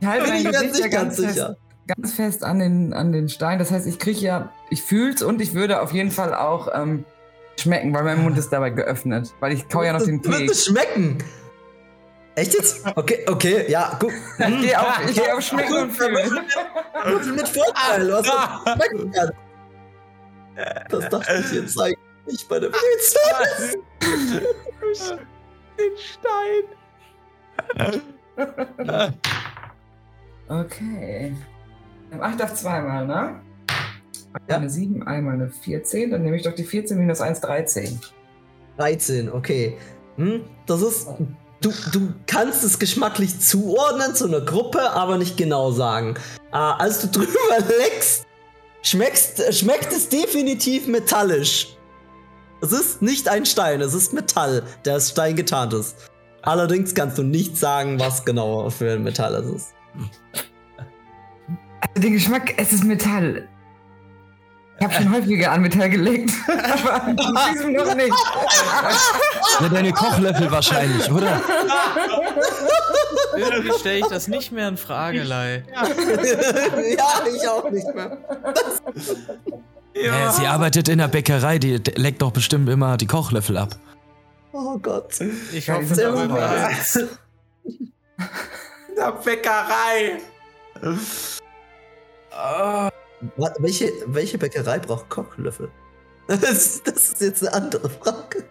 Ich 0.00 0.06
halte 0.06 0.24
bin 0.30 0.34
ich 0.36 0.44
mir 0.44 0.50
nicht 0.62 0.90
ganz 0.90 0.92
ganz 0.92 1.16
sicher. 1.16 1.56
fest, 1.56 1.58
ganz 1.96 2.12
fest 2.12 2.44
an 2.44 2.58
den, 2.58 2.92
an 2.92 3.12
den 3.12 3.28
Stein. 3.28 3.58
Das 3.58 3.70
heißt, 3.70 3.86
ich 3.86 3.98
kriege 3.98 4.20
ja, 4.20 4.52
ich 4.70 4.82
fühl's 4.82 5.22
und 5.22 5.40
ich 5.40 5.54
würde 5.54 5.80
auf 5.82 5.92
jeden 5.92 6.10
Fall 6.10 6.34
auch 6.34 6.68
ähm, 6.74 7.04
schmecken, 7.58 7.92
weil 7.94 8.04
mein 8.04 8.22
Mund 8.22 8.38
ist 8.38 8.50
dabei 8.50 8.70
geöffnet. 8.70 9.34
Weil 9.40 9.52
ich 9.52 9.68
kau 9.68 9.82
ja 9.82 9.92
noch 9.92 10.04
den 10.04 10.22
Keks. 10.22 10.52
es 10.52 10.64
schmecken. 10.66 11.18
Echt 12.36 12.52
jetzt? 12.54 12.80
Okay, 12.96 13.24
okay, 13.28 13.64
ja, 13.68 13.96
guck. 14.00 14.10
Ich 14.38 14.60
gehe 14.60 14.80
auf, 14.80 15.00
ich 15.08 15.14
geh 15.14 15.30
auf 15.30 15.40
Schmecken 15.40 15.74
und 15.74 15.92
Fühlen. 15.92 16.14
Würfel 17.04 17.32
mit 17.32 17.48
Vorteil, 17.48 18.10
was 18.12 18.22
du 18.26 18.32
schmecken 18.72 19.12
kannst. 19.12 19.32
Das 20.88 21.08
dachte 21.08 21.44
ich 21.44 21.52
jetzt 21.52 21.80
eigentlich 21.80 21.98
nicht 22.26 22.48
bei 22.48 22.60
der 22.60 22.68
Pizza. 22.68 23.20
den 25.78 25.96
Stein. 25.96 26.64
Okay. 30.48 31.34
8 32.20 32.42
auf 32.42 32.54
zweimal, 32.54 33.06
ne? 33.06 33.40
Ja. 34.48 34.56
eine 34.56 34.68
7, 34.68 35.06
einmal 35.06 35.34
eine 35.34 35.48
14. 35.48 36.10
Dann 36.10 36.22
nehme 36.22 36.36
ich 36.36 36.42
doch 36.42 36.54
die 36.54 36.64
14 36.64 36.98
minus 36.98 37.20
1, 37.20 37.40
13. 37.40 38.00
13, 38.78 39.30
okay. 39.30 39.76
Hm, 40.16 40.44
das 40.66 40.82
ist. 40.82 41.08
Du, 41.60 41.72
du 41.92 42.12
kannst 42.26 42.62
es 42.62 42.78
geschmacklich 42.78 43.40
zuordnen 43.40 44.14
zu 44.14 44.26
einer 44.26 44.42
Gruppe, 44.42 44.90
aber 44.90 45.16
nicht 45.16 45.36
genau 45.36 45.70
sagen. 45.70 46.14
Äh, 46.52 46.56
als 46.56 47.00
du 47.00 47.06
drüber 47.20 47.58
leckst, 47.78 48.26
schmeckst, 48.84 49.42
schmeckt 49.52 49.92
es 49.92 50.08
definitiv 50.08 50.86
metallisch. 50.86 51.76
Es 52.60 52.70
ist 52.72 53.02
nicht 53.02 53.28
ein 53.28 53.44
Stein, 53.44 53.80
es 53.80 53.94
ist 53.94 54.12
Metall, 54.12 54.62
der 54.84 54.96
aus 54.96 55.10
Stein 55.10 55.34
getarnt 55.34 55.74
ist. 55.74 55.96
Allerdings 56.42 56.94
kannst 56.94 57.18
du 57.18 57.22
nicht 57.22 57.56
sagen, 57.56 57.98
was 57.98 58.24
genau 58.24 58.70
für 58.70 58.92
ein 58.92 59.02
Metall 59.02 59.34
es 59.34 59.46
ist. 59.46 59.74
Also 61.80 62.02
den 62.02 62.12
Geschmack, 62.12 62.54
es 62.56 62.72
ist 62.72 62.84
Metall. 62.84 63.48
Ich 64.78 64.84
habe 64.84 64.94
schon 64.94 65.14
häufiger 65.14 65.52
an 65.52 65.62
Metall 65.62 65.88
gelegt, 65.88 66.32
aber 66.48 67.08
in 67.08 67.16
diesem 67.16 67.72
noch 67.72 67.94
nicht. 67.94 68.12
Ja, 69.60 69.68
deine 69.68 69.92
Kochlöffel 69.92 70.50
wahrscheinlich, 70.50 71.10
oder? 71.10 71.40
Irgendwie 73.36 73.72
stelle 73.78 73.98
ich 74.00 74.06
das 74.06 74.28
nicht 74.28 74.52
mehr 74.52 74.68
in 74.68 74.76
Frage, 74.76 75.22
Lei. 75.22 75.64
ja, 75.74 77.06
ich 77.34 77.48
auch 77.48 77.70
nicht 77.70 77.86
mehr. 77.94 78.18
Ja. 79.94 80.32
sie 80.32 80.46
arbeitet 80.46 80.88
in 80.88 80.98
der 80.98 81.08
Bäckerei, 81.08 81.58
die 81.58 81.76
leckt 81.94 82.20
doch 82.22 82.32
bestimmt 82.32 82.68
immer 82.68 82.96
die 82.96 83.06
Kochlöffel 83.06 83.56
ab. 83.56 83.76
Oh 84.52 84.76
Gott. 84.78 85.20
Ich 85.52 85.70
hoffe, 85.70 86.12
auch 86.12 86.28
war 86.28 86.30
weiß. 86.30 87.06
Der 88.96 89.12
Bäckerei. 89.12 90.20
Wa- 92.30 92.90
Welche, 93.58 93.92
welche 94.06 94.38
Bäckerei 94.38 94.78
braucht 94.78 95.08
Kochlöffel? 95.08 95.68
Das, 96.26 96.82
das 96.82 96.94
ist 97.12 97.20
jetzt 97.20 97.46
eine 97.46 97.54
andere 97.54 97.90
Frage. 97.90 98.44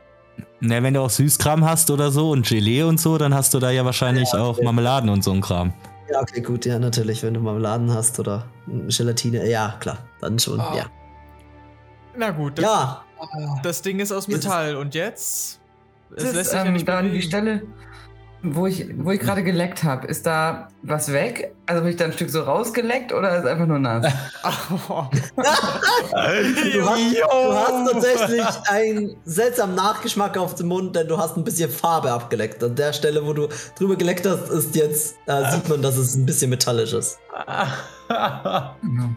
Na, 0.60 0.82
wenn 0.84 0.94
du 0.94 1.02
auch 1.02 1.10
Süßkram 1.10 1.66
hast 1.66 1.90
oder 1.90 2.12
so 2.12 2.30
und 2.30 2.48
Gelee 2.48 2.84
und 2.84 3.00
so, 3.00 3.18
dann 3.18 3.34
hast 3.34 3.54
du 3.56 3.60
da 3.60 3.72
ja 3.72 3.84
wahrscheinlich 3.84 4.32
Ja, 4.32 4.44
auch. 4.44 4.62
Marmeladen 4.62 5.10
und 5.10 5.24
so 5.24 5.32
ein 5.32 5.42
Kram. 5.42 5.74
Ja, 6.12 6.22
okay, 6.22 6.42
gut, 6.42 6.66
ja, 6.66 6.78
natürlich, 6.78 7.24
wenn 7.24 7.34
du 7.34 7.40
Marmeladen 7.40 7.92
hast 7.92 8.20
oder 8.20 8.46
Gelatine, 8.68 9.50
ja, 9.50 9.76
klar, 9.80 9.98
dann 10.22 10.38
schon, 10.38 10.60
Oh. 10.60 10.76
ja. 10.78 10.86
Na 12.16 12.30
gut, 12.30 12.60
das, 12.60 12.64
Ja, 12.66 13.04
das 13.64 13.82
Ding 13.82 14.00
ist 14.00 14.12
aus 14.12 14.28
Ist 14.28 14.38
es- 14.38 14.44
Metall 14.46 14.76
und 14.76 14.94
jetzt? 14.94 15.60
Das 16.16 16.24
ist 16.34 16.54
ähm, 16.54 16.86
da 16.86 17.00
an 17.00 17.12
die 17.12 17.22
Stelle, 17.24 17.64
wo 18.44 18.68
ich, 18.68 18.86
wo 18.98 19.12
ich 19.12 19.22
gerade 19.22 19.42
geleckt 19.42 19.84
habe. 19.84 20.06
Ist 20.08 20.26
da 20.26 20.68
was 20.82 21.14
weg? 21.14 21.56
Also 21.66 21.80
habe 21.80 21.90
ich 21.90 21.96
da 21.96 22.06
ein 22.06 22.14
Stück 22.14 22.30
so 22.30 22.42
rausgeleckt 22.42 23.14
oder 23.14 23.38
ist 23.38 23.46
einfach 23.46 23.66
nur 23.66 23.80
nass? 23.80 24.14
Oh, 24.44 25.06
du 25.32 26.86
hast, 26.86 27.14
du 27.16 27.54
hast 27.54 27.92
tatsächlich 27.92 28.46
einen 28.68 29.16
seltsamen 29.24 29.76
Nachgeschmack 29.76 30.38
auf 30.38 30.56
dem 30.56 30.68
Mund, 30.68 30.94
denn 30.96 31.08
du 31.08 31.18
hast 31.18 31.38
ein 31.38 31.46
bisschen 31.46 31.72
Farbe 31.72 32.12
abgeleckt. 32.12 32.62
An 32.62 32.76
der 32.76 32.92
Stelle, 32.92 33.26
wo 33.26 33.32
du 33.32 33.48
drüber 33.78 33.96
geleckt 33.96 34.28
hast, 34.28 34.50
ist 34.50 34.76
jetzt, 34.76 35.16
äh, 35.26 35.50
sieht 35.52 35.70
man, 35.70 35.82
dass 35.82 35.96
es 35.96 36.16
ein 36.16 36.26
bisschen 36.26 36.50
metallisch 36.50 36.94
ist. 36.94 37.20
Genau. 38.82 39.10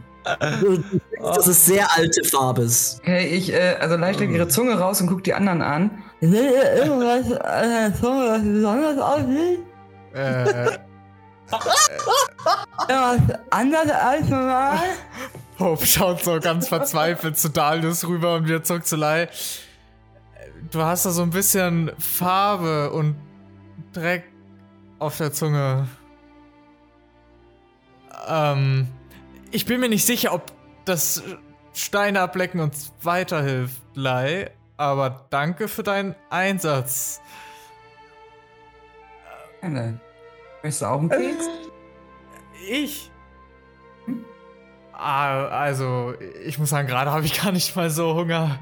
Dass 1.20 1.46
es 1.46 1.66
sehr 1.66 1.86
alte 1.96 2.24
Farbe 2.24 2.62
ist. 2.62 3.00
Okay, 3.00 3.26
ich, 3.26 3.52
äh, 3.52 3.76
also 3.80 3.96
leicht 3.96 4.16
streckt 4.16 4.32
ihre 4.32 4.48
Zunge 4.48 4.78
raus 4.78 5.00
und 5.00 5.08
guckt 5.08 5.26
die 5.26 5.34
anderen 5.34 5.62
an. 5.62 6.02
Seht 6.20 6.32
ihr 6.32 6.72
irgendwas 6.74 7.32
an 7.40 7.68
der 7.70 7.94
Zunge, 7.94 8.28
was 8.30 8.42
besonders 8.42 8.98
aussieht? 8.98 9.58
äh, 10.14 10.78
Irgendwas 12.88 13.38
anders 13.50 13.90
als 13.90 14.28
normal? 14.28 14.78
Hope 15.58 15.86
schaut 15.86 16.22
so 16.22 16.38
ganz 16.40 16.68
verzweifelt 16.68 17.38
zu 17.38 17.48
Dalius 17.50 18.06
rüber 18.06 18.34
und 18.36 18.46
wieder 18.46 18.62
zurück 18.62 18.86
zu 18.86 18.96
Lai. 18.96 19.28
Du 20.70 20.82
hast 20.82 21.06
da 21.06 21.10
so 21.10 21.22
ein 21.22 21.30
bisschen 21.30 21.92
Farbe 21.98 22.90
und 22.92 23.14
Dreck 23.92 24.24
auf 24.98 25.16
der 25.18 25.32
Zunge. 25.32 25.86
Ähm, 28.28 28.88
ich 29.50 29.66
bin 29.66 29.80
mir 29.80 29.88
nicht 29.88 30.04
sicher, 30.04 30.32
ob 30.32 30.52
das 30.84 31.22
Steine 31.72 32.20
ablecken 32.20 32.60
uns 32.60 32.92
weiterhilft, 33.02 33.80
Lai. 33.94 34.50
Aber 34.76 35.26
danke 35.30 35.68
für 35.68 35.82
deinen 35.82 36.14
Einsatz. 36.30 37.20
Gerne. 39.60 40.00
Möchtest 40.62 40.82
du 40.82 40.86
auch 40.86 40.98
einen 40.98 41.08
Keks? 41.08 41.48
Ich? 42.68 43.10
Ah, 44.92 45.46
also, 45.48 46.14
ich 46.44 46.58
muss 46.58 46.70
sagen, 46.70 46.88
gerade 46.88 47.10
habe 47.10 47.24
ich 47.26 47.40
gar 47.42 47.52
nicht 47.52 47.76
mal 47.76 47.90
so 47.90 48.14
Hunger. 48.14 48.58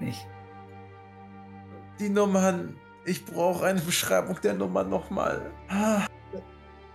Nicht. 0.00 0.26
Die 1.98 2.08
Nummern. 2.08 2.76
Ich 3.04 3.24
brauche 3.24 3.66
eine 3.66 3.80
Beschreibung 3.80 4.40
der 4.42 4.54
Nummer 4.54 4.84
nochmal. 4.84 5.50
Ah, 5.68 6.06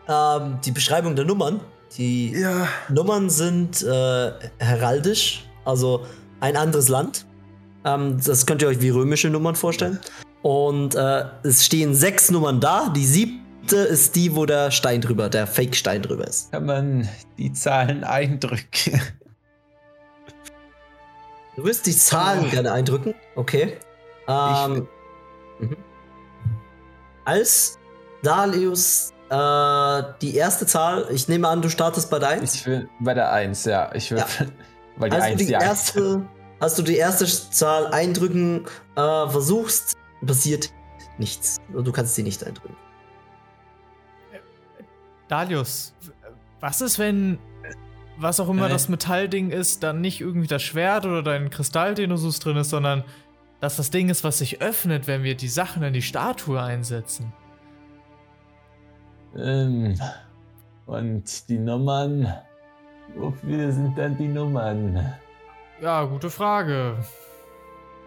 Ähm, 0.10 0.60
die 0.64 0.72
Beschreibung 0.72 1.16
der 1.16 1.26
Nummern. 1.26 1.60
Die 1.98 2.32
ja. 2.32 2.68
Nummern 2.90 3.30
sind 3.30 3.82
äh, 3.84 4.32
heraldisch, 4.60 5.47
also 5.68 6.06
ein 6.40 6.56
anderes 6.56 6.90
Land. 6.90 7.26
Ähm, 7.86 8.20
das 8.24 8.46
könnt 8.46 8.62
ihr 8.62 8.68
euch 8.68 8.82
wie 8.82 8.90
römische 8.90 9.30
Nummern 9.30 9.56
vorstellen. 9.56 10.00
Und 10.42 10.96
äh, 10.96 11.26
es 11.44 11.66
stehen 11.66 11.94
sechs 11.94 12.32
Nummern 12.32 12.60
da. 12.60 12.90
Die 12.90 13.06
siebte 13.06 13.76
ist 13.76 14.16
die, 14.16 14.36
wo 14.36 14.46
der 14.46 14.72
Stein 14.72 15.02
drüber, 15.02 15.30
der 15.30 15.46
Fake-Stein 15.46 16.02
drüber 16.02 16.28
ist. 16.28 16.52
Kann 16.52 16.66
man 16.66 17.10
die 17.38 17.52
Zahlen 17.54 18.04
eindrücken? 18.04 19.02
Du 21.56 21.64
willst 21.64 21.88
die 21.88 21.96
Zahlen 21.96 22.50
gerne 22.52 22.72
eindrücken? 22.72 23.16
Okay. 23.36 23.78
Ähm, 24.28 24.88
mhm. 25.60 25.76
Als 27.26 27.80
Dalius 28.22 29.12
äh, 29.30 30.04
die 30.22 30.36
erste 30.36 30.66
Zahl, 30.66 31.08
ich 31.12 31.28
nehme 31.28 31.48
an, 31.48 31.62
du 31.62 31.70
startest 31.70 32.10
bei 32.10 32.20
der 32.20 32.30
1. 32.30 32.56
Ich 32.56 32.66
will 32.68 32.88
bei 33.00 33.14
der 33.14 33.32
1, 33.32 33.66
ja. 33.66 33.90
Ich 33.94 34.12
will. 34.12 34.20
Ja. 34.20 34.28
Weil 34.98 35.10
die 35.10 35.16
Als 35.16 35.26
1 35.26 35.32
du 35.34 35.38
die 35.38 35.48
die 35.48 35.56
1. 35.56 35.64
erste, 35.64 36.28
als 36.60 36.76
du 36.76 36.82
die 36.82 36.98
erste 36.98 37.26
Zahl 37.26 37.88
eindrücken 37.88 38.66
äh, 38.96 39.30
versuchst, 39.30 39.94
passiert 40.26 40.72
nichts. 41.18 41.58
Du 41.72 41.92
kannst 41.92 42.16
sie 42.16 42.24
nicht 42.24 42.44
eindrücken. 42.44 42.76
Dalius, 45.28 45.94
was 46.60 46.82
ist, 46.82 47.00
wenn 47.00 47.38
was 48.18 48.40
auch 48.40 48.50
immer 48.50 48.68
Äh. 48.68 48.70
das 48.70 48.90
Metallding 48.90 49.52
ist, 49.52 49.84
dann 49.84 50.02
nicht 50.02 50.22
irgendwie 50.22 50.48
das 50.48 50.64
Schwert 50.64 51.06
oder 51.06 51.22
dein 51.22 51.50
Kristall, 51.50 51.94
den 51.94 52.10
du 52.10 52.18
suchst, 52.18 52.44
drin 52.46 52.58
ist, 52.58 52.70
sondern 52.70 53.04
dass 53.60 53.78
das 53.78 53.92
Ding 53.92 54.10
ist, 54.10 54.24
was 54.24 54.40
sich 54.40 54.62
öffnet, 54.62 55.08
wenn 55.08 55.24
wir 55.24 55.36
die 55.36 55.48
Sachen 55.48 55.84
in 55.84 55.94
die 55.94 56.02
Statue 56.02 56.62
einsetzen? 56.62 57.34
Ähm, 59.36 60.00
und 60.86 61.50
die 61.50 61.60
Nummern. 61.60 62.34
Wofür 63.16 63.72
sind 63.72 63.98
dann 63.98 64.18
die 64.18 64.28
Nummern? 64.28 65.14
Ja, 65.82 66.04
gute 66.06 66.30
Frage. 66.30 66.98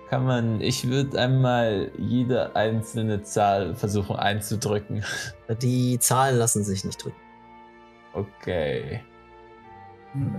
Kann 0.08 0.24
man. 0.24 0.60
Ich 0.60 0.88
würde 0.88 1.20
einmal 1.20 1.90
jede 1.96 2.54
einzelne 2.56 3.22
Zahl 3.22 3.74
versuchen 3.74 4.16
einzudrücken. 4.16 5.04
Die 5.62 5.98
Zahlen 5.98 6.36
lassen 6.36 6.64
sich 6.64 6.84
nicht 6.84 7.02
drücken. 7.04 7.16
Okay. 8.12 9.00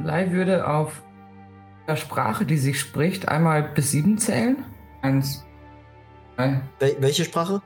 Lai 0.03 0.31
würde 0.31 0.67
auf 0.67 1.01
der 1.87 1.95
Sprache, 1.95 2.45
die 2.45 2.57
sich 2.57 2.79
spricht, 2.79 3.29
einmal 3.29 3.63
bis 3.63 3.91
sieben 3.91 4.17
zählen. 4.17 4.57
Eins, 5.01 5.45
Wel 6.37 6.61
welche 6.99 7.23
Sprache? 7.23 7.61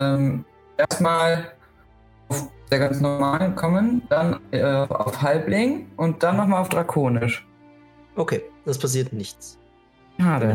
ähm, 0.00 0.44
erstmal 0.78 1.52
auf 2.30 2.48
der 2.70 2.78
ganz 2.78 3.00
normalen 3.00 3.54
kommen, 3.54 4.02
dann 4.08 4.40
äh, 4.52 4.62
auf 4.62 5.20
Halbling 5.20 5.90
und 5.96 6.22
dann 6.22 6.36
nochmal 6.36 6.60
auf 6.60 6.68
Drakonisch. 6.68 7.46
Okay, 8.16 8.42
das 8.64 8.78
passiert 8.78 9.12
nichts. 9.12 9.58
Schade. 10.20 10.54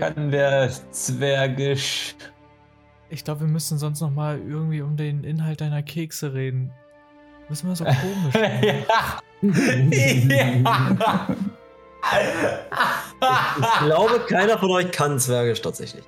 Kann 0.00 0.30
der 0.30 0.70
Zwergisch. 0.90 2.14
ich 3.10 3.24
glaube, 3.24 3.40
wir 3.40 3.48
müssen 3.48 3.78
sonst 3.78 4.00
noch 4.00 4.10
mal 4.10 4.38
irgendwie 4.38 4.80
um 4.80 4.96
den 4.96 5.24
Inhalt 5.24 5.60
deiner 5.60 5.82
Kekse 5.82 6.34
reden. 6.34 6.72
Das 7.48 7.58
ist 7.58 7.64
immer 7.64 7.76
so 7.76 7.84
komisch. 7.84 8.34
ja. 8.34 9.22
Ich 13.58 13.78
glaube, 13.80 14.20
keiner 14.28 14.58
von 14.58 14.70
euch 14.70 14.90
kann 14.90 15.18
Zwergisch 15.18 15.60
tatsächlich. 15.60 16.04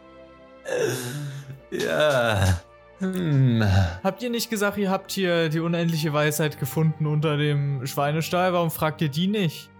ja. 1.70 2.60
Hm. 3.00 3.64
Habt 4.02 4.22
ihr 4.22 4.30
nicht 4.30 4.50
gesagt, 4.50 4.76
ihr 4.76 4.90
habt 4.90 5.12
hier 5.12 5.48
die 5.48 5.60
unendliche 5.60 6.12
Weisheit 6.12 6.58
gefunden 6.58 7.06
unter 7.06 7.36
dem 7.36 7.86
Schweinestall? 7.86 8.52
Warum 8.52 8.70
fragt 8.70 9.00
ihr 9.02 9.08
die 9.08 9.28
nicht? 9.28 9.70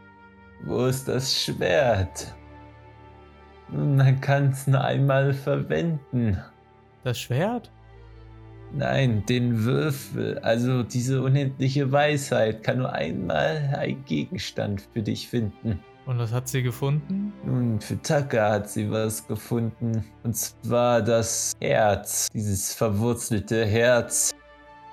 Wo 0.65 0.87
ist 0.87 1.09
das 1.09 1.43
Schwert? 1.43 2.35
Man 3.69 4.21
kann 4.21 4.51
es 4.51 4.67
nur 4.67 4.83
einmal 4.83 5.35
verwenden. 5.35 6.39
Das 7.05 7.19
Schwert? 7.19 7.71
Nein, 8.73 9.25
den 9.27 9.65
Würfel, 9.65 10.39
also 10.41 10.83
diese 10.83 11.23
unendliche 11.23 11.91
Weisheit, 11.91 12.63
kann 12.63 12.79
nur 12.79 12.93
einmal 12.93 13.75
ein 13.79 14.05
Gegenstand 14.05 14.87
für 14.93 15.03
dich 15.03 15.29
finden. 15.29 15.81
Und 16.09 16.19
was 16.19 16.33
hat 16.33 16.49
sie 16.49 16.63
gefunden? 16.63 17.35
Nun, 17.45 17.79
für 17.83 18.01
Taka 18.01 18.53
hat 18.53 18.71
sie 18.71 18.91
was 18.91 19.29
gefunden. 19.29 20.03
Und 20.23 20.35
zwar 20.35 21.03
das 21.03 21.53
Herz, 21.61 22.29
dieses 22.33 22.73
verwurzelte 22.73 23.67
Herz, 23.67 24.35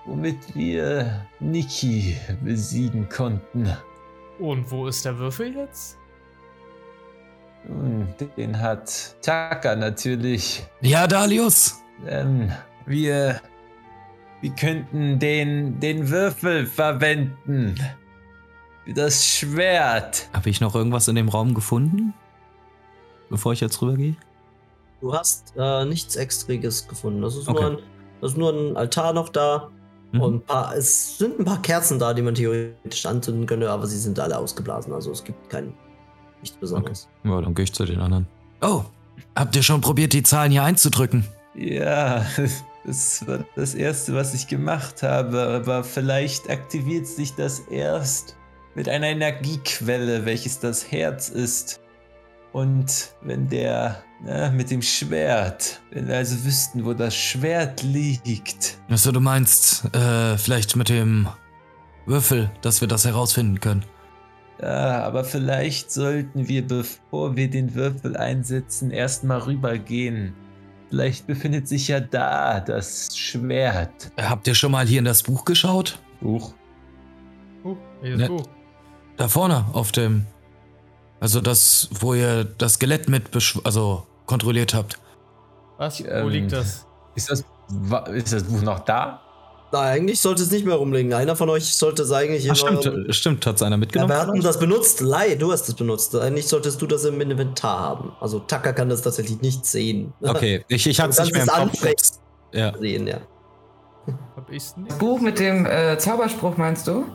womit 0.05 0.53
wir 0.53 1.25
Niki 1.39 2.17
besiegen 2.43 3.07
konnten. 3.07 3.65
Und 4.39 4.69
wo 4.69 4.87
ist 4.87 5.05
der 5.05 5.17
Würfel 5.17 5.55
jetzt? 5.55 5.97
Nun, 7.65 8.13
den 8.35 8.59
hat 8.59 9.15
Taka 9.21 9.73
natürlich. 9.73 10.65
Ja, 10.81 11.07
Dalius. 11.07 11.81
Ähm, 12.05 12.51
wir, 12.85 13.39
wir 14.41 14.51
könnten 14.51 15.17
den, 15.17 15.79
den 15.79 16.09
Würfel 16.09 16.65
verwenden. 16.65 17.79
Das 18.93 19.25
Schwert. 19.25 20.29
Habe 20.33 20.49
ich 20.49 20.61
noch 20.61 20.75
irgendwas 20.75 21.07
in 21.07 21.15
dem 21.15 21.29
Raum 21.29 21.53
gefunden? 21.53 22.13
Bevor 23.29 23.53
ich 23.53 23.59
jetzt 23.61 23.81
rübergehe? 23.81 24.15
Du 25.01 25.13
hast 25.13 25.53
äh, 25.57 25.85
nichts 25.85 26.15
Extriges 26.15 26.87
gefunden. 26.87 27.21
Das 27.21 27.35
ist, 27.35 27.47
Okay. 27.47 27.61
nur 27.61 27.71
ein, 27.71 27.77
das 28.21 28.31
ist 28.31 28.37
nur 28.37 28.51
ein 28.53 28.77
Altar 28.77 29.13
noch 29.13 29.29
da. 29.29 29.69
Mhm. 30.11 30.21
Und 30.21 30.35
ein 30.35 30.41
paar, 30.41 30.75
es 30.75 31.17
sind 31.17 31.39
ein 31.39 31.45
paar 31.45 31.61
Kerzen 31.61 31.97
da, 31.99 32.13
die 32.13 32.21
man 32.21 32.35
theoretisch 32.35 33.05
anzünden 33.05 33.45
könnte, 33.47 33.69
aber 33.69 33.87
sie 33.87 33.97
sind 33.97 34.19
alle 34.19 34.37
ausgeblasen. 34.37 34.93
Also 34.93 35.11
es 35.11 35.23
gibt 35.23 35.49
kein 35.49 35.73
nichts 36.41 36.57
Besonderes. 36.57 37.07
Ja, 37.23 37.41
dann 37.41 37.55
gehe 37.55 37.63
ich 37.63 37.73
zu 37.73 37.85
den 37.85 37.99
anderen. 37.99 38.27
Oh, 38.61 38.83
habt 39.35 39.55
ihr 39.55 39.63
schon 39.63 39.81
probiert, 39.81 40.13
die 40.13 40.23
Zahlen 40.23 40.51
hier 40.51 40.63
einzudrücken? 40.63 41.25
Ja, 41.55 42.25
das 42.85 43.27
war 43.27 43.39
das 43.55 43.73
Erste, 43.73 44.13
was 44.13 44.33
ich 44.35 44.47
gemacht 44.47 45.01
habe, 45.01 45.41
aber 45.41 45.83
vielleicht 45.83 46.49
aktiviert 46.49 47.07
sich 47.07 47.33
das 47.33 47.59
erst 47.59 48.35
mit 48.75 48.89
einer 48.89 49.07
Energiequelle, 49.07 50.25
welches 50.25 50.59
das 50.59 50.91
Herz 50.91 51.29
ist. 51.29 51.81
Und 52.51 53.13
wenn 53.21 53.49
der, 53.49 54.03
na, 54.23 54.49
mit 54.49 54.71
dem 54.71 54.81
Schwert, 54.81 55.81
wenn 55.91 56.07
wir 56.07 56.17
also 56.17 56.45
wüssten, 56.45 56.85
wo 56.85 56.93
das 56.93 57.15
Schwert 57.15 57.83
liegt. 57.83 58.77
Achso, 58.89 59.11
du 59.11 59.19
meinst, 59.19 59.83
äh, 59.93 60.37
vielleicht 60.37 60.75
mit 60.75 60.89
dem 60.89 61.27
Würfel, 62.05 62.51
dass 62.61 62.79
wir 62.79 62.87
das 62.87 63.05
herausfinden 63.05 63.59
können. 63.59 63.83
Ja, 64.61 65.03
aber 65.03 65.25
vielleicht 65.25 65.91
sollten 65.91 66.47
wir, 66.47 66.65
bevor 66.65 67.35
wir 67.35 67.49
den 67.49 67.75
Würfel 67.75 68.15
einsetzen, 68.15 68.91
erstmal 68.91 69.39
rübergehen. 69.39 70.33
Vielleicht 70.89 71.27
befindet 71.27 71.67
sich 71.67 71.89
ja 71.89 71.99
da 71.99 72.61
das 72.61 73.17
Schwert. 73.17 74.11
Habt 74.17 74.47
ihr 74.47 74.55
schon 74.55 74.71
mal 74.71 74.87
hier 74.87 74.99
in 74.99 75.05
das 75.05 75.23
Buch 75.23 75.43
geschaut? 75.43 75.99
Buch. 76.21 76.53
Uh, 77.65 77.75
welches 78.01 78.19
Ne- 78.19 78.27
Buch? 78.27 78.47
Da 79.17 79.27
vorne 79.27 79.65
auf 79.73 79.91
dem. 79.91 80.25
Also 81.19 81.41
das, 81.41 81.89
wo 81.99 82.13
ihr 82.13 82.43
das 82.43 82.73
Skelett 82.73 83.07
mit 83.09 83.31
besch 83.31 83.57
also 83.63 84.05
kontrolliert 84.25 84.73
habt. 84.73 84.99
Was? 85.77 86.03
Wo 86.03 86.07
Ähm, 86.07 86.29
liegt 86.29 86.51
das? 86.51 86.85
Ist 87.15 87.29
das, 87.31 87.43
ist 88.13 88.33
das 88.33 88.43
Buch 88.43 88.61
noch 88.61 88.79
da? 88.79 89.21
Na, 89.71 89.81
eigentlich 89.81 90.19
sollte 90.21 90.43
es 90.43 90.51
nicht 90.51 90.65
mehr 90.65 90.75
rumliegen. 90.75 91.13
Einer 91.13 91.35
von 91.35 91.49
euch 91.49 91.73
sollte 91.73 92.03
es 92.03 92.11
eigentlich 92.11 92.49
Ach, 92.51 92.55
stimmt, 92.55 93.15
stimmt, 93.15 93.45
hat 93.45 93.61
einer 93.61 93.71
Ja, 93.71 93.77
mitgenommen? 93.77 94.09
wir 94.11 94.19
hatten 94.19 94.41
das 94.41 94.59
benutzt. 94.59 95.01
Lai, 95.01 95.35
du 95.35 95.51
hast 95.51 95.67
es 95.67 95.75
benutzt. 95.75 96.15
Eigentlich 96.15 96.47
solltest 96.47 96.81
du 96.81 96.87
das 96.87 97.03
im 97.05 97.19
Inventar 97.19 97.79
haben. 97.79 98.11
Also 98.19 98.39
Taka 98.39 98.73
kann 98.73 98.89
das 98.89 99.01
tatsächlich 99.01 99.41
nicht 99.41 99.65
sehen. 99.65 100.13
Okay, 100.21 100.63
ich, 100.67 100.85
ich 100.87 100.99
hab's 100.99 101.19
nicht 101.19 101.33
mehr 101.33 101.43
im 101.43 101.49
es 101.49 101.53
Kopf. 101.81 102.19
Ja. 102.53 102.77
sehen, 102.77 103.07
ja. 103.07 103.17
Hab 104.35 104.49
ich's 104.51 104.77
nicht? 104.77 104.97
Buch 104.99 105.19
mit 105.19 105.39
dem 105.39 105.65
äh, 105.65 105.97
Zauberspruch 105.97 106.57
meinst 106.57 106.87
du? 106.87 107.05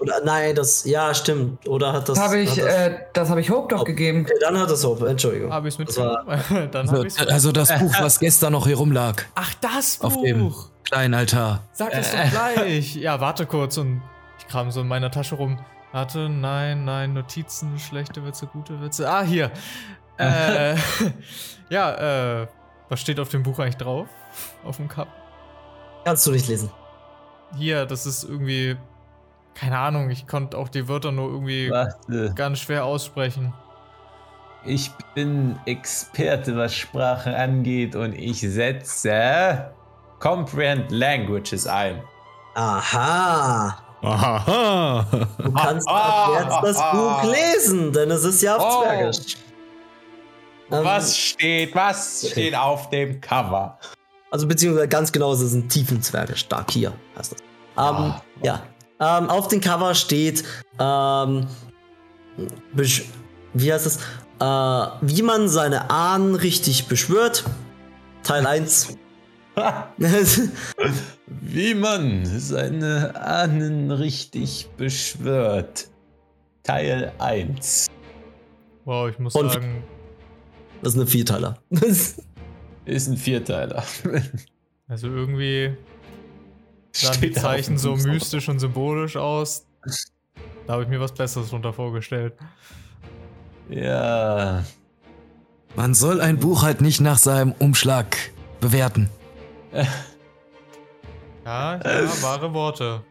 Oder 0.00 0.24
nein, 0.24 0.54
das, 0.54 0.84
ja, 0.84 1.12
stimmt. 1.14 1.68
Oder 1.68 1.92
hat 1.92 2.08
das. 2.08 2.16
Das 2.16 2.24
habe 2.26 2.38
ich, 2.38 2.50
hat 2.52 2.58
das, 2.58 2.64
äh, 2.74 2.98
das 3.12 3.28
habe 3.28 3.40
ich 3.40 3.50
Hope 3.50 3.68
doch 3.74 3.82
Oh. 3.82 3.84
gegeben. 3.84 4.22
okay, 4.24 4.34
dann 4.40 4.58
hat 4.58 4.70
das 4.70 4.82
Hope, 4.84 5.06
Entschuldigung. 5.08 5.52
Hab 5.52 5.64
ich's 5.66 5.76
Das 5.76 5.96
war- 5.98 6.24
mitgenommen? 6.24 6.70
Dann 6.72 6.88
Also, 6.88 6.98
hab 6.98 7.04
ich's. 7.06 7.18
also 7.18 7.52
das 7.52 7.78
Buch, 7.78 7.94
was 8.00 8.18
gestern 8.18 8.52
noch 8.52 8.66
hier 8.66 8.76
rumlag. 8.76 9.22
Ach, 9.34 9.52
das 9.60 9.98
Buch! 9.98 10.06
Auf 10.06 10.22
dem 10.22 10.54
kleinen 10.84 11.14
Altar. 11.14 11.62
Sag 11.72 11.92
das 11.92 12.10
doch 12.12 12.30
gleich. 12.30 12.94
Ja, 12.96 13.20
warte 13.20 13.44
kurz 13.46 13.76
und 13.76 14.02
ich 14.38 14.46
kram 14.48 14.70
so 14.70 14.80
in 14.80 14.88
meiner 14.88 15.10
Tasche 15.10 15.34
rum. 15.34 15.58
Warte, 15.92 16.28
nein, 16.28 16.84
nein, 16.84 17.12
Notizen, 17.12 17.78
schlechte 17.78 18.24
Witze, 18.24 18.46
gute 18.46 18.80
Witze. 18.80 19.08
Ah, 19.10 19.22
hier. 19.22 19.50
Äh, 20.18 20.76
ja, 21.70 22.42
äh, 22.42 22.46
was 22.90 23.00
steht 23.00 23.18
auf 23.18 23.30
dem 23.30 23.42
Buch 23.42 23.58
eigentlich 23.58 23.78
drauf? 23.78 24.06
Auf 24.66 24.76
dem 24.76 24.86
Cup? 24.86 25.08
Kannst 26.04 26.26
du 26.26 26.30
nicht 26.32 26.46
lesen. 26.46 26.70
Hier, 27.56 27.86
das 27.86 28.04
ist 28.04 28.24
irgendwie. 28.24 28.76
Keine 29.54 29.78
Ahnung, 29.78 30.10
ich 30.10 30.26
konnte 30.26 30.56
auch 30.56 30.68
die 30.68 30.88
Wörter 30.88 31.12
nur 31.12 31.28
irgendwie 31.30 31.70
Warte. 31.70 32.32
ganz 32.34 32.60
schwer 32.60 32.84
aussprechen. 32.84 33.52
Ich 34.64 34.90
bin 35.14 35.58
Experte, 35.66 36.56
was 36.56 36.74
Sprachen 36.74 37.34
angeht 37.34 37.94
und 37.96 38.12
ich 38.14 38.40
setze 38.40 39.70
Comprehend 40.18 40.90
Languages 40.90 41.66
ein. 41.66 42.02
Aha. 42.54 43.78
Aha. 44.02 45.06
Du 45.38 45.52
kannst 45.52 45.88
Ah, 45.88 46.24
ab 46.24 46.40
jetzt 46.42 46.62
das 46.62 46.76
ah, 46.78 46.92
Buch 47.22 47.32
lesen, 47.32 47.92
denn 47.92 48.10
es 48.10 48.24
ist 48.24 48.42
ja 48.42 48.56
auf 48.56 48.62
Oh. 48.64 48.82
Zwergisch. 48.82 49.36
Ähm, 50.72 50.84
Was 50.84 51.16
steht, 51.18 51.74
was 51.74 52.30
steht 52.30 52.54
auf 52.54 52.88
dem 52.90 53.20
Cover? 53.20 53.78
Also 54.30 54.46
beziehungsweise 54.46 54.88
ganz 54.88 55.10
genau, 55.10 55.32
es 55.32 55.40
ist 55.40 55.54
ein 55.54 55.68
tiefen 55.68 56.00
Zwergisch. 56.02 56.46
Dark 56.48 56.70
hier 56.70 56.92
heißt 57.18 57.32
das. 57.32 57.40
Ähm, 57.40 57.44
Ah. 57.76 58.22
Ja. 58.42 58.62
Ähm, 59.00 59.30
auf 59.30 59.48
dem 59.48 59.60
Cover 59.60 59.94
steht, 59.94 60.44
ähm, 60.78 61.46
wie 63.54 63.72
heißt 63.72 63.86
es? 63.86 63.96
Äh, 64.40 64.86
wie 65.00 65.22
man 65.22 65.48
seine 65.48 65.90
Ahnen 65.90 66.34
richtig 66.34 66.86
beschwört. 66.86 67.44
Teil 68.22 68.46
1. 68.46 68.96
Wie 71.26 71.74
man 71.74 72.24
seine 72.24 73.14
Ahnen 73.20 73.90
richtig 73.90 74.68
beschwört. 74.76 75.88
Teil 76.62 77.12
1. 77.18 77.88
Wow, 78.84 79.10
ich 79.10 79.18
muss 79.18 79.34
Und- 79.34 79.52
sagen, 79.52 79.82
Das 80.82 80.92
ist 80.94 80.98
eine 81.00 81.06
Vierteiler. 81.08 81.58
Ist 82.86 83.08
ein 83.08 83.16
Vierteiler. 83.16 83.84
also 84.88 85.08
irgendwie 85.08 85.76
sahen 86.92 87.20
die 87.20 87.32
Zeichen 87.32 87.78
so 87.78 87.96
mystisch 87.96 88.48
und 88.48 88.58
symbolisch 88.58 89.16
aus. 89.16 89.66
Da 90.66 90.74
habe 90.74 90.84
ich 90.84 90.88
mir 90.88 91.00
was 91.00 91.12
Besseres 91.12 91.50
drunter 91.50 91.72
vorgestellt. 91.72 92.34
Ja. 93.68 94.64
Man 95.76 95.94
soll 95.94 96.20
ein 96.20 96.38
Buch 96.38 96.62
halt 96.62 96.80
nicht 96.80 97.00
nach 97.00 97.18
seinem 97.18 97.52
Umschlag 97.58 98.16
bewerten. 98.60 99.08
Ja, 101.42 101.80
ja, 101.82 102.22
wahre 102.22 102.52
Worte. 102.52 103.02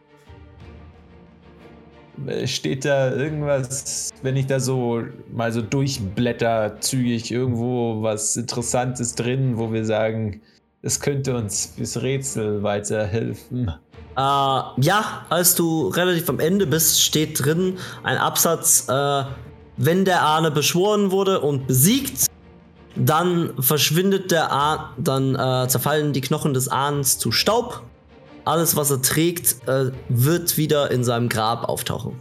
Steht 2.46 2.84
da 2.84 3.12
irgendwas, 3.12 4.10
wenn 4.22 4.36
ich 4.36 4.46
da 4.46 4.60
so 4.60 5.02
mal 5.30 5.52
so 5.52 5.60
durchblätter, 5.60 6.80
zügig 6.80 7.30
irgendwo 7.32 8.02
was 8.02 8.36
Interessantes 8.36 9.14
drin, 9.14 9.58
wo 9.58 9.72
wir 9.72 9.84
sagen, 9.84 10.40
es 10.82 11.00
könnte 11.00 11.36
uns 11.36 11.72
fürs 11.76 12.00
Rätsel 12.00 12.62
weiterhelfen? 12.62 13.68
Äh, 13.68 14.20
ja, 14.20 15.26
als 15.28 15.54
du 15.54 15.88
relativ 15.88 16.28
am 16.28 16.40
Ende 16.40 16.66
bist, 16.66 17.02
steht 17.02 17.44
drin 17.44 17.78
ein 18.02 18.18
Absatz, 18.18 18.88
äh, 18.88 19.24
wenn 19.76 20.04
der 20.04 20.22
Ahne 20.22 20.50
beschworen 20.50 21.10
wurde 21.10 21.40
und 21.40 21.66
besiegt, 21.66 22.26
dann 22.96 23.52
verschwindet 23.60 24.30
der 24.30 24.52
Ahn, 24.52 24.90
dann 24.98 25.34
äh, 25.36 25.68
zerfallen 25.68 26.12
die 26.12 26.20
Knochen 26.20 26.54
des 26.54 26.68
Ahnens 26.68 27.18
zu 27.18 27.30
Staub. 27.30 27.82
Alles, 28.44 28.74
was 28.74 28.90
er 28.90 29.00
trägt, 29.00 29.68
äh, 29.68 29.92
wird 30.08 30.56
wieder 30.56 30.90
in 30.90 31.04
seinem 31.04 31.28
Grab 31.28 31.68
auftauchen. 31.68 32.20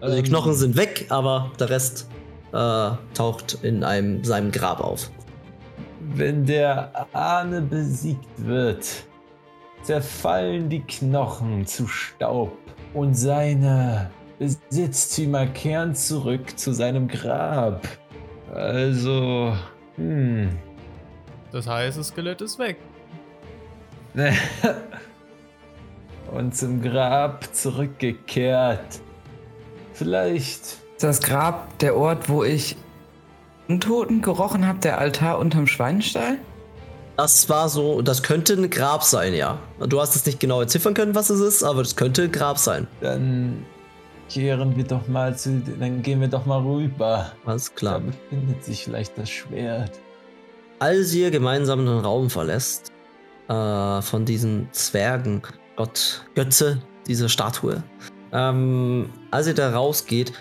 Also 0.00 0.14
die 0.14 0.20
Ähm, 0.20 0.26
Knochen 0.26 0.54
sind 0.54 0.76
weg, 0.76 1.06
aber 1.08 1.50
der 1.58 1.70
Rest 1.70 2.08
äh, 2.52 2.90
taucht 3.14 3.58
in 3.62 3.82
einem, 3.84 4.22
seinem 4.22 4.52
Grab 4.52 4.80
auf. 4.80 5.10
Wenn 6.12 6.44
der 6.44 7.06
Ahne 7.12 7.62
besiegt 7.62 8.28
wird, 8.36 9.04
zerfallen 9.82 10.68
die 10.68 10.82
Knochen 10.82 11.66
zu 11.66 11.86
Staub 11.86 12.56
und 12.92 13.14
seine 13.14 14.10
Besitztümer 14.38 15.46
kehren 15.46 15.94
zurück 15.94 16.58
zu 16.58 16.72
seinem 16.72 17.08
Grab. 17.08 17.86
Also, 18.52 19.54
hm. 19.96 20.50
Das 21.52 21.66
heißt, 21.66 21.98
das 21.98 22.08
Skelett 22.08 22.40
ist 22.42 22.58
weg. 22.58 22.76
und 26.32 26.54
zum 26.54 26.82
Grab 26.82 27.44
zurückgekehrt. 27.54 29.00
Vielleicht. 29.92 30.60
Ist 30.62 31.02
das 31.02 31.20
Grab 31.20 31.78
der 31.78 31.96
Ort, 31.96 32.28
wo 32.28 32.44
ich 32.44 32.76
einen 33.68 33.80
Toten 33.80 34.22
gerochen 34.22 34.66
habe, 34.66 34.78
der 34.80 34.98
Altar 34.98 35.38
unterm 35.38 35.66
Schweinestall? 35.66 36.38
Das 37.16 37.48
war 37.48 37.68
so, 37.68 38.02
das 38.02 38.22
könnte 38.22 38.54
ein 38.54 38.68
Grab 38.70 39.04
sein, 39.04 39.34
ja. 39.34 39.58
Du 39.78 40.00
hast 40.00 40.16
es 40.16 40.26
nicht 40.26 40.40
genau 40.40 40.60
entziffern 40.60 40.94
können, 40.94 41.14
was 41.14 41.30
es 41.30 41.40
ist, 41.40 41.62
aber 41.62 41.82
das 41.82 41.94
könnte 41.94 42.22
ein 42.22 42.32
Grab 42.32 42.58
sein. 42.58 42.88
Dann 43.00 43.64
kehren 44.28 44.76
wir 44.76 44.84
doch 44.84 45.06
mal 45.06 45.36
zu. 45.36 45.62
Dann 45.78 46.02
gehen 46.02 46.20
wir 46.20 46.28
doch 46.28 46.44
mal 46.44 46.60
rüber. 46.60 47.30
Alles 47.46 47.68
Da 47.68 47.74
klar. 47.76 48.00
befindet 48.00 48.64
sich 48.64 48.84
vielleicht 48.84 49.16
das 49.16 49.30
Schwert. 49.30 49.92
Als 50.80 51.14
ihr 51.14 51.30
gemeinsam 51.30 51.86
den 51.86 51.98
Raum 51.98 52.30
verlässt, 52.30 52.90
äh, 53.48 54.02
von 54.02 54.24
diesen 54.24 54.68
Zwergen, 54.72 55.42
Gott, 55.76 56.24
Götze, 56.34 56.82
diese 57.06 57.28
Statue, 57.28 57.82
ähm, 58.32 59.08
als 59.30 59.46
ihr 59.46 59.54
da 59.54 59.70
rausgeht, 59.72 60.32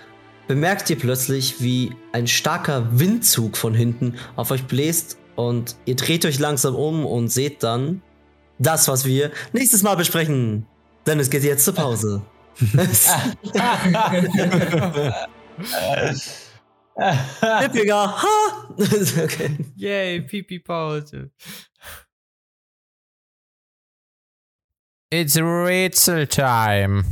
bemerkt 0.48 0.90
ihr 0.90 0.98
plötzlich, 0.98 1.62
wie 1.62 1.96
ein 2.12 2.28
starker 2.28 3.00
Windzug 3.00 3.58
von 3.58 3.74
hinten 3.74 4.16
auf 4.36 4.52
euch 4.52 4.66
bläst 4.66 5.18
und 5.36 5.76
ihr 5.86 5.96
dreht 5.96 6.26
euch 6.26 6.40
langsam 6.40 6.76
um 6.76 7.06
und 7.06 7.30
seht 7.30 7.64
dann 7.64 8.02
das, 8.60 8.88
was 8.88 9.06
wir 9.06 9.32
nächstes 9.52 9.84
Mal 9.84 9.96
besprechen. 9.96 10.66
Denn 11.06 11.20
es 11.20 11.30
geht 11.30 11.44
jetzt 11.44 11.66
zur 11.66 11.76
Pause. 11.76 12.22
Lippinger, 17.62 18.22
ha! 18.22 18.70
okay. 19.24 19.58
Yay, 19.76 20.22
Pipi-Pause. 20.22 21.32
It's 25.12 25.38
Rätsel 25.38 26.28
time. 26.28 27.04